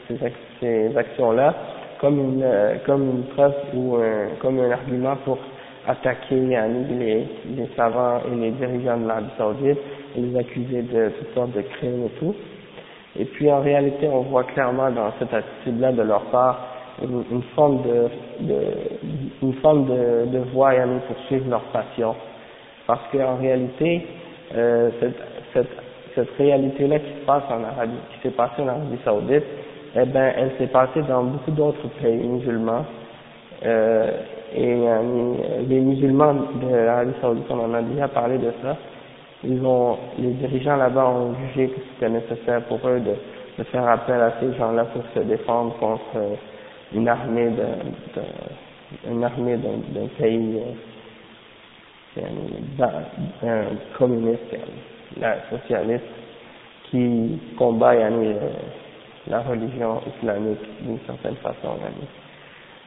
ces, 0.08 0.32
ces 0.60 0.96
actions-là 0.96 1.54
comme 2.00 2.18
une, 2.18 2.42
euh, 2.42 2.76
comme 2.84 3.02
une 3.02 3.22
preuve 3.34 3.54
ou 3.74 3.96
un, 3.96 4.28
comme 4.40 4.60
un 4.60 4.70
argument 4.70 5.16
pour 5.24 5.38
attaquer 5.86 6.36
les, 6.36 7.26
les 7.56 7.68
savants 7.74 8.20
et 8.30 8.36
les 8.36 8.50
dirigeants 8.50 8.98
de 8.98 9.08
l'Arabie 9.08 9.30
Saoudite 9.38 9.78
et 10.16 10.20
les 10.20 10.38
accuser 10.38 10.82
de 10.82 11.10
toutes 11.18 11.34
sortes 11.34 11.52
de 11.52 11.62
crimes 11.62 12.04
et 12.04 12.18
tout. 12.20 12.34
Et 13.18 13.24
puis 13.24 13.50
en 13.50 13.60
réalité, 13.60 14.06
on 14.08 14.20
voit 14.22 14.44
clairement 14.44 14.90
dans 14.90 15.10
cette 15.18 15.32
attitude-là 15.32 15.92
de 15.92 16.02
leur 16.02 16.22
part 16.26 16.77
une, 17.02 17.42
forme 17.54 17.82
de, 17.82 18.08
de, 18.40 18.60
une 19.42 19.54
forme 19.54 19.86
de, 19.86 20.26
de 20.32 20.38
voie 20.52 20.72
pour 21.06 21.16
suivre 21.26 21.48
leur 21.50 21.62
passion. 21.72 22.14
Parce 22.86 23.02
qu'en 23.12 23.36
réalité, 23.36 24.06
euh, 24.54 24.90
cette, 25.00 25.16
cette, 25.52 25.68
cette 26.14 26.30
réalité-là 26.38 26.98
qui 26.98 27.20
se 27.20 27.26
passe 27.26 27.44
en 27.50 27.62
Arabie, 27.64 27.92
qui 28.14 28.28
s'est 28.28 28.34
passée 28.34 28.62
en 28.62 28.68
Arabie 28.68 28.98
Saoudite, 29.04 29.44
eh 29.94 30.04
ben, 30.04 30.32
elle 30.36 30.52
s'est 30.58 30.68
passée 30.72 31.02
dans 31.08 31.22
beaucoup 31.22 31.50
d'autres 31.50 31.86
pays 32.02 32.26
musulmans. 32.26 32.84
Euh, 33.64 34.10
et 34.54 34.88
euh, 34.88 35.34
les 35.68 35.80
musulmans 35.80 36.34
de 36.34 36.74
l'Arabie 36.74 37.12
Saoudite, 37.20 37.44
on 37.50 37.60
en 37.60 37.74
a 37.74 37.82
déjà 37.82 38.08
parlé 38.08 38.38
de 38.38 38.52
ça. 38.62 38.76
Ils 39.44 39.64
ont, 39.64 39.98
les 40.18 40.30
dirigeants 40.30 40.76
là-bas 40.76 41.06
ont 41.06 41.34
jugé 41.46 41.68
que 41.68 41.80
c'était 41.92 42.10
nécessaire 42.10 42.62
pour 42.62 42.80
eux 42.88 43.00
de, 43.00 43.14
de 43.58 43.64
faire 43.64 43.86
appel 43.86 44.20
à 44.20 44.32
ces 44.40 44.52
gens-là 44.56 44.84
pour 44.86 45.02
se 45.14 45.20
défendre 45.20 45.76
contre 45.78 46.16
une 46.94 47.08
armée 47.08 47.50
armée 49.22 49.56
d'un 49.56 50.06
pays 50.18 50.60
euh, 52.18 52.22
un 53.42 53.64
communiste, 53.96 54.56
socialiste, 55.50 56.04
qui 56.90 57.38
combat 57.56 57.94
yani, 57.94 58.34
la 59.28 59.40
religion 59.40 60.00
islamique 60.16 60.58
d'une 60.80 60.98
certaine 61.06 61.36
façon. 61.36 61.76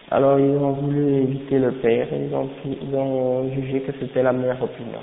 Alors 0.09 0.39
ils 0.39 0.57
ont 0.57 0.71
voulu 0.71 1.23
éviter 1.23 1.59
le 1.59 1.71
pire, 1.73 2.07
ils 2.11 2.33
ont, 2.33 2.49
ils 2.65 2.95
ont 2.95 3.49
jugé 3.53 3.81
que 3.81 3.91
c'était 3.99 4.23
la 4.23 4.33
meilleure 4.33 4.61
opinion. 4.61 4.99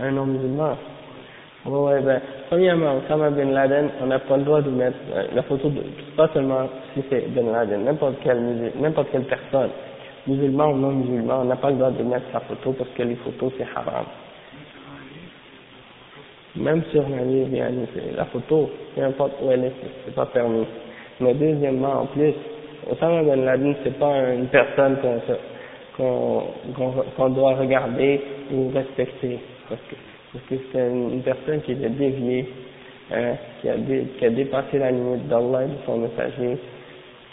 Un 0.00 0.10
non 0.12 0.26
musulman. 0.26 0.76
Ouais, 1.66 2.00
ben, 2.00 2.22
premièrement, 2.48 2.96
Osama 2.96 3.28
Ben 3.30 3.52
Laden, 3.52 3.90
on 4.00 4.06
n'a 4.06 4.18
pas 4.18 4.38
le 4.38 4.44
droit 4.44 4.62
de 4.62 4.70
mettre 4.70 4.96
euh, 5.14 5.24
la 5.34 5.42
photo 5.42 5.68
de, 5.68 5.82
pas 6.16 6.26
seulement 6.32 6.66
si 6.94 7.04
c'est 7.10 7.28
Ben 7.34 7.52
Laden, 7.52 7.84
n'importe 7.84 8.14
quelle, 8.22 8.72
n'importe 8.80 9.08
quelle 9.12 9.24
personne, 9.24 9.68
musulman 10.26 10.70
ou 10.70 10.76
non 10.78 10.92
musulman, 10.92 11.40
on 11.42 11.44
n'a 11.44 11.56
pas 11.56 11.68
le 11.68 11.76
droit 11.76 11.90
de 11.90 12.02
mettre 12.02 12.24
sa 12.32 12.40
photo 12.40 12.72
parce 12.72 12.88
que 12.90 13.02
les 13.02 13.16
photos 13.16 13.52
c'est 13.58 13.66
haram. 13.76 14.06
Même 16.56 16.82
sur 16.90 17.06
la 17.10 17.24
ligne, 17.24 17.62
la 18.16 18.24
photo, 18.24 18.70
peu 18.94 19.02
importe 19.02 19.32
où 19.42 19.50
elle 19.50 19.64
est, 19.66 19.72
c'est 20.06 20.14
pas 20.14 20.26
permis. 20.26 20.66
Mais 21.20 21.34
deuxièmement, 21.34 21.92
en 22.00 22.06
plus, 22.06 22.32
Osama 22.90 23.22
Ben 23.22 23.44
Laden, 23.44 23.76
c'est 23.84 23.98
pas 23.98 24.32
une 24.32 24.46
personne 24.46 24.96
qu'on 25.02 26.42
qu'on 26.74 26.90
qu'on 27.18 27.28
doit 27.28 27.56
regarder 27.56 28.22
ou 28.50 28.70
respecter, 28.74 29.40
parce 29.68 29.82
que 29.82 30.09
parce 30.32 30.44
que 30.46 30.54
c'est 30.72 30.86
une 30.88 31.22
personne 31.22 31.60
qui 31.62 31.72
est 31.72 31.74
déviée, 31.74 32.48
hein, 33.12 33.34
qui, 33.60 33.68
a 33.68 33.76
dé, 33.76 34.06
qui 34.18 34.24
a 34.26 34.30
dépassé 34.30 34.78
la 34.78 34.90
limite 34.90 35.26
d'Allah 35.28 35.64
et 35.64 35.68
de 35.68 35.76
son 35.86 35.98
messager, 35.98 36.58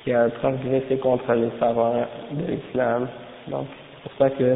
qui 0.04 0.14
a 0.14 0.30
transgressé 0.30 0.98
contre 0.98 1.32
les 1.34 1.50
savants 1.60 2.06
de 2.32 2.52
l'islam. 2.52 3.08
Donc, 3.50 3.68
c'est 4.04 4.10
pour 4.10 4.18
ça 4.18 4.30
que 4.32 4.56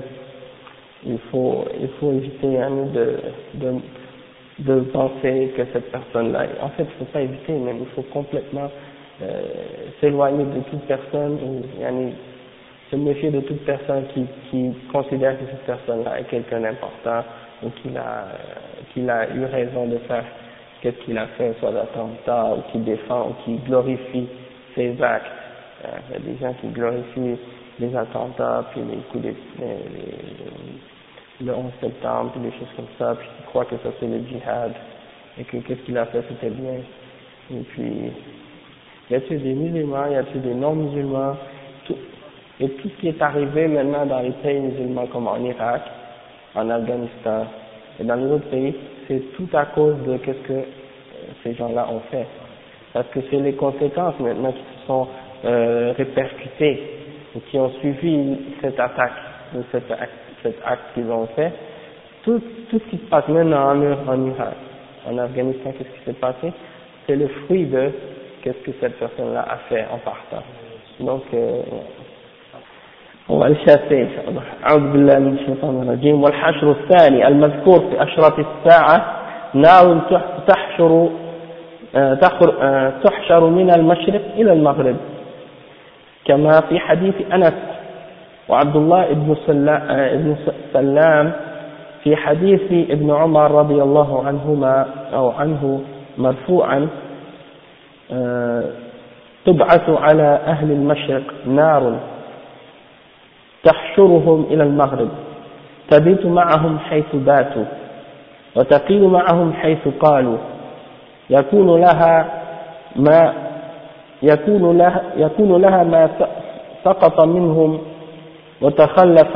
il 1.06 1.18
faut, 1.32 1.66
éviter 2.12 2.60
hein, 2.60 2.70
de, 2.94 3.76
de, 4.60 4.80
penser 4.92 5.52
que 5.58 5.64
cette 5.74 5.92
personne-là, 5.92 6.46
en 6.62 6.70
fait, 6.70 6.84
il 6.84 6.86
ne 6.86 7.00
faut 7.00 7.12
pas 7.12 7.22
éviter, 7.22 7.54
mais 7.54 7.74
il 7.80 7.88
faut 7.96 8.04
complètement 8.14 8.70
euh, 9.22 9.42
s'éloigner 10.00 10.46
de 10.46 10.60
toute 10.70 10.82
personne, 10.82 11.40
ou 11.44 11.64
se 12.92 12.96
méfier 12.96 13.32
de 13.32 13.40
toute 13.42 13.66
personne 13.66 14.06
qui, 14.14 14.26
qui 14.50 14.74
considère 14.92 15.40
que 15.40 15.46
cette 15.50 15.66
personne-là 15.66 16.20
est 16.20 16.26
quelqu'un 16.26 16.62
d'important, 16.62 17.24
ou 17.64 17.70
qu'il 17.70 17.98
a, 17.98 18.26
qu'il 18.94 19.10
a 19.10 19.30
eu 19.34 19.46
raison 19.46 19.88
de 19.88 19.98
faire 20.00 20.26
qu'est-ce 20.82 20.98
qu'il 21.06 21.18
a 21.18 21.28
fait, 21.38 21.54
soit 21.60 21.72
d'attentat, 21.72 22.56
ou 22.58 22.72
qui 22.72 22.80
défend, 22.80 23.30
ou 23.30 23.34
qui 23.46 23.58
glorifie 23.58 24.28
ses 24.76 25.02
actes. 25.02 25.26
Euh, 25.86 25.88
il 26.10 26.14
y 26.14 26.16
a 26.16 26.34
des 26.34 26.40
gens 26.40 26.54
qui 26.60 26.68
glorifient 26.68 27.38
les 27.80 27.96
attentats, 27.96 28.66
puis 28.72 28.82
les 28.82 28.98
coups 29.12 29.24
de, 29.26 29.34
le 31.44 31.54
11 31.54 31.72
septembre, 31.80 32.32
puis 32.32 32.42
des 32.42 32.52
choses 32.52 32.74
comme 32.76 32.88
ça, 32.98 33.16
puis 33.16 33.28
qui 33.38 33.44
croient 33.48 33.66
que 33.66 33.78
ça 33.78 33.90
c'est 34.00 34.08
le 34.08 34.20
djihad, 34.28 34.74
et 35.40 35.44
que 35.44 35.58
qu'est-ce 35.58 35.82
qu'il 35.82 35.98
a 35.98 36.06
fait 36.06 36.24
c'était 36.30 36.50
bien. 36.50 36.80
Et 37.52 37.64
puis, 37.70 38.12
y 39.10 39.16
a-t-il 39.16 39.42
des 39.42 39.54
musulmans, 39.54 40.08
y 40.08 40.16
a-t-il 40.16 40.42
des 40.42 40.54
non-musulmans, 40.54 41.36
tout, 41.86 41.98
et 42.60 42.70
tout 42.70 42.90
ce 42.90 43.02
qui 43.02 43.08
est 43.10 43.22
arrivé 43.22 43.68
maintenant 43.68 44.06
dans 44.06 44.20
les 44.20 44.32
pays 44.32 44.60
musulmans 44.60 45.08
comme 45.08 45.28
en 45.28 45.38
Irak, 45.44 45.82
en 46.56 46.70
Afghanistan 46.70 47.46
et 48.00 48.04
dans 48.04 48.16
les 48.16 48.26
autres 48.26 48.50
pays, 48.50 48.76
c'est 49.08 49.22
tout 49.36 49.48
à 49.54 49.66
cause 49.66 49.96
de 50.08 50.18
qu'est-ce 50.18 50.48
que 50.48 50.64
ces 51.44 51.54
gens-là 51.54 51.88
ont 51.90 52.02
fait. 52.12 52.26
Parce 52.94 53.08
que 53.08 53.20
c'est 53.30 53.40
les 53.40 53.54
conséquences 53.54 54.20
maintenant 54.20 54.52
qui 54.52 54.60
se 54.60 54.88
sont 54.88 55.08
euh, 55.46 55.94
répercutées 55.98 56.82
et 57.36 57.40
qui 57.50 57.58
ont 57.58 57.72
suivi 57.80 58.38
cette 58.62 58.80
attaque, 58.80 59.12
ou 59.56 59.60
cet 59.72 59.90
acte, 59.92 60.82
qu'ils 60.94 61.10
ont 61.10 61.28
fait. 61.36 61.52
Tout, 62.24 62.42
ce 62.72 62.78
qui 62.78 62.98
se 62.98 63.10
passe 63.10 63.28
maintenant 63.28 63.72
en, 63.72 64.12
en 64.12 64.28
Irak, 64.28 64.56
en 65.08 65.18
Afghanistan, 65.18 65.72
qu'est-ce 65.78 65.90
qui 66.00 66.06
s'est 66.06 66.20
passé? 66.20 66.52
C'est 67.08 67.16
le 67.16 67.28
fruit 67.28 67.66
de 67.66 67.92
qu'est-ce 68.42 68.60
que 68.60 68.72
cette 68.80 68.98
personne-là 69.00 69.46
a 69.50 69.58
fait 69.70 69.86
en 69.92 69.98
partant. 70.00 70.44
Donc, 71.00 71.24
euh, 71.34 71.62
va 73.30 73.50
le 73.50 73.56
chasser, 73.56 74.02
Inch'Allah. 74.02 74.44
أعوذ 74.70 74.92
بالله 74.92 75.20
من 75.20 75.34
الشيطان 75.34 75.82
الرجيم 75.82 76.24
والحشر 76.24 76.72
الثاني 76.72 77.28
المذكور 77.28 77.80
في 77.80 78.04
أشرة 78.04 78.46
الساعة 78.46 79.06
نار 79.54 80.02
تحشر 80.48 81.10
تحشر 83.04 83.46
من 83.50 83.74
المشرق 83.74 84.22
إلى 84.38 84.54
المغرب 84.54 84.96
كما 86.26 86.62
في 86.70 86.80
حديث 86.80 87.16
أنس 87.34 87.54
وعبد 88.50 88.76
الله 88.76 89.06
بن 89.14 89.36
ابن 89.90 90.36
سلام 90.74 91.32
في 92.04 92.16
حديث 92.16 92.90
ابن 92.92 93.12
عمر 93.12 93.52
رضي 93.52 93.82
الله 93.82 94.24
عنهما 94.28 94.86
أو 95.14 95.30
عنه 95.30 95.82
مرفوعا 96.18 96.88
تبعث 99.46 99.90
على 99.90 100.40
أهل 100.48 100.72
المشرق 100.72 101.24
نار 101.46 102.00
تحشرهم 103.64 104.46
إلى 104.52 104.64
المغرب. 104.64 105.10
تبيت 105.90 106.26
معهم 106.26 106.80
حيث 106.80 107.16
باتوا 107.16 107.66
وتقيل 108.56 109.04
معهم 109.08 109.54
حيث 109.54 109.88
قالوا. 110.00 110.38
يكون 111.30 111.82
لها 111.82 112.14
ما 112.96 113.34
يكون 114.24 114.78
لها, 114.78 115.02
يكون 115.18 115.62
لها 115.62 115.84
ما 115.84 116.10
سقط 116.84 117.22
منهم 117.26 117.80
وتخلف 118.62 119.34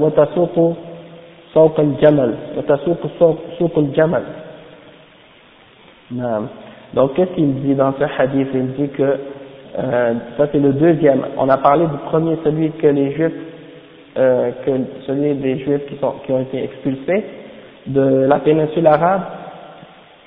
وتسوق 0.00 0.74
سوق 1.54 1.80
الجمل 1.80 2.34
وتسوق 2.56 3.00
سوق 3.58 3.78
الجمل. 3.78 4.22
نعم. 6.10 6.46
Donc 6.94 7.14
qu'est-ce 7.14 7.34
qu'il 7.34 7.54
dit 7.62 7.74
dans 7.74 7.92
ce 7.98 8.04
hadith? 8.04 8.48
Il 8.54 8.72
dit 8.74 8.88
que 8.88 9.18
euh, 9.78 10.14
ça 10.36 10.48
c'est 10.52 10.58
le 10.58 10.72
deuxième. 10.72 11.22
On 11.38 11.48
a 11.48 11.58
parlé 11.58 11.86
du 11.86 11.96
premier, 12.06 12.38
celui 12.44 12.70
que 12.72 12.86
les 12.86 13.12
Juifs, 13.12 13.32
euh, 14.16 14.50
que 14.64 14.70
celui 15.06 15.34
des 15.34 15.58
Juifs 15.58 15.86
qui, 15.88 15.96
sont, 15.96 16.14
qui 16.24 16.32
ont 16.32 16.40
été 16.40 16.64
expulsés 16.64 17.24
de 17.86 18.26
la 18.26 18.38
péninsule 18.38 18.86
arabe. 18.86 19.22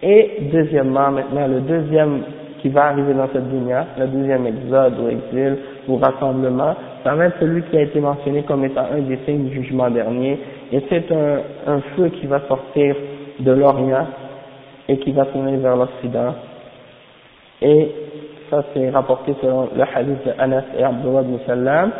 Et 0.01 0.49
deuxièmement, 0.51 1.11
maintenant 1.11 1.47
le 1.47 1.61
deuxième 1.61 2.21
qui 2.61 2.69
va 2.69 2.87
arriver 2.87 3.13
dans 3.13 3.27
cette 3.33 3.49
dunya, 3.49 3.87
le 3.97 4.07
deuxième 4.07 4.45
exode 4.47 4.93
ou 4.99 5.09
exil 5.09 5.57
ou 5.87 5.97
rassemblement, 5.97 6.75
ça 7.03 7.15
va 7.15 7.25
être 7.25 7.39
celui 7.39 7.63
qui 7.63 7.77
a 7.77 7.81
été 7.81 7.99
mentionné 7.99 8.43
comme 8.43 8.65
étant 8.65 8.85
un 8.93 8.99
des 8.99 9.17
signes 9.25 9.45
du 9.45 9.55
jugement 9.55 9.89
dernier. 9.89 10.39
Et 10.71 10.81
c'est 10.89 11.11
un, 11.11 11.39
un 11.67 11.81
feu 11.95 12.09
qui 12.09 12.27
va 12.27 12.41
sortir 12.47 12.95
de 13.39 13.51
l'Orient 13.51 14.07
et 14.87 14.97
qui 14.97 15.11
va 15.11 15.25
tourner 15.25 15.57
vers 15.57 15.75
l'Occident 15.75 16.35
et 17.61 17.91
ça 18.49 18.63
c'est 18.73 18.89
rapporté 18.89 19.35
selon 19.41 19.69
le 19.75 19.83
hadith 19.83 20.25
de 20.25 20.31
Anas 20.37 20.63
et 20.77 20.83
Abdullah 20.83 21.21
ibn 21.21 21.37
Salam, 21.45 21.91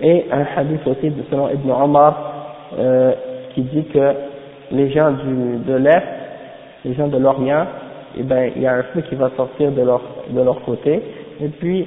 et 0.00 0.26
un 0.32 0.44
hadith 0.56 0.86
aussi 0.86 1.12
selon 1.30 1.48
Ibn 1.50 1.70
Omar 1.70 2.30
euh, 2.78 3.12
qui 3.54 3.62
dit 3.62 3.84
que 3.86 4.14
les 4.70 4.90
gens 4.90 5.10
du, 5.12 5.58
de 5.66 5.74
l'Est, 5.74 6.02
les 6.84 6.94
gens 6.94 7.08
de 7.08 7.18
l'Orient, 7.18 7.66
eh 8.16 8.22
ben, 8.22 8.50
il 8.56 8.62
y 8.62 8.66
a 8.66 8.74
un 8.74 8.82
feu 8.84 9.02
qui 9.02 9.14
va 9.14 9.30
sortir 9.36 9.70
de 9.72 9.82
leur, 9.82 10.00
de 10.30 10.40
leur 10.40 10.62
côté, 10.62 11.02
et 11.40 11.48
puis 11.48 11.86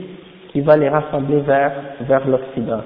qui 0.52 0.62
va 0.62 0.78
les 0.78 0.89
rassembler 0.89 1.39
vers, 1.42 1.72
vers 2.02 2.28
l'Occident, 2.28 2.82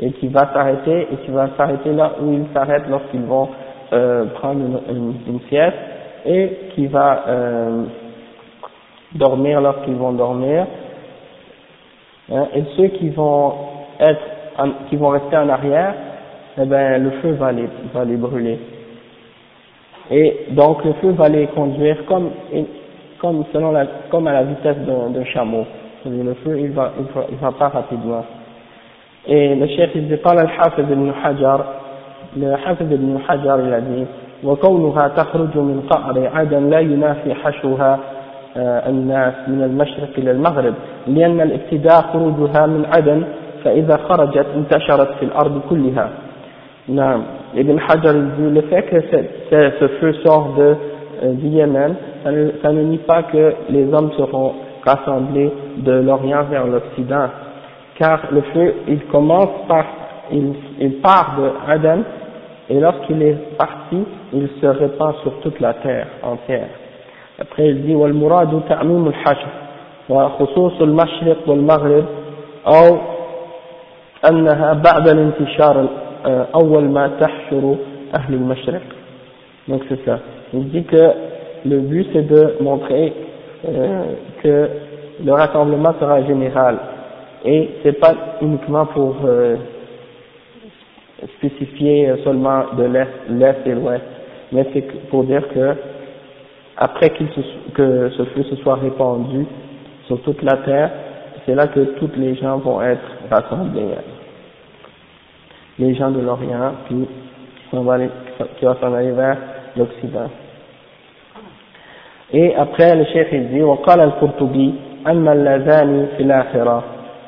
et 0.00 0.12
qui 0.12 0.28
va 0.28 0.50
s'arrêter, 0.52 1.08
et 1.12 1.16
qui 1.24 1.30
va 1.30 1.50
s'arrêter 1.56 1.92
là 1.92 2.12
où 2.22 2.32
ils 2.32 2.46
s'arrêtent 2.54 2.88
lorsqu'ils 2.88 3.24
vont 3.24 3.48
euh, 3.92 4.26
prendre 4.34 4.60
une, 4.60 5.14
une, 5.26 5.40
sieste, 5.48 5.76
et 6.26 6.58
qui 6.74 6.86
va 6.86 7.24
euh, 7.28 7.84
dormir 9.13 9.61
lorsqu'ils 9.61 9.95
vont 9.95 10.13
dormir, 10.13 10.65
hein, 12.31 12.47
et 12.55 12.63
ceux 12.77 12.87
qui 12.87 13.09
vont 13.09 13.53
être, 13.99 14.21
qui 14.89 14.95
vont 14.95 15.09
rester 15.09 15.37
en 15.37 15.49
arrière, 15.49 15.93
eh 16.57 16.65
ben 16.65 17.03
le 17.03 17.11
feu 17.21 17.31
va 17.31 17.51
les, 17.51 17.67
va 17.93 18.05
les 18.05 18.15
brûler. 18.15 18.59
Et 20.11 20.47
donc 20.51 20.83
le 20.83 20.93
feu 20.93 21.11
va 21.11 21.29
les 21.29 21.47
conduire 21.47 22.05
comme, 22.05 22.31
comme 23.19 23.45
selon 23.53 23.71
la, 23.71 23.85
comme 24.09 24.27
à 24.27 24.33
la 24.33 24.43
vitesse 24.43 24.77
d'un 24.77 25.25
chameau. 25.25 25.65
Le 26.05 26.33
feu 26.35 26.59
il 26.59 26.71
va, 26.71 26.91
il 26.99 27.05
va, 27.05 27.25
il 27.31 27.37
va 27.37 27.51
pas 27.51 27.69
rapidement. 27.69 28.25
Et 29.25 29.55
le 29.55 29.67
chef 29.67 29.91
il 29.95 30.09
dit, 30.09 30.17
parle 30.17 30.39
al-Hafiz 30.39 30.83
ibn 30.89 31.11
Hajar, 31.23 31.63
le 32.35 32.53
Hafiz 32.53 32.87
ibn 32.91 33.17
Hajar 33.27 33.59
il 33.61 33.73
a 33.73 33.81
dit, 33.81 34.05
وكونها 34.43 35.07
تخرج 35.07 35.57
من 35.57 35.87
قعر 35.89 36.29
عدن 36.35 36.69
لا 36.69 36.79
ينافي 36.79 37.33
حشوها 37.33 37.99
الناس 38.57 39.33
من 39.47 39.63
المشرق 39.63 40.09
إلى 40.17 40.31
المغرب 40.31 40.73
لأن 41.07 41.41
الابتداء 41.41 42.01
خروجها 42.01 42.67
من 42.67 42.85
عدن 42.95 43.23
فإذا 43.63 43.97
خرجت 43.97 44.45
انتشرت 44.55 45.11
في 45.19 45.25
الأرض 45.25 45.61
كلها 45.69 46.09
نعم 46.87 47.23
Ibn 47.55 47.77
Hajar 47.77 48.13
dit 48.13 48.49
le 48.49 48.61
fait 48.63 48.81
que 48.83 48.99
ce 49.79 49.87
feu 49.99 50.13
sort 50.25 50.55
de, 50.57 50.75
euh, 51.23 51.33
du 51.33 51.47
Yémen, 51.49 51.95
ça 52.23 52.31
ne, 52.31 52.49
ça 52.63 52.71
ne 52.71 52.81
nie 52.81 52.97
pas 52.97 53.23
que 53.23 53.53
les 53.69 53.93
hommes 53.93 54.11
seront 54.17 54.53
rassemblés 54.83 55.51
de 55.77 55.91
l'Orient 55.91 56.43
vers 56.49 56.65
l'Occident, 56.65 57.27
car 57.99 58.21
le 58.31 58.41
feu, 58.53 58.73
il 58.87 59.05
commence 59.05 59.49
par, 59.67 59.85
il, 60.31 60.53
il 60.79 60.93
part 60.93 61.35
de 61.37 61.71
Aden, 61.71 62.03
et 62.69 62.79
lorsqu'il 62.79 63.21
est 63.21 63.37
parti, 63.55 64.03
il 64.33 64.49
se 64.59 64.65
répand 64.65 65.13
sur 65.21 65.39
toute 65.41 65.59
la 65.59 65.75
terre 65.75 66.07
entière. 66.23 66.69
après 67.39 67.67
il 67.67 67.85
dit 67.85 67.95
والمراد 67.95 68.61
تعميم 68.69 69.07
الحشر 69.07 69.47
وخصوص 70.09 70.81
المشرق 70.81 71.37
والمغرب 71.47 72.05
أو 72.67 72.97
أنها 74.29 74.73
بعد 74.73 75.07
الانتشار 75.07 75.87
أول 76.55 76.83
ما 76.83 77.07
تحشر 77.19 77.75
أهل 78.15 78.33
المشرق 78.33 78.81
donc 79.67 79.81
c'est 79.89 80.05
ça 80.05 80.19
il 80.53 80.69
dit 80.69 80.83
que 80.83 81.11
le 81.65 81.79
but 81.79 82.07
c'est 82.13 82.27
de 82.27 82.55
montrer 82.61 83.13
euh, 83.67 84.03
que 84.43 84.69
le 85.23 85.31
rassemblement 85.31 85.93
sera 85.99 86.21
général 86.23 86.77
et 87.45 87.69
c'est 87.81 87.99
pas 87.99 88.13
uniquement 88.41 88.85
pour 88.87 89.15
euh, 89.25 89.55
spécifier 91.37 92.13
seulement 92.23 92.65
de 92.77 92.83
l'est, 92.83 93.07
l'est 93.29 93.57
et 93.65 93.73
l'ouest, 93.73 94.03
mais 94.51 94.65
c'est 94.73 94.81
pour 95.09 95.23
dire 95.23 95.43
que 95.53 95.75
après 96.77 97.09
que 97.11 98.09
ce 98.17 98.23
feu 98.23 98.43
se 98.43 98.55
soit 98.57 98.75
répandu 98.75 99.45
sur 100.07 100.21
toute 100.21 100.41
la 100.41 100.57
terre, 100.57 100.91
c'est 101.45 101.55
là 101.55 101.67
que 101.67 101.79
tous 101.99 102.09
les 102.17 102.35
gens 102.35 102.57
vont 102.57 102.81
être 102.81 103.01
rassemblés. 103.29 103.95
Les 105.79 105.93
gens 105.95 106.11
de 106.11 106.19
l'Orient 106.19 106.73
qui, 106.87 106.95
qui 107.69 107.75
vont 107.75 108.75
s'en 108.81 108.93
aller 108.93 109.11
vers 109.11 109.37
l'Occident. 109.75 110.29
Et 112.31 112.55
après 112.55 112.95
le 112.95 113.05
chef 113.05 113.27
il 113.31 113.49
dit 113.49 113.61
وقال 113.61 114.01
القرطبي 114.01 114.73
أما 115.07 115.33
اللذان 115.33 116.07
في 116.17 116.23
الآخرة 116.23 116.83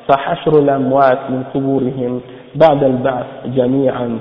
فحشر 0.08 0.58
الأموات 0.58 1.18
من 1.30 1.42
قبورهم 1.54 2.20
بعد 2.54 2.84
البعث 2.84 3.26
جميعا 3.46 4.18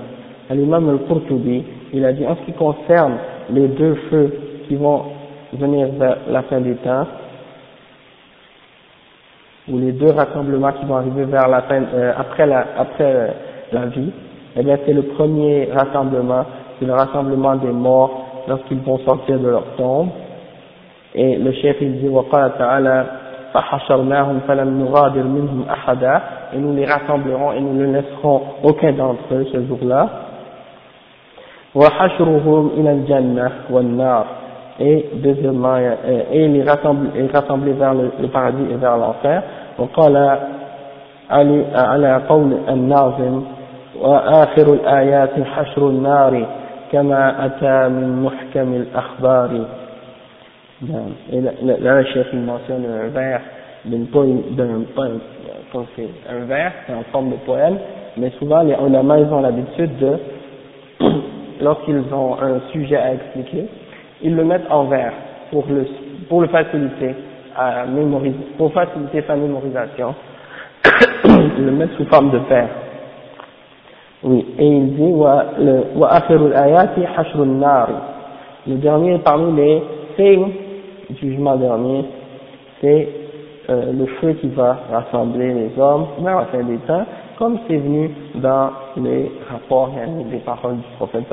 الإمام 0.51 0.89
القرطبي 0.89 1.63
il 1.93 2.05
a 2.05 2.13
dit 2.13 2.25
en 2.27 2.35
ce 2.35 2.41
qui 2.41 2.53
concerne 2.53 3.13
les 3.49 3.67
deux 3.67 3.95
feux 4.09 4.33
qui 4.67 4.75
vont 4.75 5.03
venir 5.53 5.87
vers 5.97 6.17
la 6.29 6.43
fin 6.43 6.59
des 6.59 6.75
temps, 6.75 7.07
ou 9.67 9.79
les 9.79 9.91
deux 9.93 10.11
rassemblements 10.11 10.71
qui 10.73 10.85
vont 10.85 10.97
arriver 10.97 11.25
vers 11.25 11.47
la 11.47 11.61
fin, 11.63 11.81
euh, 11.93 12.13
après 12.17 12.45
la, 12.45 12.65
après 12.77 13.35
la 13.71 13.85
vie, 13.87 14.11
eh 14.55 14.63
bien 14.63 14.77
c'est 14.85 14.93
le 14.93 15.03
premier 15.03 15.69
rassemblement, 15.73 16.45
c'est 16.79 16.85
le 16.85 16.93
rassemblement 16.93 17.55
des 17.55 17.71
morts 17.71 18.45
lorsqu'ils 18.47 18.79
vont 18.79 18.99
sortir 18.99 19.39
de 19.39 19.47
leur 19.47 19.63
tombe. 19.77 20.09
Et 21.15 21.37
le 21.37 21.51
chef 21.53 21.77
il 21.81 22.01
dit, 22.01 22.09
وقال 22.09 22.57
تعالى 22.57 23.05
فحشرناهم 23.53 24.39
فلم 24.47 24.83
نغادر 24.83 25.23
منهم 25.23 25.65
أحدا 25.69 26.21
et 26.53 26.57
nous 26.57 26.75
les 26.75 26.85
rassemblerons 26.85 27.53
et 27.53 27.61
nous 27.61 27.73
ne 27.73 27.85
laisserons 27.93 28.41
aucun 28.63 28.91
d'entre 28.91 29.33
eux 29.33 29.47
ce 29.51 29.65
jour-là. 29.65 30.09
وحشرهم 31.75 32.69
إلى 32.77 32.91
الجنة 32.91 33.51
والنار 33.69 34.25
et 34.79 35.05
deuxièmement 35.15 35.77
et 35.77 36.45
il 36.45 36.57
est 36.57 36.63
rassemblé, 36.63 37.71
vers 37.73 37.93
le, 37.93 38.11
le, 38.21 38.27
paradis 38.27 38.65
et 38.71 38.75
vers 38.75 38.97
l'enfer 38.97 39.41
وقال 39.79 40.39
علي 41.29 41.65
على 41.75 42.21
قول 42.29 42.57
الناظم 42.69 43.43
وآخر 44.01 44.73
الآيات 44.73 45.43
حشر 45.43 45.89
النار 45.89 46.45
كما 46.91 47.45
أتى 47.45 47.89
من 47.89 48.23
محكم 48.23 48.73
الأخبار 48.73 49.65
et 51.31 51.41
là, 51.41 51.51
là 51.61 52.01
le 52.01 52.03
chef 52.05 52.27
il 52.33 52.39
mentionne 52.39 52.85
un 52.85 53.07
vers 53.07 53.39
d'une 53.85 54.07
poème, 54.07 54.41
d'un 54.51 54.81
poème, 54.93 55.19
un 56.29 56.45
vers, 56.45 56.71
c'est 56.85 56.93
en 56.93 57.03
forme 57.11 57.31
de 57.31 57.35
poème, 57.45 57.77
mais 58.17 58.29
souvent 58.39 58.61
les 58.61 58.73
ulama 58.73 59.19
ils 59.19 59.33
ont 59.33 59.41
l'habitude 59.41 59.97
de, 59.97 60.17
lorsqu'ils 61.61 62.03
ont 62.13 62.35
un 62.41 62.59
sujet 62.71 62.97
à 62.97 63.13
expliquer, 63.13 63.67
ils 64.22 64.34
le 64.34 64.44
mettent 64.44 64.70
en 64.70 64.84
vers 64.84 65.12
pour 65.50 65.64
le, 65.68 65.86
pour 66.28 66.42
le 66.42 66.48
faciliter 66.48 67.14
à 67.56 67.86
mémoriser, 67.86 68.36
pour 68.56 68.72
faciliter 68.72 69.22
sa 69.26 69.36
mémorisation, 69.36 70.14
ils 71.24 71.64
le 71.64 71.72
mettent 71.72 71.92
sous 71.96 72.04
forme 72.06 72.30
de 72.30 72.38
vers. 72.38 72.68
Oui, 74.22 74.46
et 74.58 74.66
il 74.66 74.94
dit, 74.94 75.12
le, 78.66 78.74
dernier 78.76 79.18
parmi 79.18 79.56
les 79.56 79.82
signes 80.16 80.52
du 81.08 81.16
jugement 81.16 81.56
dernier, 81.56 82.04
c'est 82.80 83.08
euh, 83.70 83.92
le 83.92 84.06
feu 84.06 84.34
qui 84.34 84.48
va 84.48 84.78
rassembler 84.92 85.54
les 85.54 85.70
hommes 85.78 86.06
vers 86.20 86.40
la 86.40 86.46
fin 86.46 86.62
des 86.62 86.78
comme 87.38 87.58
c'est 87.66 87.76
venu 87.78 88.10
dans 88.34 88.70
les 88.98 89.32
rapports 89.50 89.90
des 90.30 90.38
paroles 90.38 90.76
du 90.76 90.82
prophète 90.98 91.24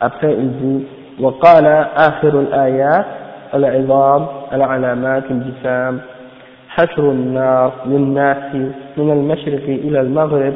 après 0.00 0.34
il 0.38 0.50
dit 0.50 0.86
وقال 1.20 1.66
آخر 1.96 2.40
الآيات 2.40 3.06
العظام 3.54 4.26
العلامات 4.52 5.24
الجسام. 5.30 6.00
حشر 6.68 7.02
النار 7.02 7.72
للناس 7.86 8.54
من 8.96 9.10
المشرق 9.10 9.64
إلى 9.68 10.00
المغرب 10.00 10.54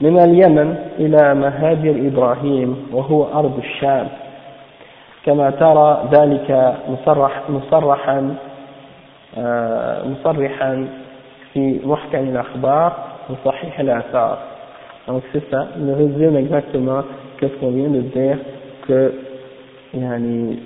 من 0.00 0.18
اليمن 0.18 0.76
إلى 0.98 1.34
مهاجر 1.34 2.08
إبراهيم 2.08 2.86
وهو 2.92 3.24
أرض 3.24 3.58
الشام. 3.58 4.08
كما 5.26 5.50
ترى 5.50 6.08
ذلك 6.12 6.74
مصرح 6.88 7.42
مصرحا 7.48 8.34
آه، 9.38 10.02
مصرحا 10.08 10.88
في 11.52 11.80
محكم 11.84 12.18
الأخبار 12.18 12.92
وصحيح 13.30 13.80
الآثار. 13.80 14.38
Donc 15.08 15.22
c'est 15.32 15.50
ça, 15.50 15.66
il 15.78 15.90
résume 15.92 16.36
exactement 16.36 17.02
qu'est-ce 17.38 17.54
qu'on 17.60 17.70
vient 17.70 17.88
de 17.88 18.00
dire 18.00 18.36
que 18.86 19.12
yani, 19.93 20.59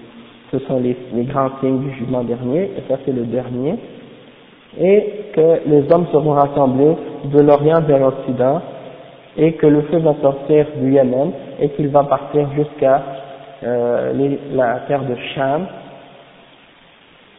ce 0.52 0.60
sont 0.60 0.80
les, 0.80 0.96
les 1.13 1.24
grands 1.24 1.50
signes 1.60 1.80
du 1.80 1.92
jugement 1.96 2.24
dernier, 2.24 2.72
et 2.78 2.84
ça 2.88 2.98
c'est 3.06 3.12
le 3.12 3.26
dernier, 3.26 3.76
et 4.80 5.32
que 5.34 5.62
les 5.66 5.92
hommes 5.92 6.08
seront 6.12 6.34
rassemblés 6.34 6.96
de 7.26 7.40
l'Orient 7.40 7.82
vers 7.82 8.00
l'Occident, 8.00 8.62
et 9.38 9.54
que 9.54 9.68
le 9.68 9.82
feu 9.84 9.98
va 9.98 10.16
sortir 10.22 10.66
du 10.78 10.94
Yémen, 10.94 11.32
et 11.60 11.70
qu'il 11.70 11.90
va 11.90 12.04
partir 12.04 12.50
jusqu'à 12.54 13.04
euh, 13.63 14.36
la 14.54 14.80
terre 14.88 15.04
de 15.04 15.16
Sham, 15.36 15.68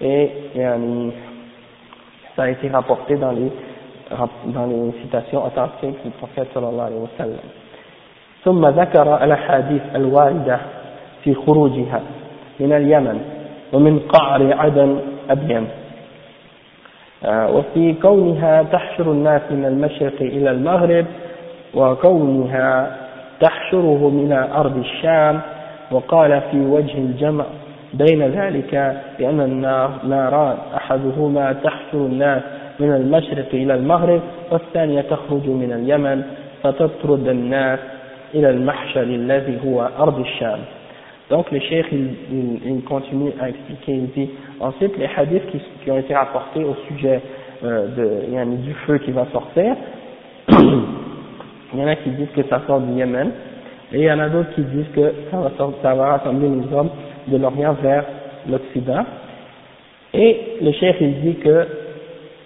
et 0.01 0.31
yani, 0.55 1.13
ça 2.37 2.45
a 2.45 2.51
été 2.51 2.69
rapporté 2.69 3.17
dans 3.17 3.33
les, 3.33 3.51
dans 4.47 4.67
les 4.67 4.93
citations 5.03 5.45
authentiques 5.45 6.03
du 6.05 6.11
prophète 6.11 6.49
sallallahu 6.55 6.87
alayhi 6.87 7.03
wa 7.03 7.11
sallam. 7.17 7.41
ثم 8.45 8.67
ذكر 8.67 9.25
الأحاديث 9.25 9.83
الواردة 9.95 10.59
في 11.24 11.34
خروجها 11.34 12.02
من 12.60 12.74
اليمن 12.74 13.22
ومن 13.74 14.00
قعر 14.00 14.54
عدن 14.54 15.00
أبين 15.30 15.68
وفي 17.28 17.94
كونها 18.02 18.64
تحشر 18.64 19.12
الناس 19.12 19.42
من 19.52 19.66
المشرق 19.66 20.22
إلى 20.22 20.52
المغرب 20.52 21.06
وكونها 21.74 22.98
تحشره 23.40 24.10
من 24.10 24.32
أرض 24.32 24.78
الشام 24.78 25.42
وقال 25.92 26.42
في 26.52 26.66
وجه 26.66 26.98
الجمع 26.98 27.46
بين 27.94 28.24
ذلك 28.24 29.02
لأن 29.20 29.42
النار 29.42 29.92
ناران 30.08 30.58
أحدهما 30.76 31.54
تحشر 31.54 31.98
الناس 31.98 32.42
من 32.80 32.92
المشرق 32.96 33.48
إلى 33.54 33.76
المغرب 33.76 34.22
والثانية 34.52 35.02
تخرج 35.02 35.48
من 35.48 35.72
اليمن 35.74 36.24
فتطرد 36.64 37.28
الناس 37.28 37.80
إلى 38.36 38.50
المحشر 38.50 39.04
الذي 39.04 39.60
هو 39.66 39.90
أرض 40.00 40.20
الشام. 40.20 40.60
Donc 41.30 41.52
le 41.52 41.60
cheikh 41.60 41.86
il, 41.92 42.60
il, 42.66 42.84
continue 42.84 43.32
à 43.40 43.50
expliquer, 43.50 43.94
il 43.94 44.08
dit 44.10 44.30
ensuite 44.60 44.98
les 44.98 45.08
hadiths 45.16 45.46
qui, 45.52 45.62
qui 45.84 45.92
ont 45.92 45.98
été 45.98 46.14
rapportés 46.14 46.64
au 46.64 46.76
sujet 46.88 47.22
euh, 47.64 47.88
de, 47.96 48.56
du 48.58 48.74
feu 48.86 48.98
qui 49.00 49.12
va 49.12 49.26
sortir, 49.32 49.76
il 50.50 51.80
y 51.80 51.82
en 51.82 51.88
a 51.88 51.96
qui 51.96 52.10
disent 52.10 52.32
que 52.36 52.44
ça 52.50 52.62
sort 52.68 52.82
du 52.82 52.94
Yémen, 52.94 53.32
et 53.94 54.00
il 54.00 54.04
y 54.04 54.12
en 54.12 54.20
a 54.20 54.28
d'autres 54.28 54.54
qui 54.54 54.64
disent 54.64 54.92
que 54.94 55.14
ça 55.32 55.38
va, 55.38 55.52
sortir, 55.58 55.80
ça 55.82 55.96
va 55.96 56.18
rassembler 56.18 56.50
les 56.50 56.76
hommes 56.76 56.90
de 57.28 57.38
l'Orient 57.38 57.74
vers 57.82 58.04
l'Occident, 58.50 59.06
et 60.14 60.58
le 60.62 60.72
cheikh 60.74 60.98
il 61.00 61.22
dit 61.22 61.36
que 61.36 61.68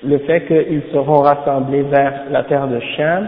le 0.04 0.20
fait 0.20 0.46
qu'ils 0.46 0.84
seront 0.94 1.22
rassemblés 1.22 1.82
vers 1.82 2.26
la 2.30 2.44
terre 2.44 2.68
de 2.68 2.80
Shem, 2.80 3.28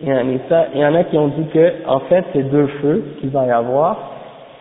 il 0.00 0.08
y 0.08 0.84
en 0.84 0.94
a 0.94 1.04
qui 1.04 1.18
ont 1.18 1.28
dit 1.28 1.46
que 1.52 1.86
en 1.86 2.00
fait 2.00 2.24
c'est 2.32 2.50
deux 2.50 2.66
feux 2.80 3.04
qu'il 3.20 3.30
va 3.30 3.46
y 3.46 3.50
avoir, 3.50 4.13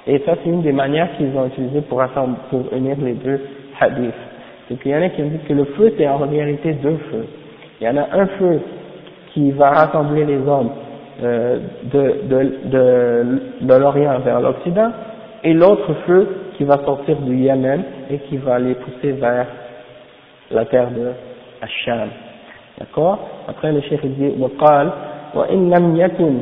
et 0.07 0.19
ça, 0.25 0.33
c'est 0.43 0.49
une 0.49 0.63
des 0.63 0.73
manières 0.73 1.09
qu'ils 1.19 1.37
ont 1.37 1.47
utilisées 1.47 1.83
pour, 1.83 2.03
pour 2.51 2.73
unir 2.73 2.97
les 2.99 3.13
deux 3.13 3.41
hadiths. 3.79 4.15
C'est 4.67 4.81
qu'il 4.81 4.91
y 4.91 4.97
en 4.97 5.03
a 5.03 5.11
qui 5.11 5.23
ont 5.23 5.29
dit 5.29 5.39
que 5.47 5.53
le 5.53 5.65
feu, 5.65 5.93
c'est 5.99 6.09
en 6.09 6.17
réalité 6.17 6.73
deux 6.73 6.97
feux. 7.11 7.27
Il 7.81 7.87
y 7.87 7.91
en 7.91 7.97
a 7.99 8.07
un 8.13 8.27
feu 8.27 8.61
qui 9.35 9.51
va 9.51 9.69
rassembler 9.69 10.25
les 10.25 10.39
hommes 10.39 10.71
euh, 11.23 11.59
de, 11.85 12.15
de, 12.27 12.53
de, 12.65 13.43
de 13.61 13.75
l'Orient 13.75 14.19
vers 14.21 14.41
l'Occident, 14.41 14.93
et 15.45 15.53
l'autre 15.53 15.93
feu 16.07 16.27
qui 16.57 16.65
va 16.65 16.79
sortir 16.85 17.17
du 17.19 17.37
Yémen 17.37 17.83
et 18.11 18.19
qui 18.19 18.39
va 18.39 18.59
les 18.59 18.75
pousser 18.75 19.13
vers 19.13 19.47
la 20.51 20.65
terre 20.65 20.91
de 20.91 21.13
Hacham. 21.61 22.09
D'accord 22.79 23.19
Après, 23.47 23.73
le 23.73 23.81
chef 23.83 24.01
dit, 24.05 24.33
وقال 24.41 24.91
وإن 25.35 25.71
لم 25.71 25.97
يكن 25.97 26.39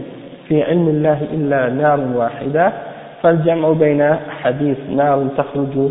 في 0.49 0.63
علم 0.63 0.89
الله 0.89 1.19
إلا 1.33 1.71
نار 1.71 2.01
واحدة 2.15 2.73
فالجمع 3.24 3.72
بين 3.72 4.16
حديث 4.44 4.78
نار 4.90 5.28
تخرج 5.38 5.90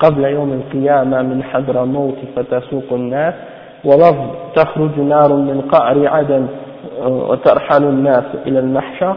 قبل 0.00 0.24
يوم 0.24 0.52
القيامة 0.52 1.22
من 1.22 1.42
حضر 1.42 1.84
موت 1.84 2.16
فتسوق 2.36 2.92
الناس 2.92 3.34
ولفظ 3.84 4.26
تخرج 4.54 4.98
نار 5.00 5.32
من 5.32 5.60
قعر 5.60 6.08
عدن 6.08 6.46
وترحل 7.06 7.84
الناس 7.84 8.24
إلى 8.46 8.58
المحشر 8.58 9.16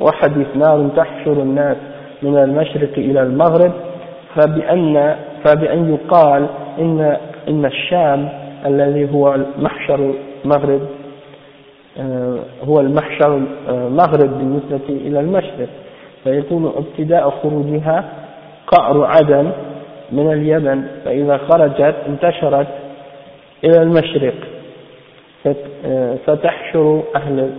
وحديث 0.00 0.46
نار 0.56 0.88
تحشر 0.96 1.32
الناس 1.32 1.76
من 2.22 2.38
المشرق 2.38 2.92
إلى 2.98 3.22
المغرب 3.22 3.72
فبأن, 4.34 5.16
فبأن 5.44 5.94
يقال 5.94 6.46
إن, 6.78 7.16
إن 7.48 7.64
الشام 7.64 8.28
الذي 8.66 9.12
هو 9.14 9.34
المحشر 9.34 10.14
المغرب 10.44 10.80
هو 12.68 12.80
المحشر 12.80 13.42
المغرب 13.68 14.38
بالنسبة 14.38 14.88
إلى 14.88 15.20
المشرق. 15.20 15.68
فيكون 16.26 16.72
ابتداء 16.76 17.30
خروجها 17.30 18.04
قعر 18.66 19.04
عدن 19.04 19.52
من 20.12 20.32
اليمن 20.32 20.86
فإذا 21.04 21.36
خرجت 21.36 21.96
انتشرت 22.08 22.66
إلى 23.64 23.82
المشرق 23.82 24.34
فتحشر 26.26 27.02
أهل 27.16 27.50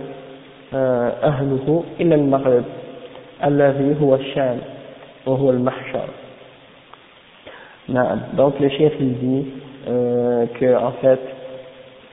أهله 1.24 1.84
إلى 2.00 2.14
المغرب 2.14 2.64
الذي 3.44 3.96
هو 4.02 4.14
الشام 4.14 4.58
وهو 5.26 5.50
المحشر. 5.50 6.08
نعم. 7.88 8.20
Donc 8.36 8.60
le 8.60 8.68
chef 8.68 8.92
il 9.00 9.44
euh, 9.88 10.44
que 10.60 10.76
en 10.76 10.92
fait 11.00 11.20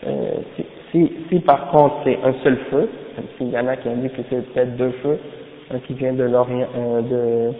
euh, 0.07 0.11
si, 0.91 1.11
si 1.29 1.39
par 1.39 1.67
contre 1.71 1.95
c'est 2.05 2.17
un 2.23 2.33
seul 2.43 2.57
feu 2.71 2.89
s'il 3.37 3.49
y 3.49 3.57
en 3.57 3.67
a 3.67 3.75
qui 3.75 3.89
ont 3.89 3.97
dit 3.97 4.09
que 4.09 4.21
c'est 4.29 4.53
peut-être 4.53 4.77
deux 4.77 4.93
feux 5.03 5.19
un 5.73 5.79
qui 5.79 5.93
vient 5.93 6.13
de 6.13 6.23
l'Orient, 6.23 6.67
euh, 6.77 7.01
de 7.01 7.53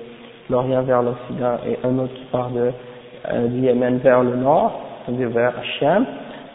l'Orient 0.50 0.84
vers 0.84 1.02
l'Occident 1.02 1.58
et 1.68 1.78
un 1.86 1.98
autre 2.00 2.14
qui 2.14 2.26
part 2.32 2.50
de, 2.50 2.72
euh, 3.32 3.48
du 3.48 3.62
Yémen 3.62 3.98
vers 3.98 4.24
le 4.24 4.36
nord, 4.36 4.80
c'est-à-dire 5.06 5.30
vers 5.30 5.54
Hacham. 5.58 6.06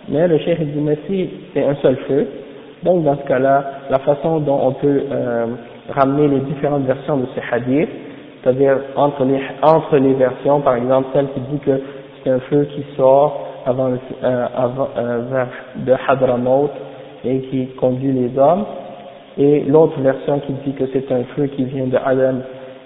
Mais 0.08 0.26
le 0.26 0.38
cheikh 0.38 0.60
dit, 0.60 0.80
mais 0.80 0.98
si 1.06 1.30
c'est 1.52 1.64
un 1.64 1.74
seul 1.76 1.96
feu, 2.08 2.26
donc 2.82 3.04
dans 3.04 3.16
ce 3.16 3.22
cas-là, 3.22 3.64
la 3.90 3.98
façon 4.00 4.40
dont 4.40 4.58
on 4.62 4.72
peut 4.72 5.02
euh, 5.10 5.46
ramener 5.90 6.28
les 6.28 6.40
différentes 6.40 6.84
versions 6.84 7.18
de 7.18 7.26
ces 7.34 7.42
hadiths, 7.54 7.90
c'est-à-dire 8.42 8.78
entre 8.96 9.24
les, 9.24 9.40
entre 9.62 9.96
les 9.96 10.14
versions, 10.14 10.60
par 10.60 10.76
exemple 10.76 11.08
celle 11.12 11.28
qui 11.28 11.40
dit 11.40 11.58
que 11.58 11.80
c'est 12.22 12.30
un 12.30 12.40
feu 12.40 12.66
qui 12.74 12.84
sort 12.96 13.46
avant, 13.66 13.90
euh, 13.90 14.46
avant 14.56 14.88
euh, 14.96 15.22
vers, 15.30 15.48
de 15.76 15.92
Hadramaut 16.08 16.70
et 17.24 17.40
qui 17.42 17.66
conduit 17.78 18.12
les 18.12 18.38
hommes, 18.38 18.64
et 19.38 19.60
l'autre 19.64 20.00
version 20.00 20.40
qui 20.40 20.52
dit 20.64 20.72
que 20.72 20.84
c'est 20.92 21.10
un 21.12 21.24
feu 21.36 21.46
qui 21.46 21.64
vient 21.64 21.86
de 21.86 21.96
Adam 21.96 22.38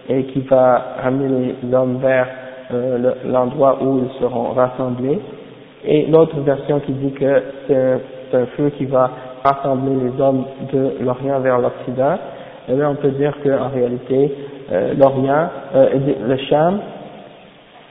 et 0.09 0.24
qui 0.24 0.40
va 0.40 0.96
ramener 1.02 1.54
l'homme 1.70 1.98
vers 1.98 2.28
euh, 2.72 3.14
l'endroit 3.26 3.78
où 3.83 4.00
ils 4.04 4.20
seront 4.20 4.52
rassemblés, 4.52 5.18
et 5.85 6.07
l'autre 6.07 6.38
version 6.40 6.80
qui 6.80 6.92
dit 6.92 7.12
que 7.12 7.42
c'est 7.66 8.37
un, 8.37 8.46
feu 8.57 8.70
qui 8.76 8.87
va 8.87 9.11
rassembler 9.44 10.11
les 10.11 10.21
hommes 10.21 10.44
de 10.73 10.94
l'Orient 11.00 11.40
vers 11.40 11.58
l'Occident, 11.58 12.14
et 12.69 12.73
eh 12.73 12.77
là 12.77 12.90
on 12.90 12.94
peut 12.94 13.10
dire 13.10 13.35
qu'en 13.42 13.69
réalité 13.69 14.35
euh, 14.73 14.94
l'Orient, 14.94 15.48
euh, 15.75 15.88
le 16.27 16.37
Sham, 16.48 16.81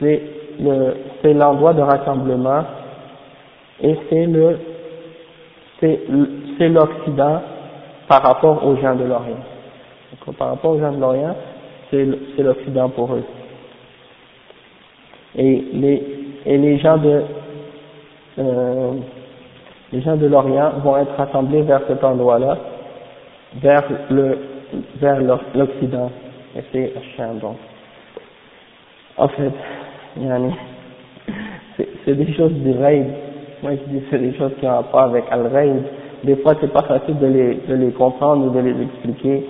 c'est 0.00 1.32
l'endroit 1.32 1.72
de 1.72 1.82
rassemblement 1.82 2.64
et 3.80 3.96
c'est 4.10 4.26
l'Occident 6.68 7.40
par 8.08 8.22
rapport 8.22 8.64
aux 8.64 8.76
gens 8.76 8.94
de 8.94 9.04
l'Orient. 9.04 9.42
Par 10.38 10.48
rapport 10.50 10.72
aux 10.72 10.80
gens 10.80 10.92
de 10.92 11.00
l'Orient, 11.00 11.34
c'est 11.90 12.42
l'Occident 12.42 12.88
pour 12.90 13.14
eux. 13.14 13.24
Et 15.36 15.64
les, 15.72 16.02
et 16.46 16.58
les 16.58 16.78
gens 16.78 16.96
de 16.98 17.22
euh, 18.38 18.92
les 19.92 20.00
gens 20.02 20.16
de 20.16 20.26
l'Orient 20.26 20.72
vont 20.82 20.96
être 20.96 21.14
rassemblés 21.16 21.62
vers 21.62 21.80
cet 21.86 22.02
endroit-là, 22.02 22.56
vers 23.56 23.84
le 24.10 24.38
vers 24.96 25.20
l'Occident. 25.54 26.10
Et 26.56 26.62
c'est 26.72 26.92
Hacham 26.96 27.38
donc. 27.38 27.56
En 29.16 29.28
fait, 29.28 29.52
c'est 32.04 32.14
des 32.14 32.32
choses 32.34 32.52
du 32.52 32.72
raid. 32.72 33.06
Moi 33.62 33.72
je 33.72 33.92
dis 33.92 34.02
c'est 34.10 34.18
des 34.18 34.34
choses 34.36 34.52
qui 34.58 34.66
ont 34.66 34.74
rapport 34.74 35.02
avec 35.02 35.24
Al-Raid 35.30 35.82
des 36.24 36.36
fois 36.36 36.54
c'est 36.60 36.72
pas 36.72 36.82
facile 36.82 37.18
de 37.18 37.26
les, 37.74 37.92
comprendre 37.92 38.46
ou 38.46 38.50
de 38.50 38.60
les 38.60 38.82
expliquer. 38.82 39.46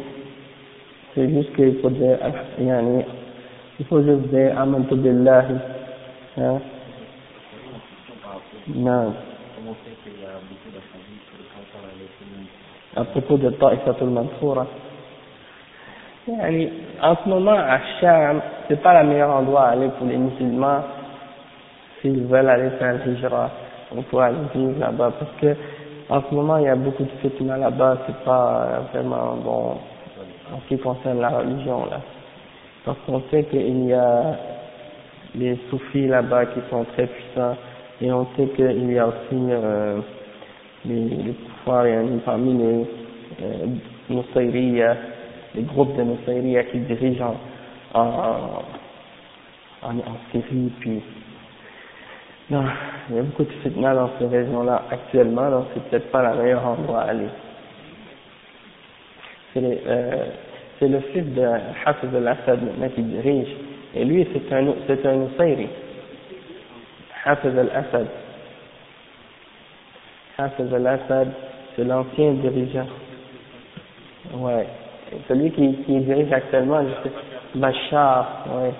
C'est 1.14 1.28
juste 1.28 1.54
qu'il 1.54 1.78
faut 1.80 1.90
dire, 1.90 2.18
il 2.58 3.86
faut 3.86 4.02
juste 4.02 4.28
dire 4.28 4.58
amantu 4.58 4.96
billahi. 4.96 5.54
Hein? 6.38 6.58
Non. 8.74 9.14
À 12.96 13.04
propos 13.04 13.36
de 13.36 13.50
Ta'ifatul 13.50 14.10
Mansoura. 14.10 14.66
Yani, 16.26 16.70
en 17.02 17.16
ce 17.16 17.28
moment, 17.28 17.52
à 17.52 17.78
Sham, 18.00 18.40
c'est 18.66 18.80
pas 18.82 19.02
le 19.02 19.08
meilleur 19.08 19.30
endroit 19.30 19.64
à 19.64 19.70
aller 19.72 19.88
pour 19.98 20.06
les 20.06 20.16
musulmans 20.16 20.80
s'ils 22.00 22.24
veulent 22.24 22.48
aller 22.48 22.70
faire 22.78 22.94
le 23.04 23.12
hijra. 23.12 23.50
On 23.94 24.02
peut 24.02 24.18
aller 24.18 24.38
vivre 24.54 24.78
là-bas 24.78 25.12
parce 25.18 25.32
que 25.40 25.54
en 26.08 26.22
ce 26.22 26.34
moment, 26.34 26.58
il 26.58 26.64
y 26.64 26.68
a 26.68 26.76
beaucoup 26.76 27.04
de 27.04 27.10
fitna 27.22 27.56
là-bas, 27.56 27.98
c'est 28.06 28.24
pas 28.24 28.82
vraiment 28.92 29.36
bon 29.36 29.76
en 30.52 30.60
ce 30.60 30.68
qui 30.68 30.78
concerne 30.78 31.20
la 31.20 31.30
religion 31.30 31.86
là. 31.86 32.00
Parce 32.84 32.98
qu'on 33.06 33.22
sait 33.30 33.44
qu'il 33.44 33.86
y 33.86 33.94
a 33.94 34.36
les 35.34 35.58
soufis 35.70 36.06
là-bas 36.06 36.46
qui 36.46 36.60
sont 36.70 36.84
très 36.84 37.06
puissants 37.06 37.56
et 38.00 38.12
on 38.12 38.26
sait 38.36 38.46
qu'il 38.48 38.92
y 38.92 38.98
a 38.98 39.06
aussi 39.06 39.32
euh, 39.32 40.00
les, 40.84 41.34
pouvoirs 41.64 41.86
parmi 42.24 42.52
les 42.58 42.86
euh, 43.42 44.94
les 45.54 45.62
groupes 45.62 45.96
de 45.96 46.02
Nusayriya 46.02 46.64
qui 46.64 46.78
dirigent 46.80 47.34
en, 47.94 48.00
en, 48.00 49.88
en, 49.88 50.16
Syrie 50.30 50.72
puis 50.80 51.00
non, 52.50 52.64
il 53.08 53.16
y 53.16 53.18
a 53.18 53.22
beaucoup 53.22 53.44
de 53.44 53.52
fitna 53.62 53.94
dans 53.94 54.10
ces 54.18 54.26
régions-là 54.26 54.82
actuellement, 54.90 55.50
donc 55.50 55.66
c'est 55.72 55.82
peut-être 55.88 56.10
pas 56.10 56.22
la 56.22 56.34
meilleure 56.34 56.66
endroit 56.66 57.00
à 57.00 57.10
aller. 57.10 57.28
C'est 59.54 59.80
euh, 59.86 60.26
le 60.82 61.00
fils 61.00 61.24
de 61.34 61.42
Hafiz 61.86 62.14
al-Assad 62.14 62.60
maintenant 62.62 62.88
qui 62.90 63.02
dirige, 63.02 63.48
et 63.94 64.04
lui 64.04 64.26
c'est 64.32 64.54
un, 64.54 64.74
c'est 64.86 65.06
un. 65.06 65.26
Hafiz 67.24 67.58
al-Assad. 67.58 68.06
Hafiz 70.36 70.74
al-Assad, 70.74 71.28
c'est 71.74 71.84
l'ancien 71.84 72.32
dirigeant. 72.32 72.88
Ouais. 74.34 74.66
Celui 75.28 75.50
qui, 75.52 75.74
qui 75.84 76.00
dirige 76.00 76.32
actuellement, 76.32 76.82
Bachar, 77.54 78.46
ouais, 78.50 78.72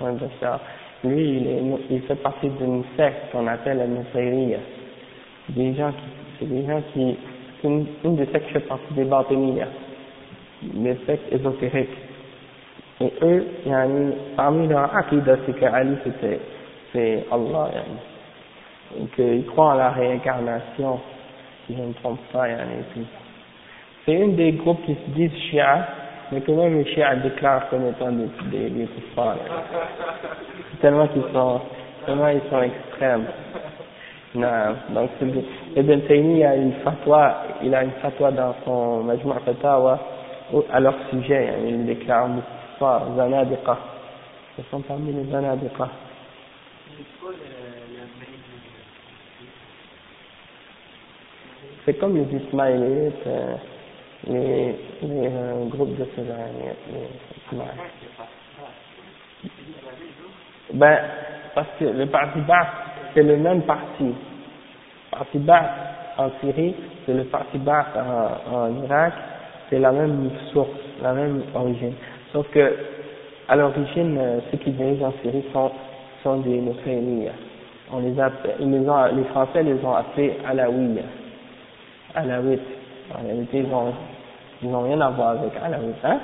ouais, 0.00 0.12
Bachar. 0.12 0.58
Lui, 1.04 1.38
il, 1.38 1.46
est, 1.48 1.62
il 1.90 2.02
fait 2.02 2.16
partie 2.16 2.48
d'une 2.48 2.84
secte 2.96 3.32
qu'on 3.32 3.46
appelle 3.48 3.78
la 3.78 3.86
Nusayriya. 3.86 4.58
Des 5.48 5.74
gens 5.74 5.90
qui, 5.90 6.04
c'est 6.38 6.48
des 6.48 6.64
gens 6.64 6.80
qui, 6.92 7.16
une, 7.64 7.86
des 8.16 8.26
sectes 8.26 8.46
qui 8.46 8.52
fait 8.52 8.60
partie 8.60 8.94
des 8.94 9.04
Batiniya, 9.04 9.66
des 10.62 10.96
sectes 11.06 11.32
ésotériques. 11.32 11.88
Et 13.00 13.12
eux, 13.22 13.46
yani, 13.66 14.12
parmi 14.36 14.68
leurs 14.68 14.94
aqidah, 14.96 15.38
c'est 15.44 15.58
que 15.58 15.64
Ali 15.64 15.96
c'était, 16.04 16.38
c'est 16.92 17.24
Allah, 17.32 17.70
yani. 17.74 17.98
Et 19.00 19.06
qu'ils 19.16 19.46
croient 19.46 19.72
en 19.72 19.74
la 19.74 19.90
réincarnation, 19.90 21.00
si 21.66 21.74
je 21.74 21.80
ne 21.80 21.88
me 21.88 21.94
trompe 21.94 22.20
pas, 22.32 22.48
yani. 22.48 22.84
C'est 24.04 24.14
une 24.14 24.36
des 24.36 24.52
groupes 24.52 24.84
qui 24.86 24.94
se 24.94 25.10
disent 25.16 25.36
Shia, 25.50 25.86
mais 26.32 26.40
que 26.40 26.50
même 26.50 26.78
les 26.78 26.86
Shia 26.94 27.16
déclarent 27.16 27.68
comme 27.68 27.86
étant 27.88 28.10
des, 28.10 28.28
des, 28.50 28.70
des 28.70 28.88
tellement 30.80 31.06
qu'ils 31.08 31.22
sont, 31.32 31.60
tellement 32.06 32.28
ils 32.28 32.40
sont 32.50 32.62
extrêmes. 32.62 33.26
Non, 34.34 34.74
donc 34.94 35.10
Ibn 35.76 36.00
Taymi 36.08 36.42
a 36.42 36.56
une 36.56 36.72
fatwa, 36.82 37.42
il 37.62 37.74
a 37.74 37.84
une 37.84 37.90
fatwa 38.00 38.30
dans 38.30 38.54
son 38.64 39.02
Majmou' 39.04 39.34
Fatawa 39.44 40.00
à 40.72 40.80
leur 40.80 40.94
sujet, 41.10 41.48
hein, 41.50 41.64
il 41.66 41.84
déclare 41.84 42.28
Mustafa, 42.28 43.06
Zanadiqa. 43.14 43.78
Ce 44.56 44.62
sont 44.70 44.80
parmi 44.80 45.12
les 45.12 45.30
Zanadiqa. 45.30 45.88
C'est 51.84 51.94
comme 51.94 52.16
les 52.16 52.38
Ismaélites, 52.38 53.26
euh, 53.26 53.54
les, 54.28 54.74
les 55.02 55.26
euh, 55.26 55.64
groupes 55.66 55.96
de 55.96 56.04
les 56.04 57.58
ben, 60.74 60.98
parce 61.54 61.68
que 61.78 61.84
le 61.84 62.06
parti 62.06 62.40
Ba'ath, 62.40 62.68
c'est 63.14 63.22
le 63.22 63.36
même 63.36 63.62
parti. 63.62 64.04
Le 64.04 64.14
parti 65.10 65.38
Ba'ath 65.38 65.70
en 66.18 66.30
Syrie, 66.40 66.74
c'est 67.04 67.14
le 67.14 67.24
parti 67.24 67.58
Ba'ath 67.58 67.96
en, 68.50 68.82
Irak, 68.84 69.12
c'est 69.68 69.78
la 69.78 69.92
même 69.92 70.30
source, 70.52 70.70
la 71.02 71.12
même 71.12 71.42
origine. 71.54 71.94
Sauf 72.32 72.48
que, 72.50 72.76
à 73.48 73.56
l'origine, 73.56 74.16
euh, 74.18 74.40
ceux 74.50 74.58
qui 74.58 74.70
dirigent 74.70 75.06
en 75.06 75.12
Syrie 75.22 75.44
sont, 75.52 75.70
sont 76.22 76.36
des 76.38 76.60
Nusayriya. 76.60 77.32
On 77.92 78.00
les 78.00 78.14
ils 78.60 78.70
les, 78.70 79.24
Français 79.24 79.62
les 79.62 79.84
ont 79.84 79.94
appelés 79.94 80.38
Alaouiya. 80.46 81.02
Alaouit. 82.14 82.58
En 83.14 83.22
réalité, 83.22 83.58
ils 83.58 83.72
ont, 83.72 83.92
ils 84.62 84.70
n'ont 84.70 84.82
rien 84.82 85.00
à 85.00 85.10
voir 85.10 85.30
avec 85.30 85.52
Alaouit, 85.62 85.94
hein? 86.04 86.20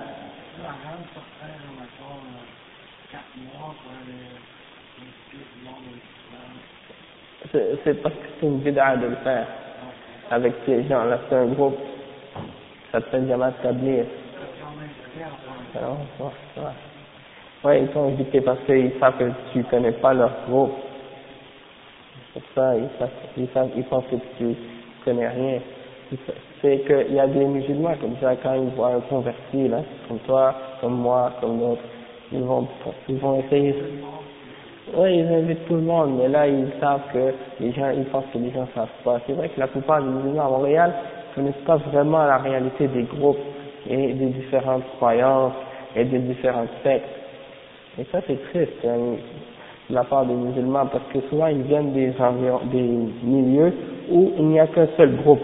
c'est 7.53 8.03
parce 8.03 8.15
que 8.15 8.21
c'est 8.41 8.47
une 8.47 8.59
bid'a 8.59 8.97
de 8.97 9.07
le 9.07 9.17
faire 9.17 9.47
avec 10.31 10.53
ces 10.67 10.87
gens-là, 10.87 11.19
c'est 11.29 11.37
un 11.37 11.47
groupe, 11.47 11.79
ça 12.93 13.01
s'appelle 13.01 13.27
Jamaat 13.29 13.53
Tablir. 13.63 14.05
Oui, 17.65 17.73
ils 17.83 17.93
sont 17.93 18.09
invités 18.09 18.41
parce 18.41 18.61
qu'ils 18.67 18.93
savent 19.01 19.19
que 19.19 19.31
tu 19.53 19.65
connais 19.65 19.93
pas 19.93 20.15
leur 20.15 20.31
groupe. 20.49 20.75
C'est 22.35 22.41
pour 22.41 22.53
ça, 22.55 22.77
ils, 22.77 22.89
savent, 22.99 23.11
ils, 23.37 23.49
savent, 23.53 23.71
ils 23.77 23.85
pensent 23.85 24.05
que 24.11 24.17
tu 24.39 24.55
connais 25.05 25.29
rien. 25.29 25.61
C'est 26.63 26.79
qu'il 26.87 27.15
y 27.15 27.21
a 27.21 27.27
des 27.27 27.45
musulmans 27.45 27.95
comme 28.01 28.17
ça, 28.21 28.35
quand 28.43 28.55
ils 28.55 28.71
voient 28.75 28.95
un 28.95 29.01
converti, 29.01 29.69
là, 29.69 29.83
comme 30.09 30.19
toi, 30.21 30.55
comme 30.81 30.95
moi, 30.95 31.33
comme 31.41 31.59
d'autres, 31.59 31.83
ils 32.33 32.43
vont, 32.43 32.67
ils 33.09 33.19
vont 33.19 33.39
essayer 33.41 33.75
oui, 34.97 35.19
ils 35.19 35.27
invitent 35.27 35.67
tout 35.67 35.75
le 35.75 35.83
monde, 35.83 36.17
mais 36.19 36.29
là, 36.29 36.47
ils 36.47 36.69
savent 36.81 37.03
que 37.13 37.35
les 37.61 37.73
gens, 37.73 37.91
ils 37.91 38.05
pensent 38.07 38.25
que 38.33 38.39
les 38.39 38.51
gens 38.51 38.67
savent 38.75 38.89
pas. 39.05 39.21
C'est 39.27 39.35
vrai 39.35 39.51
que 39.51 39.61
la 39.61 39.67
plupart 39.67 40.03
des 40.03 40.09
musulmans 40.09 40.47
à 40.47 40.51
Montréal 40.51 40.95
connaissent 41.35 41.65
pas 41.67 41.77
vraiment 41.77 42.25
la 42.25 42.39
réalité 42.39 42.89
des 42.89 43.03
groupes 43.03 43.39
et 43.87 44.15
des 44.15 44.27
différentes 44.27 44.85
croyances 44.97 45.53
et 45.95 46.05
des 46.05 46.21
différentes 46.21 46.71
sectes. 46.83 47.05
Et 47.99 48.05
ça, 48.11 48.21
c'est 48.27 48.43
triste, 48.51 48.85
hein, 48.87 49.17
de 49.91 49.95
la 49.95 50.05
part 50.05 50.25
des 50.25 50.35
musulmans, 50.35 50.87
parce 50.87 51.05
que 51.13 51.21
souvent, 51.29 51.49
ils 51.49 51.63
viennent 51.63 51.93
des 51.93 52.15
environs, 52.19 52.61
des 52.73 52.89
milieux 53.23 53.75
où 54.11 54.33
il 54.39 54.47
n'y 54.47 54.61
a 54.61 54.67
qu'un 54.69 54.89
seul 54.97 55.17
groupe, 55.17 55.43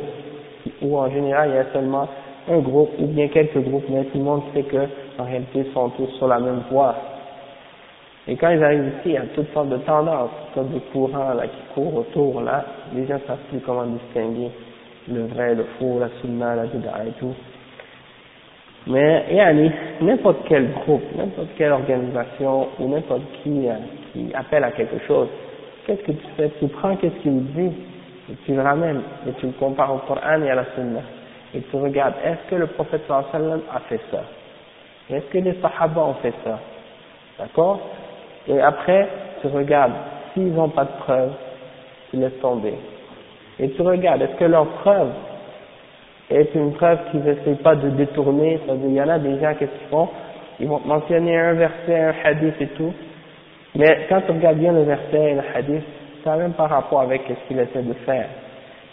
où 0.83 0.99
en 0.99 1.11
général, 1.11 1.51
il 1.51 1.55
y 1.57 1.59
a 1.59 1.73
seulement 1.73 2.09
un 2.49 2.59
groupe, 2.59 2.91
ou 2.99 3.07
bien 3.07 3.29
quelques 3.29 3.59
groupes, 3.59 3.85
mais 3.89 4.05
tout 4.05 4.19
le 4.19 4.25
monde 4.25 4.43
sait 4.53 4.62
que, 4.62 4.87
en 5.19 5.25
réalité, 5.25 5.65
ils 5.67 5.73
sont 5.73 5.89
tous 5.91 6.09
sur 6.19 6.29
la 6.29 6.39
même 6.39 6.62
voie. 6.71 6.95
Et 8.27 8.37
quand 8.37 8.51
ils 8.51 8.62
arrivent 8.62 8.89
ici, 8.99 9.07
il 9.07 9.12
y 9.12 9.17
a 9.17 9.23
toutes 9.35 9.53
sortes 9.53 9.69
de 9.69 9.77
tendances, 9.79 10.31
toutes 10.47 10.55
sortes 10.55 10.75
de 10.75 10.79
courants 10.93 11.35
là, 11.35 11.47
qui 11.47 11.75
courent 11.75 11.97
autour, 11.97 12.41
là, 12.41 12.65
les 12.95 13.07
gens 13.07 13.15
ne 13.15 13.27
savent 13.27 13.39
plus 13.51 13.61
comment 13.61 13.85
distinguer 13.85 14.51
le 15.11 15.27
vrai, 15.27 15.55
le 15.55 15.65
faux, 15.79 15.99
la 16.01 16.09
sunna, 16.21 16.55
la 16.55 16.65
bid'a 16.65 17.05
et 17.07 17.12
tout. 17.19 17.35
Mais, 18.87 19.25
yani, 19.31 19.71
n'importe 20.01 20.39
quel 20.47 20.71
groupe, 20.73 21.03
n'importe 21.17 21.49
quelle 21.57 21.73
organisation, 21.73 22.69
ou 22.79 22.89
n'importe 22.89 23.23
qui, 23.43 23.69
euh, 23.69 23.75
qui 24.12 24.31
appelle 24.35 24.65
à 24.65 24.73
quelque 24.73 24.99
chose, 25.07 25.29
qu'est-ce 25.87 26.03
que 26.03 26.12
tu 26.12 26.27
fais? 26.37 26.51
Tu 26.59 26.69
prends 26.69 26.97
qu'est-ce 26.97 27.21
qu'il 27.23 27.45
dit, 27.53 27.73
et 28.31 28.35
tu 28.45 28.55
le 28.55 28.62
ramènes, 28.62 29.03
et 29.29 29.33
tu 29.33 29.47
le 29.47 29.53
compares 29.53 29.95
au 29.95 29.99
Coran 29.99 30.43
et 30.43 30.51
à 30.51 30.55
la 30.55 30.64
sunna. 30.75 31.01
Et 31.55 31.61
tu 31.61 31.77
regardes, 31.77 32.14
est-ce 32.25 32.51
que 32.51 32.57
le 32.57 32.66
prophète 32.68 33.03
sallallahu 33.07 33.61
a 33.72 33.81
fait 33.81 34.01
ça? 34.11 34.22
Est-ce 35.11 35.27
que 35.27 35.39
les 35.39 35.55
sahaba 35.61 36.01
ont 36.01 36.14
fait 36.14 36.33
ça? 36.43 36.59
D'accord? 37.39 37.81
Et 38.49 38.61
après, 38.61 39.09
tu 39.41 39.49
regardes, 39.49 39.93
s'ils 40.33 40.53
n'ont 40.53 40.70
pas 40.70 40.85
de 40.85 40.97
preuve, 41.01 41.33
tu 42.11 42.16
laisses 42.16 42.41
tomber. 42.41 42.75
Et 43.59 43.70
tu 43.70 43.83
regardes, 43.83 44.22
est-ce 44.22 44.37
que 44.37 44.45
leur 44.45 44.66
preuve 44.66 45.11
est 46.31 46.55
une 46.55 46.72
preuve 46.72 46.99
qu'ils 47.11 47.20
n'essaient 47.20 47.62
pas 47.62 47.77
de 47.77 47.91
détourner? 47.91 48.59
C'est-à-dire, 48.64 48.89
il 48.89 48.95
y 48.95 49.03
en 49.03 49.09
a 49.09 49.18
des 49.18 49.39
gens, 49.39 49.55
qu'ils 49.55 49.68
font? 49.91 50.09
Ils 50.59 50.68
vont 50.68 50.81
mentionner 50.85 51.37
un 51.39 51.53
verset, 51.55 51.99
un 52.01 52.14
hadith 52.25 52.61
et 52.61 52.68
tout. 52.68 52.93
Mais 53.75 54.07
quand 54.09 54.22
tu 54.22 54.33
regardes 54.33 54.59
bien 54.59 54.72
le 54.72 54.83
verset 54.83 55.31
et 55.31 55.35
le 55.35 55.43
hadith, 55.55 55.85
ça 56.25 56.37
même 56.37 56.53
pas 56.55 56.66
rapport 56.66 57.03
avec 57.03 57.22
ce 57.29 57.49
qu'il 57.49 57.59
essaie 57.59 57.83
de 57.83 57.93
faire. 58.07 58.29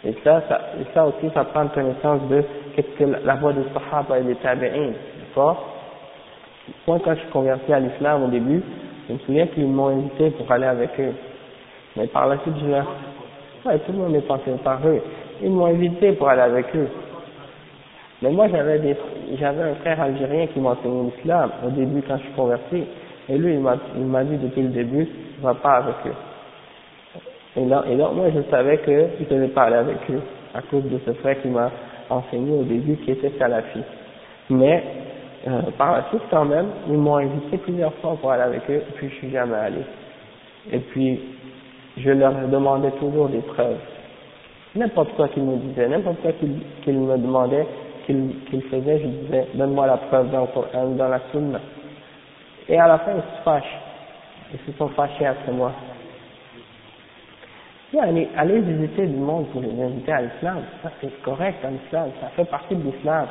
Et 0.04 0.14
ça, 0.24 0.42
ça, 0.50 0.62
ça 0.94 1.06
aussi, 1.06 1.30
ça 1.34 1.44
prend 1.46 1.68
connaissance 1.68 2.22
de 2.30 2.44
qu'est-ce 2.76 2.98
que 2.98 3.04
la 3.26 3.36
voix 3.36 3.54
des 3.54 3.64
sahaba 3.74 4.20
et 4.20 4.24
des 4.24 4.36
tabi'in. 4.36 4.92
D'accord? 5.20 5.64
Moi, 6.88 7.00
quand 7.04 7.14
je 7.14 7.20
suis 7.20 7.30
converti 7.30 7.72
à 7.72 7.80
l'islam 7.80 8.24
au 8.24 8.28
début, 8.28 8.64
je 9.08 9.14
me 9.14 9.20
souviens 9.20 9.48
qu'ils 9.48 9.68
m'ont 9.68 9.88
invité 9.88 10.32
pour 10.32 10.52
aller 10.52 10.66
avec 10.66 10.90
eux. 11.00 11.14
Mais 11.96 12.08
par 12.08 12.28
la 12.28 12.38
suite, 12.40 12.56
je 12.62 12.68
leur... 12.68 12.88
Ouais, 13.66 13.78
tout 13.80 13.92
le 13.92 14.00
monde 14.00 14.16
est 14.16 14.28
passé 14.28 14.52
par 14.64 14.80
eux. 14.86 15.02
ils 15.42 15.52
m'ont 15.52 15.66
invité 15.66 16.14
pour 16.14 16.30
aller 16.30 16.42
avec 16.42 16.66
eux. 16.76 16.88
Mais 18.22 18.32
moi, 18.32 18.48
j'avais 18.48 18.98
j'avais 19.40 19.64
un 19.64 19.76
frère 19.76 20.02
algérien 20.02 20.48
qui 20.48 20.60
m'a 20.60 20.72
enseigné 20.72 21.12
l'islam 21.16 21.52
au 21.66 21.70
début 21.70 22.02
quand 22.08 22.18
je 22.18 22.24
suis 22.24 22.34
converti. 22.34 22.84
Et 23.30 23.38
lui, 23.38 23.54
il 23.54 23.60
m'a, 23.60 23.76
il 23.96 24.06
m'a 24.06 24.24
dit 24.24 24.38
depuis 24.38 24.64
le 24.64 24.70
début, 24.70 25.08
va 25.42 25.54
pas 25.54 25.78
avec 25.78 25.96
eux. 26.08 26.31
Et 27.56 27.66
là, 27.66 27.84
et 27.90 27.96
là, 27.96 28.10
moi, 28.14 28.28
je 28.34 28.42
savais 28.50 28.78
qu'il 28.80 29.28
devait 29.28 29.50
pas 29.50 29.64
aller 29.64 29.76
avec 29.76 29.98
eux, 30.10 30.22
à 30.54 30.62
cause 30.62 30.84
de 30.86 31.00
ce 31.06 31.12
frère 31.14 31.42
qui 31.42 31.50
m'a 31.50 31.70
enseigné 32.10 32.52
au 32.58 32.64
début, 32.64 32.96
qui 32.98 33.12
était 33.12 33.32
salafi. 33.38 33.80
Mais, 34.50 34.84
euh, 35.48 35.62
par 35.78 35.94
la 35.94 36.04
suite, 36.10 36.22
quand 36.30 36.46
même, 36.46 36.68
ils 36.88 36.98
m'ont 36.98 37.18
invité 37.18 37.58
plusieurs 37.58 37.94
fois 37.96 38.16
pour 38.20 38.32
aller 38.32 38.44
avec 38.44 38.70
eux, 38.70 38.84
et 38.88 38.92
puis 38.96 39.10
je 39.10 39.16
suis 39.16 39.32
jamais 39.32 39.56
allé. 39.56 39.82
Et 40.72 40.80
puis, 40.80 41.20
je 41.98 42.12
leur 42.12 42.34
demandais 42.48 42.92
toujours 42.92 43.28
des 43.28 43.40
preuves. 43.42 43.80
N'importe 44.76 45.14
quoi 45.16 45.28
qu'ils 45.28 45.44
me 45.44 45.58
disaient, 45.58 45.90
n'importe 45.90 46.22
quoi 46.22 46.32
qu'ils 46.84 47.00
me 47.00 47.18
demandaient, 47.18 47.66
qu'ils 48.06 48.64
faisaient, 48.70 49.00
je 49.00 49.08
disais, 49.08 49.48
donne-moi 49.56 49.88
la 49.88 49.98
preuve 49.98 50.30
dans, 50.32 50.48
dans 50.96 51.08
la 51.10 51.20
sunna. 51.32 51.60
Et 52.70 52.80
à 52.80 52.88
la 52.88 53.00
fin, 53.00 53.12
ils 53.16 53.38
se 53.38 53.44
fâchent. 53.44 53.80
Ils 54.54 54.72
se 54.72 54.78
sont 54.78 54.88
fâchés 54.90 55.26
après 55.26 55.52
moi. 55.52 55.72
Allez, 58.00 58.30
allez 58.38 58.60
visiter 58.62 59.08
du 59.08 59.18
monde 59.18 59.48
pour 59.48 59.62
les 59.62 59.82
inviter 59.82 60.12
à 60.12 60.22
l'islam, 60.22 60.60
ça 60.82 60.92
c'est 61.02 61.22
correct 61.24 61.58
en 61.66 61.74
islam, 61.86 62.10
ça 62.22 62.28
fait 62.30 62.46
partie 62.46 62.76
de 62.76 62.84
l'islam, 62.84 63.28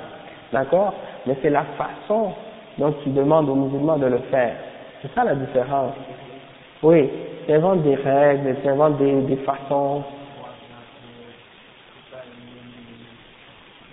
d'accord? 0.52 0.94
Mais 1.26 1.36
c'est 1.42 1.50
la 1.50 1.64
façon 1.78 2.32
dont 2.78 2.92
tu 3.02 3.10
demandes 3.10 3.48
aux 3.48 3.54
musulmans 3.54 3.98
de 3.98 4.06
le 4.06 4.18
faire. 4.30 4.54
C'est 5.02 5.12
ça 5.14 5.24
la 5.24 5.34
différence. 5.34 5.94
Oui, 6.82 7.08
tu 7.46 7.52
inventes 7.52 7.82
des 7.82 7.94
règles, 7.94 8.56
tu 8.62 8.68
inventes 8.68 8.98
des, 8.98 9.22
des 9.22 9.36
façons. 9.36 10.02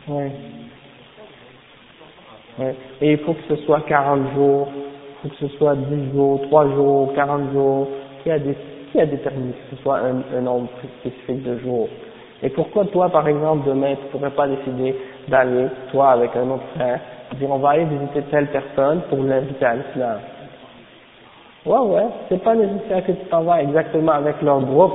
Oui. 0.09 0.31
Ouais. 2.59 2.75
Et 3.01 3.11
il 3.11 3.17
faut 3.19 3.33
que 3.33 3.43
ce 3.49 3.55
soit 3.63 3.81
40 3.81 4.33
jours, 4.33 4.67
il 4.73 5.29
faut 5.29 5.35
que 5.35 5.47
ce 5.47 5.57
soit 5.57 5.75
10 5.75 6.11
jours, 6.11 6.41
3 6.43 6.69
jours, 6.69 7.13
40 7.13 7.51
jours, 7.51 7.87
qui 8.23 8.31
a, 8.31 8.39
des, 8.39 8.55
qui 8.91 8.99
a 9.01 9.05
déterminé 9.05 9.53
que 9.53 9.75
ce 9.75 9.81
soit 9.81 9.99
un, 9.99 10.41
nombre 10.41 10.69
spécifique 10.99 11.43
de 11.43 11.57
jours? 11.59 11.89
Et 12.43 12.49
pourquoi 12.49 12.85
toi, 12.85 13.09
par 13.09 13.27
exemple, 13.27 13.67
demain, 13.67 13.95
tu 13.95 14.03
ne 14.05 14.09
pourrais 14.09 14.31
pas 14.31 14.47
décider 14.47 14.95
d'aller, 15.27 15.67
toi 15.91 16.11
avec 16.11 16.35
un 16.35 16.49
autre 16.51 16.63
frère, 16.75 16.99
dire 17.35 17.49
on 17.49 17.57
va 17.57 17.69
aller 17.69 17.85
visiter 17.85 18.21
telle 18.29 18.47
personne 18.47 19.01
pour 19.09 19.19
l'inviter 19.23 19.65
à 19.65 19.75
l'islam? 19.75 20.19
Ouais, 21.65 21.79
ouais, 21.79 22.05
c'est 22.29 22.41
pas 22.43 22.55
nécessaire 22.55 23.05
que 23.05 23.11
tu 23.11 23.25
t'en 23.29 23.57
exactement 23.57 24.13
avec 24.13 24.41
leur 24.41 24.61
groupe, 24.61 24.93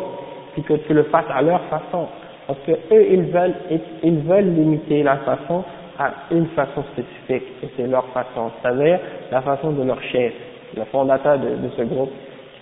puis 0.53 0.63
que 0.63 0.75
tu 0.75 0.95
le 0.95 1.03
fasses 1.05 1.27
à 1.35 1.43
leur 1.43 1.61
façon. 1.63 2.07
Parce 2.47 2.59
que 2.61 2.73
eux, 2.73 3.07
ils 3.11 3.25
veulent, 3.25 3.55
ils 4.03 4.21
veulent 4.21 4.55
limiter 4.55 5.03
la 5.03 5.17
façon 5.19 5.65
à 5.99 6.13
une 6.31 6.47
façon 6.49 6.83
spécifique, 6.93 7.49
et 7.63 7.69
c'est 7.77 7.87
leur 7.87 8.05
façon, 8.07 8.51
c'est-à-dire 8.63 9.01
la 9.31 9.43
façon 9.43 9.73
de 9.73 9.83
leur 9.83 10.01
chef, 10.03 10.33
le 10.77 10.85
fondateur 10.85 11.39
de 11.39 11.69
ce 11.77 11.83
groupe, 11.83 12.11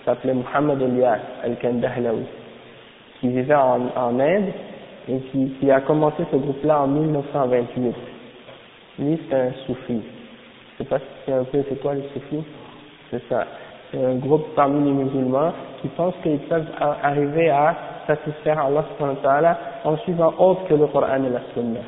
s'appelait 0.05 0.33
Muhammad 0.33 0.81
Elias 0.81 1.19
al-Kandahlawi, 1.43 2.25
qui 3.19 3.27
vivait 3.29 3.55
en, 3.55 4.19
Inde 4.19 4.53
et 5.07 5.19
qui, 5.31 5.71
a 5.71 5.81
commencé 5.81 6.23
ce 6.31 6.37
groupe-là 6.37 6.81
en 6.81 6.87
1928. 6.87 7.95
Lui, 8.99 9.19
c'est 9.29 9.35
un 9.35 9.51
soufi. 9.65 10.01
Je 10.73 10.83
sais 10.83 10.89
pas 10.89 10.99
si 10.99 11.05
c'est 11.25 11.33
un 11.33 11.43
peu, 11.43 11.63
c'est 11.67 11.81
quoi 11.81 11.95
les 11.95 12.07
soufis 12.13 12.43
C'est 13.09 13.21
ça. 13.29 13.45
C'est 13.91 14.03
un 14.03 14.15
groupe 14.15 14.45
parmi 14.55 14.85
les 14.85 14.91
musulmans 15.03 15.53
qui 15.81 15.87
pensent 15.89 16.15
qu'ils 16.23 16.39
peuvent 16.39 16.67
arriver 16.79 17.49
à 17.49 17.75
satisfaire 18.07 18.59
Allah 18.59 19.57
en 19.83 19.97
suivant 19.97 20.33
autre 20.37 20.65
que 20.67 20.75
le 20.75 20.87
Coran 20.87 21.23
et 21.23 21.29
la 21.29 21.41
Sunna 21.53 21.81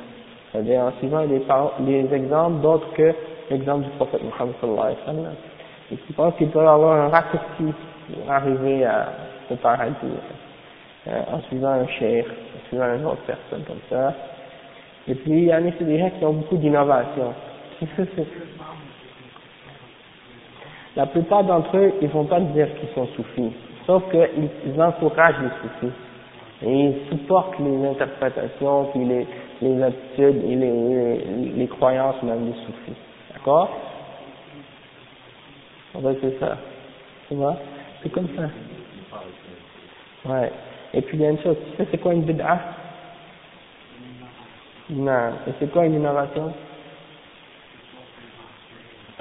c'est-à-dire 0.53 0.81
en 0.81 0.91
suivant 0.99 1.25
les, 1.25 2.13
exemples 2.13 2.61
d'autres 2.61 2.93
que 2.93 3.13
l'exemple 3.49 3.85
du 3.85 3.89
prophète 3.91 4.21
Muhammad 4.23 4.53
sallallahu 4.61 4.95
alayhi 5.07 5.21
wa 5.21 5.29
et 5.91 5.95
qui 5.97 6.13
pensent 6.13 6.35
qu'ils 6.35 6.49
peuvent 6.49 6.67
avoir 6.67 6.95
un 7.05 7.09
raccourci 7.09 7.73
pour 8.11 8.31
arriver 8.31 8.85
à 8.85 9.09
ce 9.49 9.53
paradis, 9.55 9.95
euh, 11.07 11.21
en 11.31 11.41
suivant 11.41 11.71
un 11.71 11.87
cheikh, 11.87 12.25
en 12.27 12.67
suivant 12.67 12.93
une 12.95 13.05
autre 13.05 13.23
personne 13.27 13.63
comme 13.65 13.81
ça. 13.89 14.13
Et 15.07 15.15
puis, 15.15 15.31
il 15.31 15.45
y 15.45 15.51
a 15.51 15.59
des 15.59 15.99
gens 15.99 16.09
qui 16.17 16.25
ont 16.25 16.33
beaucoup 16.33 16.57
d'innovation. 16.57 17.33
La 20.95 21.07
plupart 21.07 21.43
d'entre 21.43 21.75
eux, 21.75 21.93
ils 22.01 22.07
ne 22.07 22.13
vont 22.13 22.25
pas 22.25 22.39
dire 22.39 22.67
qu'ils 22.75 22.89
sont 22.89 23.07
soufis, 23.15 23.51
sauf 23.87 24.03
qu'ils 24.11 24.81
encouragent 24.81 25.41
les 25.41 25.49
soufis. 25.61 25.93
Et 26.65 26.71
ils 26.71 26.95
supportent 27.09 27.59
les 27.59 27.87
interprétations, 27.87 28.85
puis 28.93 29.03
les, 29.03 29.27
les 29.61 29.83
attitudes 29.83 30.43
et 30.45 30.55
les, 30.55 31.17
les, 31.57 31.67
croyances 31.67 32.21
même 32.23 32.45
des 32.45 32.53
soufis. 32.65 32.95
D'accord? 33.33 33.69
Va 35.95 36.11
c'est 36.21 36.39
ça. 36.39 36.57
Tu 37.27 37.35
vois 37.35 37.57
C'est 38.03 38.11
comme 38.11 38.27
ça. 38.35 38.49
Ouais. 40.29 40.51
Et 40.93 41.01
puis 41.01 41.17
il 41.17 41.23
y 41.23 41.25
a 41.25 41.29
une 41.29 41.41
chose, 41.41 41.55
tu 41.71 41.77
sais 41.77 41.87
c'est 41.89 41.97
quoi 41.97 42.13
une 42.13 42.23
bid'a 42.23 42.59
Non. 44.89 45.29
Et 45.47 45.51
c'est 45.59 45.71
quoi 45.71 45.85
une 45.85 45.95
innovation? 45.95 46.53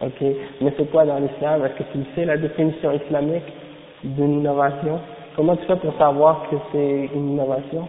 Ok. 0.03 0.20
Mais 0.61 0.74
c'est 0.76 0.91
quoi 0.91 1.05
dans 1.07 1.18
l'islam? 1.18 1.64
Est-ce 1.64 1.74
que 1.74 1.93
tu 1.93 2.05
sais 2.14 2.24
la 2.24 2.37
définition 2.37 2.93
islamique 2.93 3.53
d'une 4.03 4.41
innovation? 4.41 5.01
Comment 5.37 5.57
tu 5.57 5.64
fais 5.66 5.76
pour 5.76 5.97
savoir 5.97 6.49
que 6.51 6.57
c'est 6.72 7.11
une 7.14 7.30
innovation? 7.33 7.89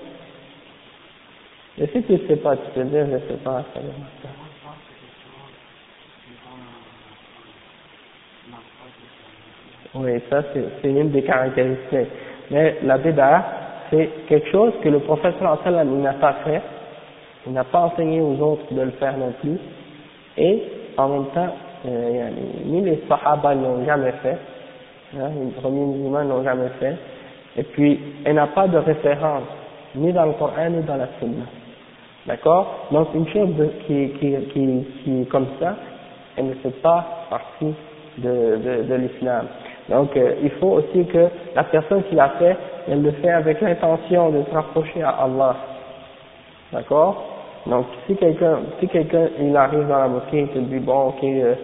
Et 1.80 1.88
si 1.88 2.04
tu 2.04 2.14
ne 2.14 2.28
sais 2.28 2.36
pas, 2.36 2.56
tu 2.56 2.70
peux 2.76 2.84
dire, 2.84 3.08
je 3.08 3.14
ne 3.14 3.20
sais 3.20 3.44
pas, 3.44 3.64
ça 3.74 3.80
Oui, 9.96 10.20
ça 10.30 10.42
c'est 10.54 10.90
une 10.90 11.12
des 11.12 11.22
caractéristiques. 11.22 12.10
Mais 12.50 12.78
la 12.84 12.98
bida, 12.98 13.44
c'est 13.90 14.10
quelque 14.28 14.50
chose 14.50 14.74
que 14.82 14.90
le 14.90 15.00
prophète 15.00 15.36
sallam 15.64 16.02
n'a 16.02 16.14
pas 16.14 16.36
fait, 16.46 16.62
il 17.46 17.54
n'a 17.54 17.64
pas 17.64 17.80
enseigné 17.82 18.20
aux 18.22 18.40
autres 18.40 18.74
de 18.74 18.82
le 18.82 18.92
faire 18.92 19.16
non 19.18 19.34
plus, 19.40 19.58
et 20.38 20.64
en 20.98 21.10
même 21.10 21.26
temps, 21.28 21.54
euh, 21.86 22.30
ni 22.66 22.82
les 22.82 23.04
sahaba 23.08 23.54
n'ont 23.56 23.86
jamais 23.86 24.14
fait, 24.24 24.38
hein, 25.16 25.30
les 25.44 25.52
premiers 25.62 25.86
musulmans 25.86 26.24
n'ont 26.24 26.44
jamais 26.44 26.70
fait, 26.80 26.96
et 27.58 27.64
puis 27.64 28.00
elle 28.26 28.36
n'a 28.36 28.48
pas 28.48 28.68
de 28.68 28.78
référence, 28.78 29.44
ni 29.96 30.12
dans 30.12 30.26
le 30.26 30.34
Coran 30.34 30.70
ni 30.72 30.82
dans 30.84 30.96
la 30.98 31.08
Sunna. 31.20 31.46
D'accord? 32.26 32.88
Donc 32.92 33.10
une 33.14 33.28
chose 33.28 33.50
qui, 33.86 34.10
qui, 34.20 34.36
qui, 34.54 34.86
qui 35.04 35.26
comme 35.28 35.48
ça, 35.60 35.76
elle 36.38 36.48
ne 36.48 36.54
fait 36.56 36.82
pas 36.82 37.06
partie 37.30 37.74
de, 38.18 38.58
de, 38.58 38.84
de 38.84 38.96
l'islam. 38.96 39.46
Donc 39.90 40.16
euh, 40.16 40.36
il 40.42 40.50
faut 40.52 40.80
aussi 40.80 41.06
que 41.06 41.28
la 41.56 41.64
personne 41.66 42.04
qui 42.04 42.16
l'a 42.16 42.30
fait, 42.40 42.56
elle 42.90 43.02
le 43.02 43.12
fait 43.12 43.30
avec 43.30 43.62
l'intention 43.62 44.30
de 44.30 44.44
se 44.44 44.54
rapprocher 44.54 45.02
à 45.04 45.10
Allah. 45.10 45.56
D'accord? 46.72 47.24
Donc 47.66 47.86
si 48.08 48.16
quelqu'un 48.16 48.60
si 48.80 48.88
quelqu'un 48.88 49.28
il 49.40 49.56
arrive 49.56 49.88
dans 49.88 50.00
la 50.00 50.08
mosquée 50.08 50.44
et 50.44 50.48
te 50.48 50.60
dit 50.60 50.80
bon 50.80 51.10
ok 51.10 51.24
euh, 51.24 51.56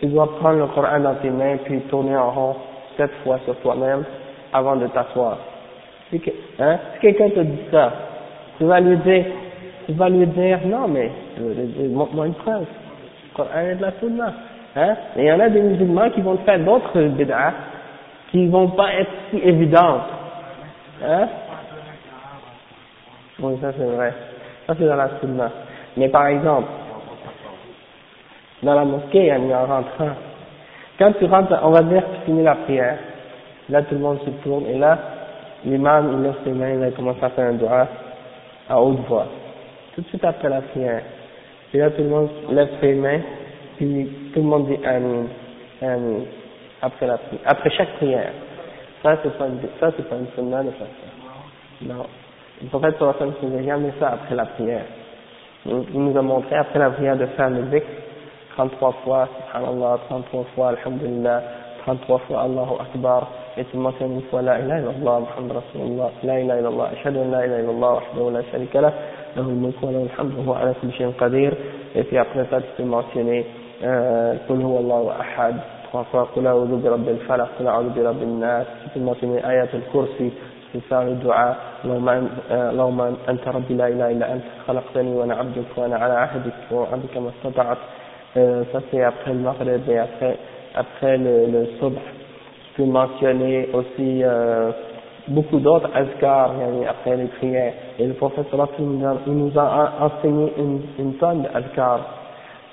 tu 0.00 0.06
dois 0.06 0.28
prendre 0.38 0.58
le 0.58 0.66
Coran 0.66 1.00
dans 1.00 1.14
tes 1.16 1.30
mains 1.30 1.56
puis 1.64 1.80
tourner 1.82 2.16
en 2.16 2.30
rond 2.30 2.56
sept 2.96 3.10
fois 3.22 3.38
sur 3.44 3.56
toi-même 3.56 4.04
avant 4.52 4.76
de 4.76 4.86
t'asseoir. 4.88 5.38
Si, 6.10 6.20
hein, 6.58 6.78
quelqu'un 7.00 7.30
te 7.30 7.40
dit 7.40 7.60
ça, 7.70 7.92
tu 8.58 8.64
vas 8.64 8.80
lui 8.80 8.96
dire 8.98 9.24
il 9.88 9.96
va 9.96 10.08
lui 10.08 10.26
dire, 10.26 10.60
non 10.66 10.88
mais, 10.88 11.10
montre-moi 11.90 12.26
une 12.26 12.34
preuve. 12.34 12.64
Coran 13.34 13.74
de 13.76 13.82
la 13.82 13.92
Sunna. 14.00 14.32
Hein? 14.76 14.96
Et 15.16 15.22
il 15.22 15.26
y 15.26 15.32
en 15.32 15.40
a 15.40 15.48
des 15.48 15.60
musulmans 15.60 16.10
qui 16.10 16.20
vont 16.20 16.36
faire 16.38 16.58
d'autres 16.58 17.00
bid'ah 17.00 17.52
qui 18.30 18.46
vont 18.48 18.68
pas 18.70 18.92
être 18.94 19.10
si 19.30 19.38
évidentes. 19.38 20.02
Hein? 21.04 21.28
Oui, 23.40 23.54
ça 23.60 23.72
c'est 23.76 23.84
vrai. 23.84 24.12
Ça 24.66 24.74
c'est 24.78 24.86
dans 24.86 24.96
la 24.96 25.10
Sunna. 25.20 25.50
Mais 25.96 26.08
par 26.08 26.26
exemple, 26.26 26.68
dans 28.62 28.74
la 28.74 28.84
mosquée, 28.84 29.32
en 29.32 29.66
rentrant. 29.66 30.14
Quand 30.98 31.12
tu 31.18 31.26
rentres, 31.26 31.58
on 31.62 31.70
va 31.70 31.82
dire 31.82 32.02
que 32.02 32.14
tu 32.16 32.20
finis 32.26 32.42
la 32.42 32.54
prière. 32.54 32.98
Là, 33.68 33.82
tout 33.82 33.94
le 33.94 34.00
monde 34.00 34.18
se 34.24 34.30
tourne 34.42 34.66
et 34.66 34.78
là, 34.78 34.98
l'imam, 35.64 36.10
il 36.12 36.22
lève 36.22 36.34
ses 36.44 36.50
mains, 36.50 36.86
il 36.86 36.92
commence 36.94 37.22
à 37.22 37.30
faire 37.30 37.48
un 37.48 37.54
doigt 37.54 37.88
à 38.68 38.80
haute 38.80 39.00
voix 39.08 39.26
tout 39.94 40.02
de 40.02 40.06
suite 40.08 40.24
après 40.24 40.48
la 40.48 40.60
prière. 40.60 41.02
Et 41.72 41.78
là, 41.78 41.90
tout 41.90 42.02
le 42.02 42.08
monde 42.08 42.28
lève 42.50 42.68
ses 42.80 42.94
mains, 42.94 43.20
puis 43.77 44.09
tout 44.33 44.41
le 44.41 44.45
monde 44.45 44.67
dit 44.67 44.77
Amen, 44.85 45.27
Amen, 45.81 46.25
après 46.81 47.07
la 47.07 47.17
prière, 47.17 47.41
après 47.45 47.69
chaque 47.71 47.93
prière. 47.97 48.31
Ça, 49.03 49.17
c'est 49.23 49.37
pas 49.37 49.47
une, 49.47 49.59
ça, 49.79 49.91
c'est 49.95 50.09
pas 50.09 50.15
une 50.17 50.27
sunna 50.35 50.63
de 50.63 50.71
faire 50.71 50.87
ça. 50.87 51.85
Non. 51.85 52.05
Le 52.61 52.67
prophète 52.67 52.97
sallallahu 52.99 53.21
alayhi 53.21 53.33
wa 53.33 53.49
faisait 53.49 53.63
jamais 53.63 53.93
ça 53.99 54.09
après 54.09 54.35
la 54.35 54.45
prière. 54.45 54.85
Il 55.65 55.99
nous 55.99 56.17
a 56.17 56.21
montré 56.21 56.55
après 56.55 56.79
la 56.79 56.89
prière 56.89 57.15
de 57.17 57.25
faire 57.27 57.49
le 57.49 57.63
dhikr 57.63 57.85
33 58.55 58.91
fois, 59.03 59.29
subhanallah, 59.53 59.99
33 60.09 60.43
fois, 60.55 60.69
alhamdulillah, 60.69 61.43
33 61.85 62.17
fois 62.19 62.41
Allahu 62.41 62.73
Akbar, 62.81 63.29
et 63.57 63.63
tu 63.65 63.77
mentionnes 63.77 64.15
une 64.15 64.21
fois 64.23 64.41
la 64.41 64.59
ilaha 64.59 64.79
illallah, 64.79 65.19
Muhammad 65.21 65.63
Rasulullah, 65.63 66.11
la 66.23 66.39
ilaha 66.41 66.59
illallah, 66.59 66.89
ashhadu 66.93 67.19
an 67.19 67.31
la 67.31 67.45
ilaha 67.45 67.61
illallah, 67.61 67.93
wahdahu 67.93 68.31
la 68.31 68.43
sharika 68.51 68.81
lah, 68.81 68.93
له 69.37 69.41
الملك 69.41 69.83
وله 69.83 70.03
الحمد 70.03 70.39
وهو 70.39 70.53
على 70.53 70.73
كل 70.81 70.91
شيء 70.91 71.13
قدير 71.19 71.53
et 71.95 72.03
puis 72.03 72.17
après 72.17 72.45
ça 72.49 72.61
tu 72.61 72.67
peux 72.77 72.83
mentionner 72.83 73.45
euh, 73.45 73.62
قل 74.48 74.62
هو 74.62 74.78
الله 74.78 75.20
أحد 75.20 75.54
trois 75.92 76.04
fois 76.12 76.24
قل 76.36 76.46
أعوذ 76.46 76.82
برب 76.82 77.08
الفلق 77.08 77.48
قل 77.58 77.66
أعوذ 77.66 77.88
برب 77.96 78.22
الناس 78.22 78.66
peux 78.94 79.00
mentionner 79.00 79.46
آيات 79.46 79.74
الكرسي 79.74 80.30
في 80.72 80.80
faire 80.90 81.04
le 81.04 81.14
dua 81.24 81.54
اللهم 81.84 83.00
أنت 83.28 83.48
ربي 83.48 83.74
لا 83.74 83.88
إله 83.88 84.10
إلا 84.10 84.32
أنت 84.32 84.44
خلقتني 84.66 85.14
وأنا 85.14 85.34
عبدك 85.34 85.64
وأنا 85.76 85.96
على 85.96 86.12
عهدك 86.12 86.72
وعبدك 86.72 87.16
ما 87.16 87.30
استطعت 87.30 87.78
ça 88.72 88.80
c'est 88.90 89.02
après 89.02 89.32
le 89.32 89.38
maghrib 89.38 89.88
et 89.88 89.98
après 89.98 90.36
après 90.74 91.16
le, 91.18 91.46
le 91.46 91.66
subh 91.78 91.94
je 92.76 92.82
peux 92.82 92.88
mentionner 92.88 93.68
aussi 93.72 94.24
euh, 94.24 94.72
beaucoup 95.28 95.58
d'autres 95.60 95.88
azkars 95.94 96.52
après 96.88 97.16
les 97.16 97.26
prières. 97.26 97.72
Et 97.98 98.06
le 98.06 98.14
prophète 98.14 98.46
il 98.78 99.32
nous 99.32 99.58
a 99.58 99.92
enseigné 100.00 100.52
une, 100.58 100.80
une 100.98 101.14
tonne 101.14 101.42
d'azkars. 101.42 102.00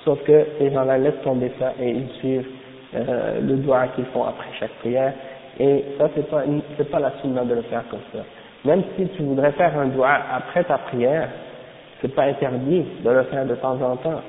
Sauf 0.04 0.22
que 0.24 0.46
ces 0.58 0.70
gens-là 0.72 0.98
laissent 0.98 1.22
tomber 1.22 1.52
ça 1.58 1.72
et 1.80 1.90
ils 1.90 2.08
suivent 2.18 2.48
euh, 2.94 3.40
le 3.40 3.56
doigt 3.56 3.86
qu'ils 3.94 4.04
font 4.06 4.24
après 4.24 4.48
chaque 4.58 4.72
prière. 4.80 5.12
Et 5.60 5.84
ça, 5.98 6.08
c'est 6.14 6.28
pas, 6.28 6.42
pas 6.90 6.98
la 7.00 7.12
sunna 7.20 7.44
de 7.44 7.54
le 7.54 7.62
faire 7.62 7.84
comme 7.90 8.00
ça. 8.12 8.20
Même 8.64 8.82
si 8.96 9.06
tu 9.08 9.22
voudrais 9.22 9.52
faire 9.52 9.78
un 9.78 9.86
doigt 9.86 10.18
après 10.34 10.64
ta 10.64 10.78
prière, 10.78 11.28
c'est 12.00 12.14
pas 12.14 12.24
interdit 12.24 12.84
de 13.04 13.10
le 13.10 13.22
faire 13.24 13.46
de 13.46 13.54
temps 13.56 13.80
en 13.80 13.96
temps, 13.96 14.20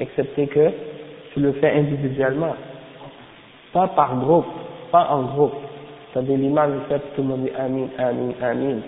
excepté 0.00 0.46
que 0.48 0.70
tu 1.32 1.40
le 1.40 1.52
fais 1.52 1.70
individuellement. 1.70 2.54
Pas 3.72 3.88
par 3.88 4.16
groupe, 4.16 4.46
pas 4.90 5.06
en 5.10 5.22
groupe. 5.22 5.54
C'est-à-dire 6.12 6.36
l'imam 6.36 6.74
le 6.74 6.80
fait, 6.88 7.02
tout 7.14 7.22
le 7.22 7.28
monde 7.28 7.42
dit 7.42 7.50
Amin, 7.58 7.86
Amin, 7.98 8.32
Amin. 8.42 8.78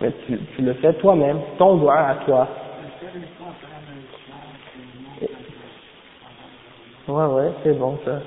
Mais 0.00 0.12
tu, 0.26 0.38
tu 0.56 0.62
le 0.62 0.72
fais 0.74 0.94
toi-même, 0.94 1.38
ton 1.58 1.76
doigt 1.76 1.98
à 1.98 2.14
toi. 2.26 2.48
Ouais, 7.08 7.26
ouais, 7.26 7.52
c'est 7.62 7.78
bon 7.78 7.98
ça. 8.04 8.20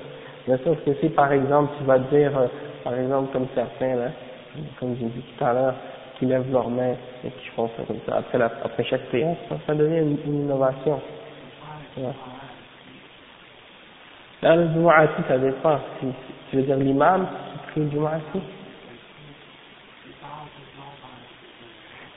Mais 0.46 0.58
sauf 0.64 0.78
que 0.84 0.94
si 0.94 1.08
par 1.08 1.32
exemple 1.32 1.72
tu 1.78 1.84
vas 1.84 1.98
dire, 1.98 2.36
euh, 2.36 2.46
par 2.82 2.94
exemple 2.94 3.32
comme 3.32 3.46
certains 3.54 3.96
là, 3.96 4.08
comme 4.78 4.96
j'ai 4.96 5.06
dit 5.06 5.22
tout 5.36 5.44
à 5.44 5.52
l'heure, 5.52 5.74
qui 6.18 6.26
lèvent 6.26 6.50
leurs 6.52 6.68
mains 6.68 6.94
et 7.24 7.30
qui 7.30 7.48
font 7.56 7.68
ça 7.76 7.82
comme 7.86 8.00
ça 8.06 8.16
après, 8.18 8.38
la, 8.38 8.50
après 8.62 8.84
chaque 8.84 9.06
prière, 9.08 9.36
ça, 9.66 9.74
devient 9.74 10.00
une, 10.26 10.42
innovation. 10.42 11.00
Ouais. 11.96 12.04
Là, 14.42 14.56
le 14.56 14.68
Jumu'ah, 14.68 15.08
ça 15.26 15.38
dépend. 15.38 15.78
Si, 16.00 16.06
tu 16.50 16.56
veux 16.56 16.62
dire 16.62 16.76
l'imam, 16.76 17.26
prie 17.68 17.80
le 17.80 17.98
aussi? 17.98 18.42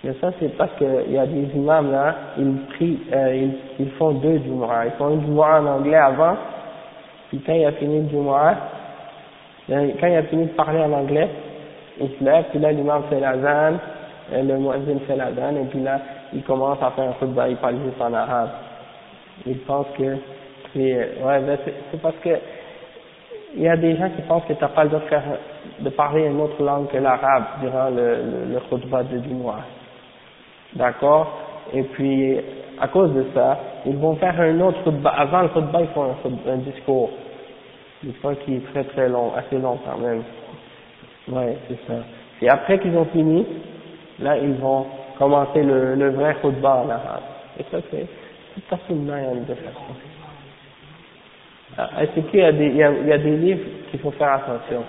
Mais 0.04 0.14
ça, 0.22 0.32
c'est 0.40 0.56
parce 0.58 0.72
qu'il 0.78 1.12
y 1.12 1.18
a 1.18 1.26
des 1.26 1.50
imams 1.56 1.92
là, 1.92 2.16
ils 2.38 2.56
prient, 2.76 3.00
euh, 3.14 3.36
ils, 3.36 3.86
ils, 3.86 3.92
font 3.94 4.12
deux 4.12 4.40
Jumu'ah. 4.40 4.86
Ils 4.86 4.92
font 4.92 5.10
une 5.10 5.22
Jumu'ah 5.22 5.62
en 5.62 5.66
anglais 5.66 5.96
avant, 5.96 6.36
puis 7.30 7.42
quand 7.46 7.54
il 7.54 7.66
a 7.66 7.72
fini 7.74 8.04
le 8.04 8.10
Jumu'ah, 8.10 8.56
euh, 9.70 9.90
quand 10.00 10.08
il 10.08 10.16
a 10.16 10.24
fini 10.24 10.46
de 10.46 10.52
parler 10.52 10.80
en 10.80 10.94
anglais, 10.94 11.28
il 12.00 12.10
se 12.10 12.24
lève, 12.24 12.46
puis 12.52 12.60
là 12.60 12.72
l'imam 12.72 13.04
fait 13.10 13.20
l'azan, 13.20 13.78
euh, 14.34 14.44
le 14.44 14.58
muezzin 14.58 15.00
fait 15.08 15.16
l'azan, 15.16 15.56
et 15.56 15.66
puis 15.70 15.82
là, 15.82 16.00
il 16.34 16.44
commence 16.44 16.78
à 16.82 16.92
faire 16.92 17.10
un 17.10 17.14
khutbah, 17.14 17.50
il 17.50 17.58
parle 17.58 17.76
juste 17.84 18.00
en 18.00 18.14
arabe. 18.14 18.50
Il 19.46 19.58
pense 19.60 19.88
que 19.98 20.18
c'est, 20.74 20.94
ouais, 21.24 21.40
ben 21.42 21.58
c'est 21.92 22.02
parce 22.02 22.16
que 22.18 22.38
il 23.56 23.64
y 23.64 23.68
a 23.68 23.78
des 23.78 23.96
gens 23.96 24.10
qui 24.10 24.22
pensent 24.24 24.44
que 24.46 24.54
tu 24.54 24.62
n'as 24.62 24.70
pas 24.70 24.84
le 24.84 24.90
droit 24.90 25.02
de, 25.80 25.90
parler 25.90 26.26
une 26.26 26.40
autre 26.40 26.62
langue 26.62 26.88
que 26.88 26.98
l'arabe 26.98 27.44
durant 27.62 27.90
le, 27.90 27.96
le, 27.96 28.54
le 28.54 28.60
khutbah 28.70 29.04
de 29.04 29.18
mois. 29.34 29.62
D'accord? 30.78 31.40
Et 31.74 31.84
puis, 31.84 32.38
à 32.80 32.88
cause 32.88 33.14
de 33.14 33.26
ça, 33.34 33.60
ils 33.86 33.98
vont 33.98 34.16
faire 34.16 34.40
un 34.40 34.60
autre 34.62 34.84
khutbah. 34.84 35.10
Avant 35.10 35.42
le 35.42 35.50
khutbah, 35.50 35.82
ils 35.82 35.88
font 35.90 36.16
un, 36.48 36.58
discours. 36.58 37.10
Une 38.04 38.14
fois 38.14 38.36
qui 38.36 38.56
est 38.56 38.72
très 38.72 38.84
très 38.84 39.10
long, 39.10 39.34
assez 39.36 39.58
long 39.58 39.80
quand 39.84 39.98
même. 39.98 40.24
Ouais, 41.30 41.58
c'est 41.68 41.80
ça. 41.88 42.00
Et 42.42 42.50
après 42.50 42.80
qu'ils 42.80 42.96
ont 42.96 43.06
fini, 43.06 43.46
là, 44.20 44.38
ils 44.38 44.54
vont 44.54 44.86
commencer 45.18 45.64
le, 45.64 45.96
le 45.96 46.10
vrai 46.12 46.36
khutbah 46.42 46.84
en 46.86 46.90
arabe. 46.90 47.24
Et 47.60 47.64
ça, 47.72 47.80
c'est 47.90 48.08
tout 48.54 48.76
à 48.76 48.78
fait 48.78 48.94
de 48.94 49.54
faire 49.56 49.74
ça. 49.74 49.94
Est-ce 52.02 52.12
ah, 52.18 52.22
qu'il 52.32 52.40
y, 52.40 52.44
a 52.44 52.52
des, 52.52 52.70
y 52.70 52.84
a, 52.84 52.92
il 52.92 53.08
y 53.08 53.12
a 53.12 53.18
des 53.20 53.38
livres 53.38 53.66
qu'il 53.92 54.00
faut 54.00 54.12
faire 54.12 54.34
attention? 54.34 54.84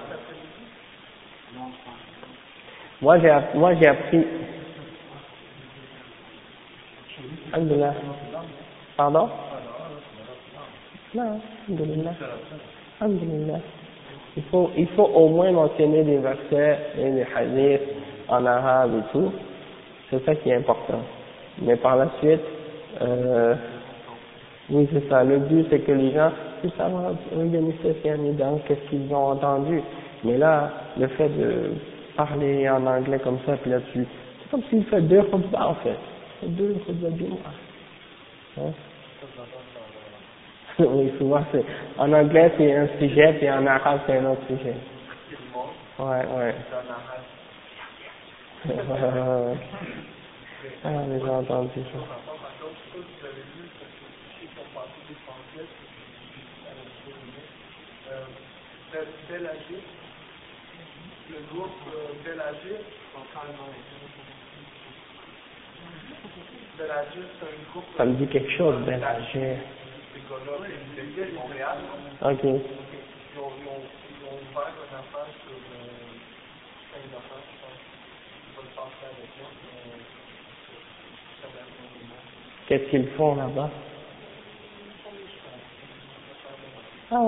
Moi 3.02 3.18
j'ai 3.20 3.32
moi 3.54 3.74
Alhamdulillah. 7.52 7.94
Pardon? 8.96 9.28
Non, 11.14 11.40
Alhamdulillah. 11.68 12.14
Alhamdulillah. 13.00 13.60
Il 14.36 14.42
faut, 14.44 14.70
il 14.76 14.86
faut 14.88 15.06
au 15.06 15.28
moins 15.28 15.50
mentionner 15.52 16.04
des 16.04 16.18
versets 16.18 16.78
et 16.98 17.10
des 17.10 17.26
hadiths 17.34 17.88
en 18.28 18.44
arabe 18.44 18.92
et 18.98 19.12
tout. 19.12 19.32
C'est 20.10 20.24
ça 20.24 20.34
qui 20.36 20.50
est 20.50 20.54
important. 20.54 21.00
Mais 21.62 21.76
par 21.76 21.96
la 21.96 22.08
suite, 22.20 22.40
euh, 23.00 23.54
oui 24.70 24.88
c'est 24.92 25.08
ça. 25.08 25.24
Le 25.24 25.38
but 25.38 25.66
c'est 25.70 25.80
que 25.80 25.92
les 25.92 26.12
gens 26.12 26.30
plus 26.60 26.70
savoir 26.70 27.12
dans 27.32 28.58
qu'est-ce 28.66 28.90
qu'ils 28.90 29.12
ont 29.12 29.30
entendu. 29.32 29.82
Mais 30.24 30.36
là, 30.36 30.70
le 30.98 31.06
fait 31.08 31.28
de 31.28 31.72
parler 32.16 32.68
en 32.68 32.84
anglais 32.86 33.20
comme 33.20 33.38
ça, 33.46 33.56
puis 33.56 33.70
là-dessus, 33.70 34.06
c'est 34.42 34.50
comme 34.50 34.62
s'il 34.68 34.84
fait 34.84 35.00
deux 35.02 35.22
khutbahs 35.22 35.68
en 35.68 35.74
fait. 35.76 35.96
Deux 36.42 36.74
mois. 37.28 37.38
Hein? 38.58 38.72
oui, 40.78 41.12
souvent 41.18 41.44
c'est, 41.50 41.64
en 41.96 42.12
anglais 42.12 42.52
c'est 42.56 42.72
un 42.72 42.86
sujet, 42.98 43.32
puis 43.38 43.50
en 43.50 43.66
arabe 43.66 44.00
c'est 44.06 44.18
un 44.18 44.26
autre 44.26 44.46
sujet. 44.46 44.76
Ouais, 45.98 46.26
ouais. 46.36 46.54
ah, 50.84 51.04
j'ai 51.08 51.28
entendu 51.28 51.80
ça. 51.92 51.98
Bellagir, 59.28 59.82
le 61.30 61.38
groupe 61.52 61.70
euh, 61.94 62.14
Ça 67.96 68.04
me 68.04 68.14
dit 68.14 68.28
quelque 68.28 68.50
chose, 68.52 68.76
Montréal. 68.78 69.24
Ok. 72.22 72.44
Euh. 72.44 72.58
Qu'est-ce 82.66 82.90
qu'ils 82.90 83.08
font 83.12 83.34
là-bas? 83.34 83.70
Ah 87.10 87.20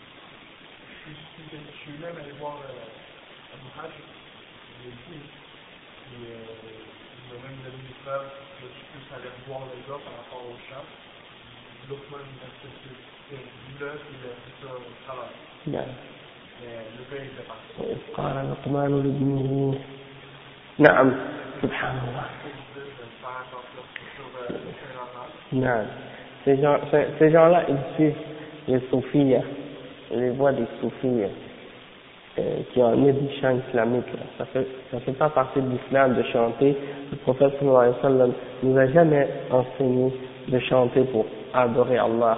Mais, 1.06 1.58
je 1.70 1.76
suis 1.78 1.96
même 2.02 2.16
allé 2.16 2.32
voir 2.40 2.58
euh, 2.62 3.54
Abu 3.54 3.68
Hajj, 3.78 3.94
je 3.94 4.88
l'ai 4.88 4.94
dit, 5.06 5.22
et 5.22 6.34
euh, 6.34 6.46
il 6.50 7.24
m'a 7.30 7.48
même 7.48 7.58
donné 7.62 7.80
des 7.86 7.96
preuves 8.04 8.30
que 8.58 8.66
je 8.66 8.82
puisse 8.90 9.10
aller 9.14 9.30
voir 9.46 9.60
le 9.70 9.78
gars 9.86 10.00
par 10.02 10.14
rapport 10.20 10.44
au 10.46 10.56
chat. 10.68 10.84
L'autre 11.88 12.02
fois, 12.10 12.18
il 12.20 12.34
m'a 12.40 12.50
dit 12.50 12.66
que 12.66 12.92
c'était 13.30 13.42
l'œuf, 13.80 14.00
il 14.10 14.22
a 14.26 14.34
fait 14.42 14.56
ça 14.60 14.74
au 14.74 14.92
travail. 15.06 15.34
نعم. 15.66 15.90
le 16.62 17.02
gars, 17.10 17.22
il 17.22 17.30
était 17.30 17.46
parti. 17.46 17.70
وإذ 17.78 17.98
قال 18.14 18.50
لقمان 18.50 18.90
لابنه 19.02 19.78
نعم 20.78 21.08
سبحان 21.62 21.98
الله 22.08 22.26
Non. 25.52 25.86
Ces 26.44 26.60
gens, 26.60 26.78
ces 27.18 27.30
gens-là, 27.30 27.64
ils 27.68 27.94
suivent 27.94 28.14
les 28.68 28.80
soufis. 28.90 29.34
les 30.13 30.29
voix 30.31 30.51
des 30.51 30.65
soufis 30.79 31.23
euh, 32.39 32.41
qui 32.73 32.79
ont 32.81 32.95
né 32.95 33.11
du 33.11 33.27
chant 33.41 33.57
islamique. 33.69 34.05
Ça 34.37 34.45
fait, 34.45 34.67
ça 34.91 34.99
fait 34.99 35.11
pas 35.13 35.29
partie 35.29 35.61
de 35.61 35.69
l'islam 35.69 36.15
de 36.15 36.23
chanter. 36.23 36.75
Le 37.11 37.17
prophète 37.17 37.53
sallallahu 37.59 37.77
alayhi 37.77 37.95
wa 37.95 38.01
sallam 38.01 38.31
nous 38.63 38.77
a 38.77 38.87
jamais 38.87 39.27
enseigné 39.51 40.13
de 40.47 40.59
chanter 40.59 41.01
pour 41.05 41.25
adorer 41.53 41.97
Allah. 41.97 42.37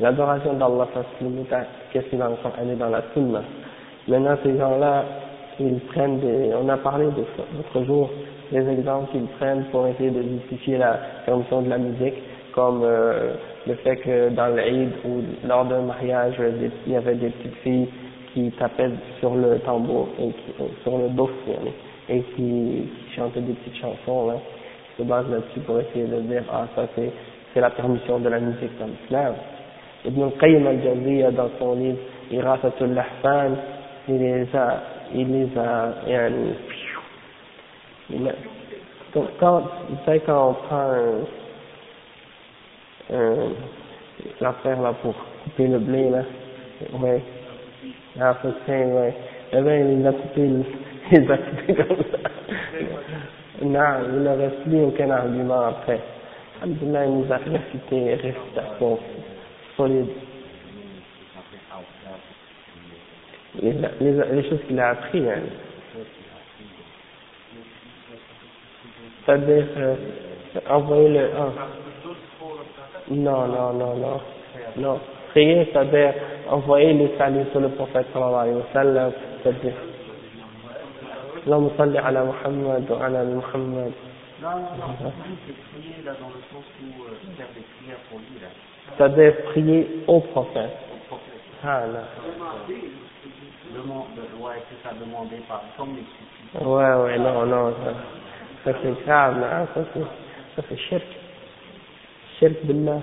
L'adoration 0.00 0.54
d'Allah, 0.54 0.88
ça 0.92 1.04
se 1.18 1.24
limite 1.24 1.52
qu'est-ce 1.92 2.06
qu'il 2.06 2.18
va 2.18 2.30
aller 2.60 2.74
dans 2.74 2.88
la 2.88 3.02
sunna. 3.14 3.42
Maintenant, 4.08 4.36
ces 4.42 4.58
gens-là, 4.58 5.04
ils 5.60 5.78
prennent 5.80 6.18
des, 6.18 6.50
on 6.60 6.68
a 6.68 6.76
parlé 6.76 7.06
l'autre 7.06 7.86
jour, 7.86 8.10
des 8.50 8.68
exemples 8.68 9.12
qu'ils 9.12 9.26
prennent 9.38 9.64
pour 9.70 9.86
essayer 9.86 10.10
de 10.10 10.22
justifier 10.22 10.78
la 10.78 10.98
permission 11.24 11.62
de 11.62 11.70
la 11.70 11.78
musique, 11.78 12.14
comme 12.52 12.82
euh, 12.82 13.34
le 13.66 13.74
fait 13.76 13.96
que 13.96 14.28
dans 14.30 14.48
l'Aïd 14.48 14.90
ou 15.04 15.22
lors 15.46 15.64
d'un 15.64 15.82
mariage, 15.82 16.34
il 16.86 16.92
y 16.92 16.96
avait 16.96 17.14
des 17.14 17.30
petites 17.30 17.56
filles 17.62 17.88
qui 18.32 18.50
tapaient 18.52 18.90
sur 19.20 19.34
le 19.34 19.58
tambour 19.60 20.08
et 20.18 20.28
qui, 20.28 20.62
euh, 20.62 20.66
sur 20.82 20.98
le 20.98 21.08
dos 21.10 21.30
et 22.08 22.20
qui, 22.20 22.34
qui, 22.36 23.14
chantaient 23.16 23.40
des 23.40 23.54
petites 23.54 23.80
chansons, 23.80 24.26
là, 24.26 24.34
se 24.98 25.02
basent 25.04 25.30
là-dessus 25.30 25.60
pour 25.60 25.78
essayer 25.80 26.04
de 26.04 26.20
dire, 26.22 26.42
ah, 26.52 26.66
ça 26.74 26.86
c'est, 26.94 27.10
c'est 27.52 27.60
la 27.60 27.70
permission 27.70 28.18
de 28.18 28.28
la 28.28 28.40
musique 28.40 28.78
dans 28.78 28.86
l'islam. 28.86 29.34
Ibn 30.04 30.22
al-Qayyim 30.24 30.66
al-Jawziyya 30.66 31.30
dans 31.30 31.48
son 31.58 31.74
livre 31.76 31.98
Irasatul 32.30 32.92
Lahfan, 32.92 33.52
il 34.08 34.18
les 34.18 34.54
a, 34.54 34.82
il 35.14 35.32
les 35.32 35.48
a, 35.58 35.94
il 38.10 38.28
a, 38.28 38.32
quand, 39.38 39.60
vous 39.88 39.96
savez 40.04 40.20
quand 40.20 40.50
on 40.50 40.54
prend 40.54 40.90
un, 40.90 41.43
un, 43.14 43.52
l'affaire 44.40 44.80
là 44.80 44.92
pour 45.02 45.14
couper 45.44 45.66
le 45.68 45.78
blé 45.78 46.10
là, 46.10 46.22
ouais, 47.00 47.22
ah, 48.20 48.34
faut 48.34 48.48
ouais, 48.68 49.14
eh 49.52 49.60
ben, 49.60 49.98
il 50.00 50.06
a 50.06 50.12
coupé, 50.12 50.48
il 51.12 51.32
a 51.32 51.36
coupés 51.38 51.74
comme 51.74 51.96
ça. 52.10 52.30
Non, 53.62 53.80
il 54.12 54.22
ne 54.22 54.28
reste 54.36 54.62
plus 54.62 54.80
aucun 54.82 55.10
argument 55.10 55.66
après. 55.66 56.00
Il 56.64 56.76
nous 56.90 57.32
a 57.32 57.36
récité 57.36 58.14
récitation 58.14 58.98
solide. 59.76 60.06
Les, 63.60 63.72
les, 64.00 64.12
les 64.12 64.48
choses 64.48 64.60
qu'il 64.66 64.78
a 64.80 64.90
appris, 64.90 65.28
hein. 65.28 65.42
C'est-à-dire, 69.24 69.66
euh, 69.76 69.94
envoyer 70.68 71.08
le, 71.08 71.30
ah. 71.36 71.52
Non, 73.10 73.46
non, 73.46 73.72
non, 73.72 73.94
non. 73.96 74.20
Non. 74.76 75.00
Prier, 75.30 75.68
c'est-à-dire 75.72 76.14
envoyer 76.50 76.92
le 76.94 77.10
salut 77.18 77.44
sur 77.50 77.60
le 77.60 77.68
prophète 77.70 78.06
sallallahu 78.12 78.40
alayhi 78.40 78.56
wa 78.56 78.66
sallam, 78.72 79.12
c'est-à-dire. 79.42 79.72
L'homme 81.46 81.70
salli 81.76 81.98
ala 81.98 82.24
Muhammad 82.24 82.90
ou 82.90 82.94
ala 82.94 83.24
Muhammad. 83.24 83.92
Non, 84.42 84.50
non, 84.50 84.88
non. 85.02 85.12
C'est 85.46 85.52
prier 85.72 86.02
là 86.04 86.12
dans 86.20 86.28
le 86.28 86.40
sens 86.50 86.64
où 86.80 87.04
euh, 87.04 87.14
faire 87.36 87.46
des 87.54 87.62
prières 87.76 87.98
pour 88.08 88.18
lui 88.18 88.40
là. 88.40 88.48
C'est-à-dire 88.96 89.42
prier 89.50 90.04
au 90.06 90.20
prophète. 90.20 90.70
Au 90.92 91.06
prophète. 91.08 91.40
Ah 91.62 91.86
là. 91.86 92.04
Demande, 93.74 94.06
ouais, 94.40 94.62
c'est 94.70 94.88
ça, 94.88 94.94
demander 94.94 95.36
par 95.48 95.62
comme 95.76 95.96
les 95.96 96.64
Ouais, 96.64 96.94
ouais, 96.94 97.18
non, 97.18 97.44
non, 97.44 97.74
ça, 97.84 97.92
ça 98.72 98.78
c'est 98.82 99.04
grave, 99.04 99.42
hein, 99.42 99.66
ça 99.74 99.80
c'est, 99.92 100.00
ça 100.00 100.62
c'est 100.68 100.76
shirk. 100.76 101.02
Shirk 102.38 102.62
billah. 102.64 103.00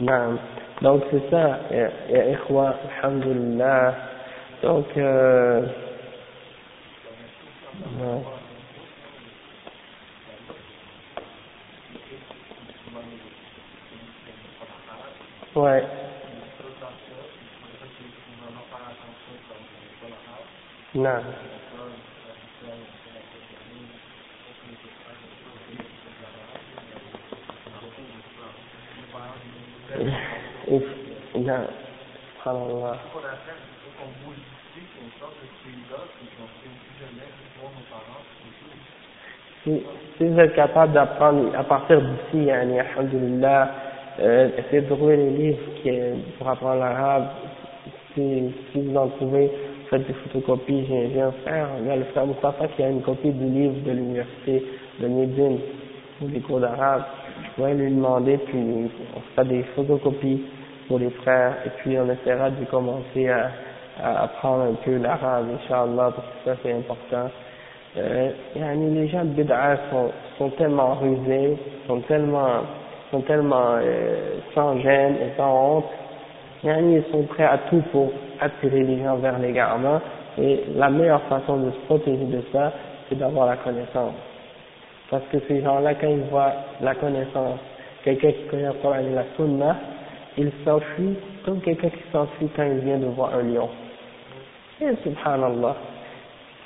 Non. 0.00 0.38
Donc 0.82 1.04
c'est 1.10 1.30
ça, 1.30 1.60
ya 1.70 2.30
ikhwa, 2.32 2.74
alhamdulillah. 3.02 3.94
Donc, 4.62 4.86
euh. 4.96 5.66
Ouais. 15.56 15.84
Non. 20.94 21.22
Non. 29.98 31.66
Subhanallah. 32.42 32.96
Si, 39.64 39.82
si 40.16 40.24
vous 40.24 40.38
êtes 40.38 40.54
capable 40.54 40.92
d'apprendre 40.92 41.54
à 41.54 41.64
partir 41.64 42.00
d'ici, 42.00 42.44
yani, 42.44 42.80
alhamdulillah, 42.80 43.70
euh, 44.20 44.48
essayez 44.56 44.82
de 44.82 44.94
trouver 44.94 45.16
les 45.16 45.30
livres 45.30 45.58
qui, 45.82 45.90
pour 46.38 46.48
apprendre 46.48 46.80
l'arabe, 46.80 47.26
si, 48.14 48.54
si 48.72 48.80
vous 48.80 48.96
en 48.96 49.08
trouvez, 49.08 49.50
faites 49.90 50.06
des 50.06 50.14
photocopies, 50.14 50.86
j'ai, 50.88 51.20
un 51.20 51.32
frère, 51.44 51.68
il 51.80 51.88
y 51.88 51.90
a 51.90 51.96
le 51.96 52.04
frère 52.04 52.26
Mustafa 52.26 52.68
qui 52.68 52.82
a 52.82 52.88
une 52.88 53.02
copie 53.02 53.32
du 53.32 53.44
livre 53.44 53.82
de 53.84 53.90
l'université 53.90 54.64
de 55.00 55.08
Médine, 55.08 55.58
pour 56.18 56.28
les 56.28 56.40
cours 56.40 56.60
d'arabe, 56.60 57.02
je 57.50 57.56
pourrais 57.56 57.74
lui 57.74 57.90
demander, 57.90 58.38
puis 58.38 58.90
on 59.16 59.20
fera 59.32 59.44
des 59.44 59.62
photocopies 59.74 60.42
pour 60.88 60.98
les 60.98 61.10
frères, 61.10 61.54
et 61.66 61.70
puis 61.78 61.96
on 61.98 62.10
essaiera 62.10 62.50
de 62.50 62.64
commencer 62.66 63.28
à, 63.28 63.50
à 64.02 64.24
apprendre 64.24 64.64
un 64.64 64.74
peu 64.84 64.96
l'arabe, 64.96 65.46
Inch'Allah, 65.54 66.12
parce 66.14 66.28
que 66.28 66.50
ça 66.50 66.56
c'est 66.62 66.72
important. 66.72 67.30
Euh, 67.96 68.30
les 68.54 69.08
gens 69.08 69.24
de 69.24 69.30
Bid'a 69.30 69.76
sont, 69.90 70.10
sont 70.38 70.50
tellement 70.50 70.94
rusés, 70.94 71.56
sont 71.86 72.00
tellement 72.02 72.60
sont 73.10 73.20
tellement 73.22 73.74
euh, 73.82 74.38
sans 74.54 74.78
gêne 74.80 75.14
et 75.16 75.36
sans 75.36 75.78
honte, 75.78 75.84
ils 76.62 77.02
sont 77.10 77.22
prêts 77.24 77.44
à 77.44 77.58
tout 77.68 77.82
pour 77.92 78.12
attirer 78.40 78.84
les 78.84 79.02
gens 79.02 79.16
vers 79.16 79.38
l'égarement, 79.38 80.00
et 80.38 80.64
la 80.76 80.88
meilleure 80.90 81.22
façon 81.22 81.56
de 81.58 81.70
se 81.70 81.78
protéger 81.86 82.24
de 82.24 82.42
ça, 82.52 82.72
c'est 83.08 83.18
d'avoir 83.18 83.46
la 83.46 83.56
connaissance. 83.56 84.14
Parce 85.10 85.24
que 85.32 85.38
ces 85.48 85.60
gens-là, 85.60 85.94
quand 85.94 86.08
ils 86.08 86.22
voient 86.30 86.52
la 86.80 86.94
connaissance, 86.94 87.58
quelqu'un 88.04 88.30
qui 88.30 88.44
connaît 88.44 88.68
le 88.68 89.14
la 89.14 89.24
sunna, 89.36 89.76
ils 90.38 90.52
s'enfuient 90.64 91.16
comme 91.44 91.60
quelqu'un 91.60 91.88
qui 91.88 92.02
s'enfuit 92.12 92.48
quand 92.54 92.64
il 92.64 92.78
vient 92.78 92.98
de 92.98 93.06
voir 93.06 93.34
un 93.34 93.42
lion. 93.42 93.68
Et 94.80 94.94
subhanallah. 95.02 95.76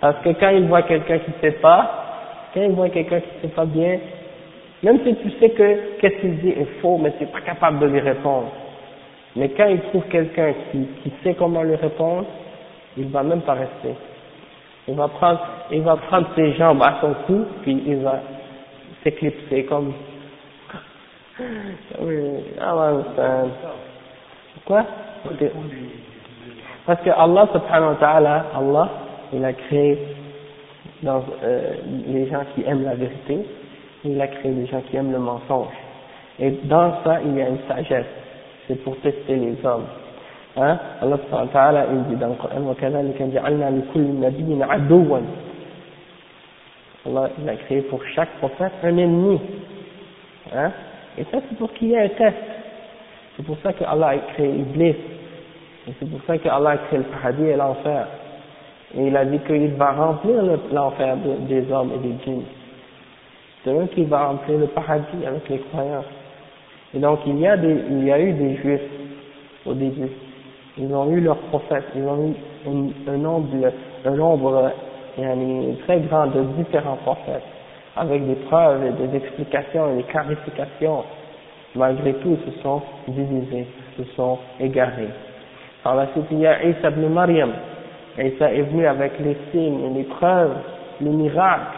Parce 0.01 0.23
que 0.23 0.29
quand 0.39 0.51
il 0.51 0.67
voit 0.67 0.83
quelqu'un 0.83 1.19
qui 1.19 1.31
ne 1.31 1.51
sait 1.51 1.59
pas, 1.59 2.05
quand 2.53 2.61
il 2.61 2.73
voit 2.73 2.91
quelqu'un 2.91 3.21
qui 3.21 3.29
ne 3.37 3.41
sait 3.43 3.55
pas 3.55 3.65
bien, 3.65 3.99
même 4.83 5.01
si 5.03 5.17
tu 5.17 5.31
sais 5.41 5.51
que 5.51 5.99
qu'est-ce 5.99 6.21
qu'il 6.21 6.39
dit 6.41 6.51
est 6.51 6.81
faux, 6.83 6.99
mais 6.99 7.13
tu 7.13 7.25
n'es 7.25 7.31
pas 7.31 7.41
capable 7.41 7.79
de 7.79 7.87
lui 7.87 8.01
répondre. 8.01 8.49
Mais 9.35 9.49
quand 9.49 9.67
il 9.67 9.81
trouve 9.81 10.05
quelqu'un 10.11 10.53
qui, 10.71 10.87
qui 11.03 11.13
sait 11.23 11.35
comment 11.35 11.63
lui 11.63 11.77
répondre, 11.77 12.27
il 12.97 13.09
va 13.09 13.23
même 13.23 13.41
pas 13.41 13.55
rester. 13.55 13.95
Il 14.87 14.95
va 14.95 15.09
prendre, 15.09 15.41
il 15.73 15.81
va 15.81 15.97
prendre 15.97 16.29
ses 16.37 16.53
jambes 16.53 16.83
à 16.83 16.99
son 17.01 17.15
cou, 17.27 17.47
puis 17.63 17.83
il 17.87 17.97
va 17.97 18.21
s'éclipser 19.04 19.64
comme. 19.66 19.94
oui, 22.02 22.20
ah 22.62 23.44
Quoi? 24.66 24.86
Parce 26.86 27.02
que 27.02 27.10
Allah 27.10 27.48
subhanahu 27.54 27.90
wa 27.90 27.96
ta'ala, 27.96 28.46
Allah, 28.56 28.90
il 29.34 29.44
a 29.46 29.54
créé 29.54 29.98
dans, 31.04 31.24
euh, 31.44 31.76
les 32.08 32.28
gens 32.30 32.42
qui 32.54 32.64
aiment 32.66 32.84
la 32.84 32.96
vérité, 32.96 33.46
il 34.04 34.20
a 34.20 34.28
créé 34.28 34.52
des 34.52 34.66
gens 34.68 34.82
qui 34.82 34.98
aiment 34.98 35.12
le 35.12 35.20
mensonge. 35.20 35.74
Et 36.40 36.52
dans 36.64 37.04
ça, 37.04 37.20
il 37.26 37.36
y 37.36 37.42
a 37.42 37.50
une 37.50 37.60
sagesse. 37.68 38.06
C'est 38.68 38.82
pour 38.84 38.98
tester 39.02 39.36
les 39.36 39.56
hommes. 39.64 39.86
Hein? 40.58 40.78
Allah 41.02 41.18
subhanahu 41.26 41.48
wa 41.48 41.54
ta'ala, 41.54 41.86
il 41.92 42.04
dit 42.04 42.16
dans 42.16 42.30
le 42.30 42.36
Coran, 42.36 42.62
وَكَذَلِكَ 42.62 43.22
جَعَلْنَا 43.34 43.70
لِكُلِّ 43.70 44.20
نَبِيٍّ 44.20 44.64
عَدُوًا 44.64 45.22
Allah, 47.07 47.31
il 47.41 47.49
a 47.49 47.57
créé 47.57 47.83
pour 47.83 48.01
chaque 48.15 48.31
prophète 48.39 48.73
un 48.83 48.97
ennemi. 48.97 49.41
Hein? 50.55 50.73
Et 51.19 51.25
ça, 51.25 51.39
c'est 51.49 51.57
pour 51.59 51.73
qu'il 51.75 51.89
y 51.89 51.95
ait 51.95 52.05
un 52.05 52.09
test. 52.09 52.37
C'est 53.37 53.45
pour 53.45 53.59
ça 53.63 53.73
que 53.73 53.85
Allah 53.85 54.09
a 54.09 54.19
créé 54.19 54.49
Iblis. 54.49 54.97
Et 55.87 55.93
c'est 55.99 56.09
pour 56.09 56.21
ça 56.27 56.39
que 56.39 56.49
Allah 56.49 56.71
a 56.71 56.77
créé 56.79 56.99
le 56.99 57.05
paradis 57.05 57.45
et 57.45 57.57
l'enfer. 57.57 58.07
Et 58.97 59.07
il 59.09 59.17
a 59.17 59.25
dit 59.25 59.39
qu'il 59.41 59.75
va 59.75 59.93
remplir 59.93 60.43
l'enfer 60.73 61.17
des 61.49 61.71
hommes 61.73 61.93
et 61.95 62.09
des 62.09 62.15
djinns. 62.25 62.45
C'est 63.65 63.73
eux 63.73 63.89
qui 63.95 64.05
va 64.05 64.29
remplir 64.29 64.59
le 64.59 64.67
paradis 64.69 65.27
avec 65.27 65.49
les 65.49 65.59
croyants. 65.59 66.05
Et 66.95 66.99
donc 66.99 67.21
il 67.27 67.39
y 67.39 67.47
a 67.47 67.57
des, 67.57 67.77
il 67.91 68.05
y 68.05 68.13
a 68.13 68.21
eu 68.21 68.33
des 68.33 68.57
juifs 68.57 68.81
au 69.67 69.75
début. 69.75 70.11
Ils 70.79 70.93
ont 70.95 71.11
eu 71.11 71.21
leurs 71.21 71.39
prophètes, 71.39 71.87
ils 71.97 72.03
ont 72.03 72.29
eu 72.29 72.35
un, 72.69 73.13
un 73.13 73.17
nombre, 73.17 73.49
un 74.05 74.11
nombre 74.11 74.73
très 75.87 76.01
grand 76.01 76.27
de 76.27 76.43
différents 76.59 76.97
prophètes, 76.97 77.43
avec 77.97 78.27
des 78.27 78.35
preuves 78.47 78.85
et 78.87 79.07
des 79.07 79.17
explications 79.17 79.93
et 79.93 79.97
des 79.97 80.03
clarifications. 80.05 81.05
malgré 81.77 82.15
tout, 82.15 82.37
ils 82.41 82.53
se 82.53 82.61
sont 82.61 82.83
divisés, 83.09 83.67
se 83.97 84.05
sont 84.15 84.39
égarés. 84.61 85.11
Par 85.83 85.97
la 85.97 86.07
suite, 86.13 86.27
il 86.31 86.39
y 86.39 86.47
a 86.47 86.65
Isa 86.65 86.89
ibn 86.89 87.07
Maryam. 87.09 87.53
Isa 88.19 88.53
est 88.53 88.63
venu 88.63 88.87
avec 88.87 89.19
les 89.21 89.37
signes, 89.51 89.93
les 89.95 90.05
preuves, 90.05 90.57
les 91.01 91.11
miracles. 91.11 91.77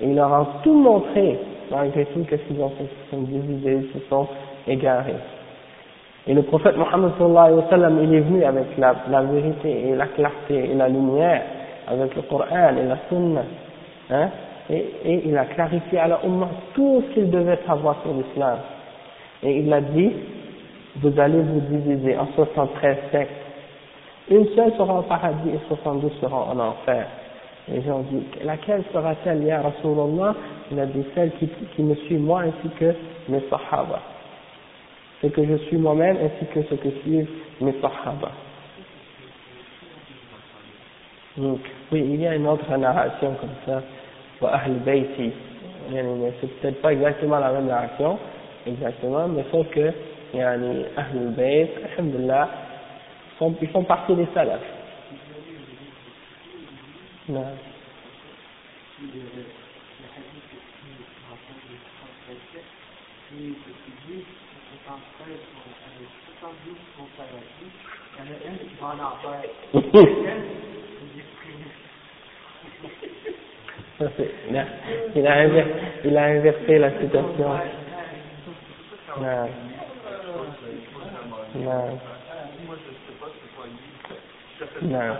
Et 0.00 0.08
il 0.08 0.16
leur 0.16 0.32
a 0.32 0.46
tout 0.62 0.74
montré. 0.74 1.38
Malgré 1.70 2.06
tout, 2.06 2.24
qu'est-ce 2.28 2.42
qu'ils 2.42 2.60
ont 2.60 2.70
fait? 2.70 2.84
Ils 2.84 3.04
se 3.04 3.10
sont 3.10 3.22
divisés, 3.22 3.80
ils 3.84 4.00
se 4.00 4.08
sont 4.08 4.26
égarés. 4.66 5.14
Et 6.26 6.34
le 6.34 6.42
prophète 6.42 6.76
Mohammed 6.76 7.10
sallallahu 7.18 7.46
alayhi 7.46 7.56
wa 7.56 7.70
sallam, 7.70 7.98
il 8.02 8.14
est 8.14 8.20
venu 8.20 8.44
avec 8.44 8.66
la, 8.78 9.22
vérité 9.22 9.88
et 9.88 9.94
la 9.96 10.06
clarté 10.06 10.70
et 10.70 10.74
la 10.74 10.88
lumière, 10.88 11.42
avec 11.92 12.14
le 12.16 12.22
Coran 12.22 12.76
et 12.76 12.86
la 12.86 12.98
Sunna. 13.08 13.42
Hein, 14.10 14.28
et, 14.70 15.22
il 15.24 15.36
a 15.36 15.44
clarifié 15.46 15.98
à 15.98 16.08
la 16.08 16.24
Ummah 16.24 16.48
tout 16.74 17.02
ce 17.08 17.14
qu'il 17.14 17.30
devait 17.30 17.58
savoir 17.66 17.96
sur 18.02 18.12
l'islam. 18.14 18.58
Et 19.42 19.58
il 19.58 19.72
a 19.72 19.80
dit, 19.80 20.12
vous 20.96 21.18
allez 21.18 21.40
vous 21.40 21.60
diviser 21.60 22.16
en 22.16 22.28
73 22.34 22.96
sectes. 23.10 23.30
Une 24.30 24.46
seule 24.54 24.72
sera 24.76 25.00
au 25.00 25.02
paradis 25.02 25.50
et 25.50 25.58
72 25.68 26.12
seront 26.20 26.50
en 26.50 26.58
enfer. 26.58 27.06
Les 27.68 27.82
gens 27.82 28.00
disent, 28.00 28.44
laquelle 28.44 28.82
sera-t-elle, 28.92 29.42
ya 29.44 29.62
Rasulallah 29.62 30.34
Il 30.70 30.80
a 30.80 30.86
dit 30.86 31.04
celle 31.14 31.32
qui, 31.32 31.48
qui 31.74 31.82
me 31.82 31.94
suit 31.94 32.18
moi 32.18 32.42
ainsi 32.42 32.68
que 32.78 32.94
mes 33.28 33.42
sahaba. 33.50 34.00
Ce 35.20 35.28
que 35.28 35.44
je 35.44 35.54
suis 35.66 35.76
moi-même 35.76 36.16
ainsi 36.16 36.46
que 36.52 36.62
ce 36.62 36.74
que 36.74 36.90
suivent 37.02 37.30
mes 37.60 37.74
sahaba. 37.80 38.30
Oui, 41.38 41.58
il 41.92 42.20
y 42.20 42.26
a 42.26 42.34
une 42.34 42.46
autre 42.46 42.76
narration 42.76 43.34
comme 43.40 43.54
ça, 43.64 43.82
pour 44.38 44.48
Ahl 44.48 44.74
Bayti. 44.84 45.32
C'est 45.90 46.60
peut-être 46.60 46.82
pas 46.82 46.92
exactement 46.92 47.38
la 47.38 47.52
même 47.52 47.66
narration, 47.66 48.18
exactement, 48.66 49.28
mais 49.28 49.44
sauf 49.50 49.66
que 49.70 49.92
yani, 50.34 50.84
Ahl 50.96 51.32
Bayt, 51.34 51.70
Alhamdulillah, 51.92 52.48
font, 53.38 53.56
ils 53.62 53.68
font 53.68 53.84
partie 53.84 54.14
des 54.14 54.28
salafs. 54.34 54.60
Il, 74.00 75.26
a 75.26 75.32
inversé, 75.34 75.72
il 76.04 76.16
a 76.16 76.24
inversé 76.24 76.78
la 76.78 76.90
citation. 76.98 77.58
Non. 79.18 79.50
Non. 81.54 81.98
Non. 84.82 85.16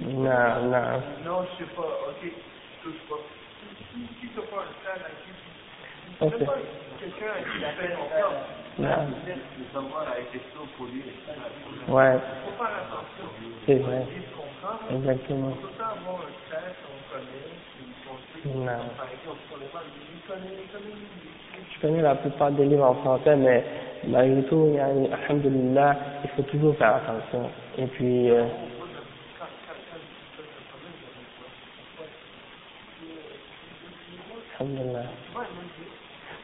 Non, 0.00 0.70
non. 0.70 1.02
Non, 1.24 1.44
je 1.44 1.64
sais 1.64 1.70
pas, 1.74 1.82
ok, 1.82 2.32
touche 2.82 3.02
pas. 3.08 3.22
Si 3.92 4.00
tu 4.20 4.28
ça, 4.34 4.92
là, 4.96 5.08
tu. 5.24 5.30
Quelqu'un 7.00 7.34
qui. 7.52 8.63
Ouais, 11.88 12.18
c'est 13.66 13.74
vrai. 13.76 14.06
Exactement. 14.92 15.52
Le 18.44 18.50
Non. 18.50 18.72
Je 21.72 21.80
connais 21.80 22.02
la 22.02 22.14
plupart 22.16 22.50
des 22.50 22.64
livres 22.64 22.84
en 22.84 22.94
français, 22.94 23.36
mais 23.36 23.64
malgré 24.08 24.42
tout, 24.44 24.72
yani, 24.74 25.08
alhamdulillah, 25.12 25.96
il 26.24 26.30
faut 26.30 26.42
toujours 26.42 26.76
faire 26.76 26.96
attention. 26.96 27.50
Et 27.78 27.86
puis, 27.86 28.30
euh. 28.30 28.44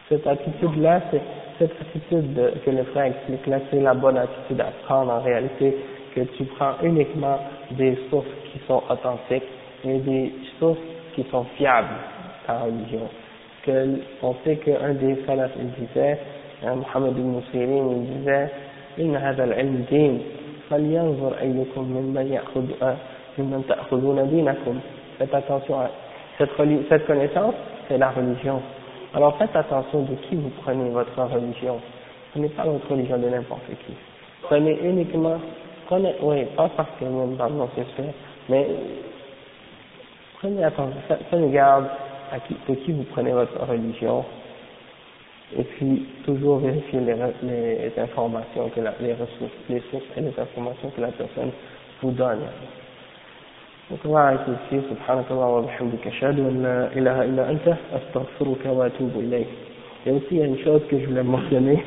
Cette 0.09 0.26
attitude-là, 0.26 1.01
c'est 1.11 1.22
cette 1.60 1.72
attitude 1.82 2.34
de- 2.34 2.53
que 2.66 2.70
le 2.72 2.84
frère 2.86 3.06
explique 3.06 3.47
là, 3.47 3.58
c'est 3.72 3.80
la 3.80 3.93
bonne 3.93 4.18
attitude 4.18 4.60
à 4.62 4.72
prendre 4.86 5.12
en 5.14 5.22
réalité, 5.22 5.76
que 6.16 6.22
tu 6.38 6.43
prends 6.45 6.74
uniquement 6.84 7.38
des 7.72 7.97
sources 8.10 8.28
qui 8.51 8.60
sont 8.68 8.82
authentiques 8.89 9.43
et 9.84 9.97
des 9.99 10.34
sources 10.60 10.80
qui 11.16 11.24
sont 11.32 11.43
fiables, 11.58 11.88
ta 12.47 12.60
religion. 12.60 13.08
Que, 13.66 13.99
on 14.22 14.36
sait 14.43 14.58
qu'un 14.58 14.93
des 14.93 15.18
salafs, 15.26 15.51
il 15.58 15.86
disait, 15.86 16.20
hein, 16.66 16.76
Mohammed 16.76 17.18
ibn 17.18 17.39
Sirin, 17.51 17.89
il 17.91 18.18
disait, 18.20 18.49
إن 18.99 19.14
هذا 19.16 19.43
العلم 19.43 19.86
دين 19.91 20.22
فلينظر 20.70 21.34
أيكم 21.41 21.84
ممن 21.84 22.28
يأخذ 22.34 22.64
آه، 22.84 22.95
ممن 23.38 23.64
تأخذون 23.68 24.30
دينكم 24.30 24.80
faites 25.20 25.34
attention 25.34 25.80
à 25.82 25.89
cette, 26.38 26.51
reli- 26.58 26.86
cette 26.88 27.06
connaissance 27.06 27.56
c'est 27.89 27.97
la 27.97 28.10
religion 28.12 28.62
alors 29.15 29.37
faites 29.39 29.55
attention 29.57 30.03
de 30.03 30.15
qui 30.29 30.37
vous 30.37 30.51
prenez 30.63 30.89
votre 30.91 31.19
religion. 31.21 31.81
Prenez 32.33 32.49
pas 32.51 32.65
votre 32.65 32.89
religion 32.91 33.19
de 33.19 33.29
n'importe 33.29 33.67
qui. 33.87 33.93
Prenez 34.43 34.79
uniquement 34.83 35.39
prenez 35.87 36.15
oui 36.23 36.45
pas 36.57 36.69
parce 36.77 36.89
que 36.99 37.05
dans 37.05 37.51
non 37.51 37.69
c'est 37.75 37.85
mais 38.49 38.67
prenez 40.39 40.65
attention 40.65 40.97
prenez 41.31 41.51
garde 41.51 41.87
à 42.33 42.39
qui, 42.41 42.57
de 42.69 42.75
qui 42.77 42.93
vous 42.93 43.05
prenez 43.05 43.33
votre 43.33 43.59
religion. 43.67 44.25
Et 45.57 45.65
puis 45.65 46.07
toujours 46.25 46.59
vérifier 46.59 47.01
les, 47.01 47.17
les 47.43 47.93
informations 47.99 48.69
que 48.69 48.81
la, 48.81 48.95
les 49.01 49.15
ressources, 49.15 49.51
les 49.69 49.83
sources 49.91 50.05
et 50.17 50.21
les 50.21 50.39
informations 50.39 50.91
que 50.91 51.01
la 51.01 51.09
personne 51.09 51.51
vous 52.01 52.13
donne. 52.13 52.39
Donc 53.91 53.99
on 54.05 54.12
va 54.12 54.20
arrêter 54.20 54.53
ici, 54.70 54.86
subhanakallah 54.88 55.49
wa 55.49 55.62
bihamdika, 55.62 56.11
ashhadu 56.11 56.43
an 56.43 56.62
la 56.62 56.95
ilaha 56.95 57.26
illa 57.26 57.43
anta, 57.49 57.76
astaghfiruka 57.93 58.70
wa 58.70 58.84
atubu 58.84 59.20
ilayk. 59.20 59.49
Et 60.07 60.12
aussi 60.12 60.26
il 60.30 60.36
y 60.38 60.43
a 60.43 60.47
une 60.47 60.59
chose 60.59 60.82
que 60.88 60.97
je 60.99 61.07
voulais 61.07 61.24
mentionner, 61.24 61.82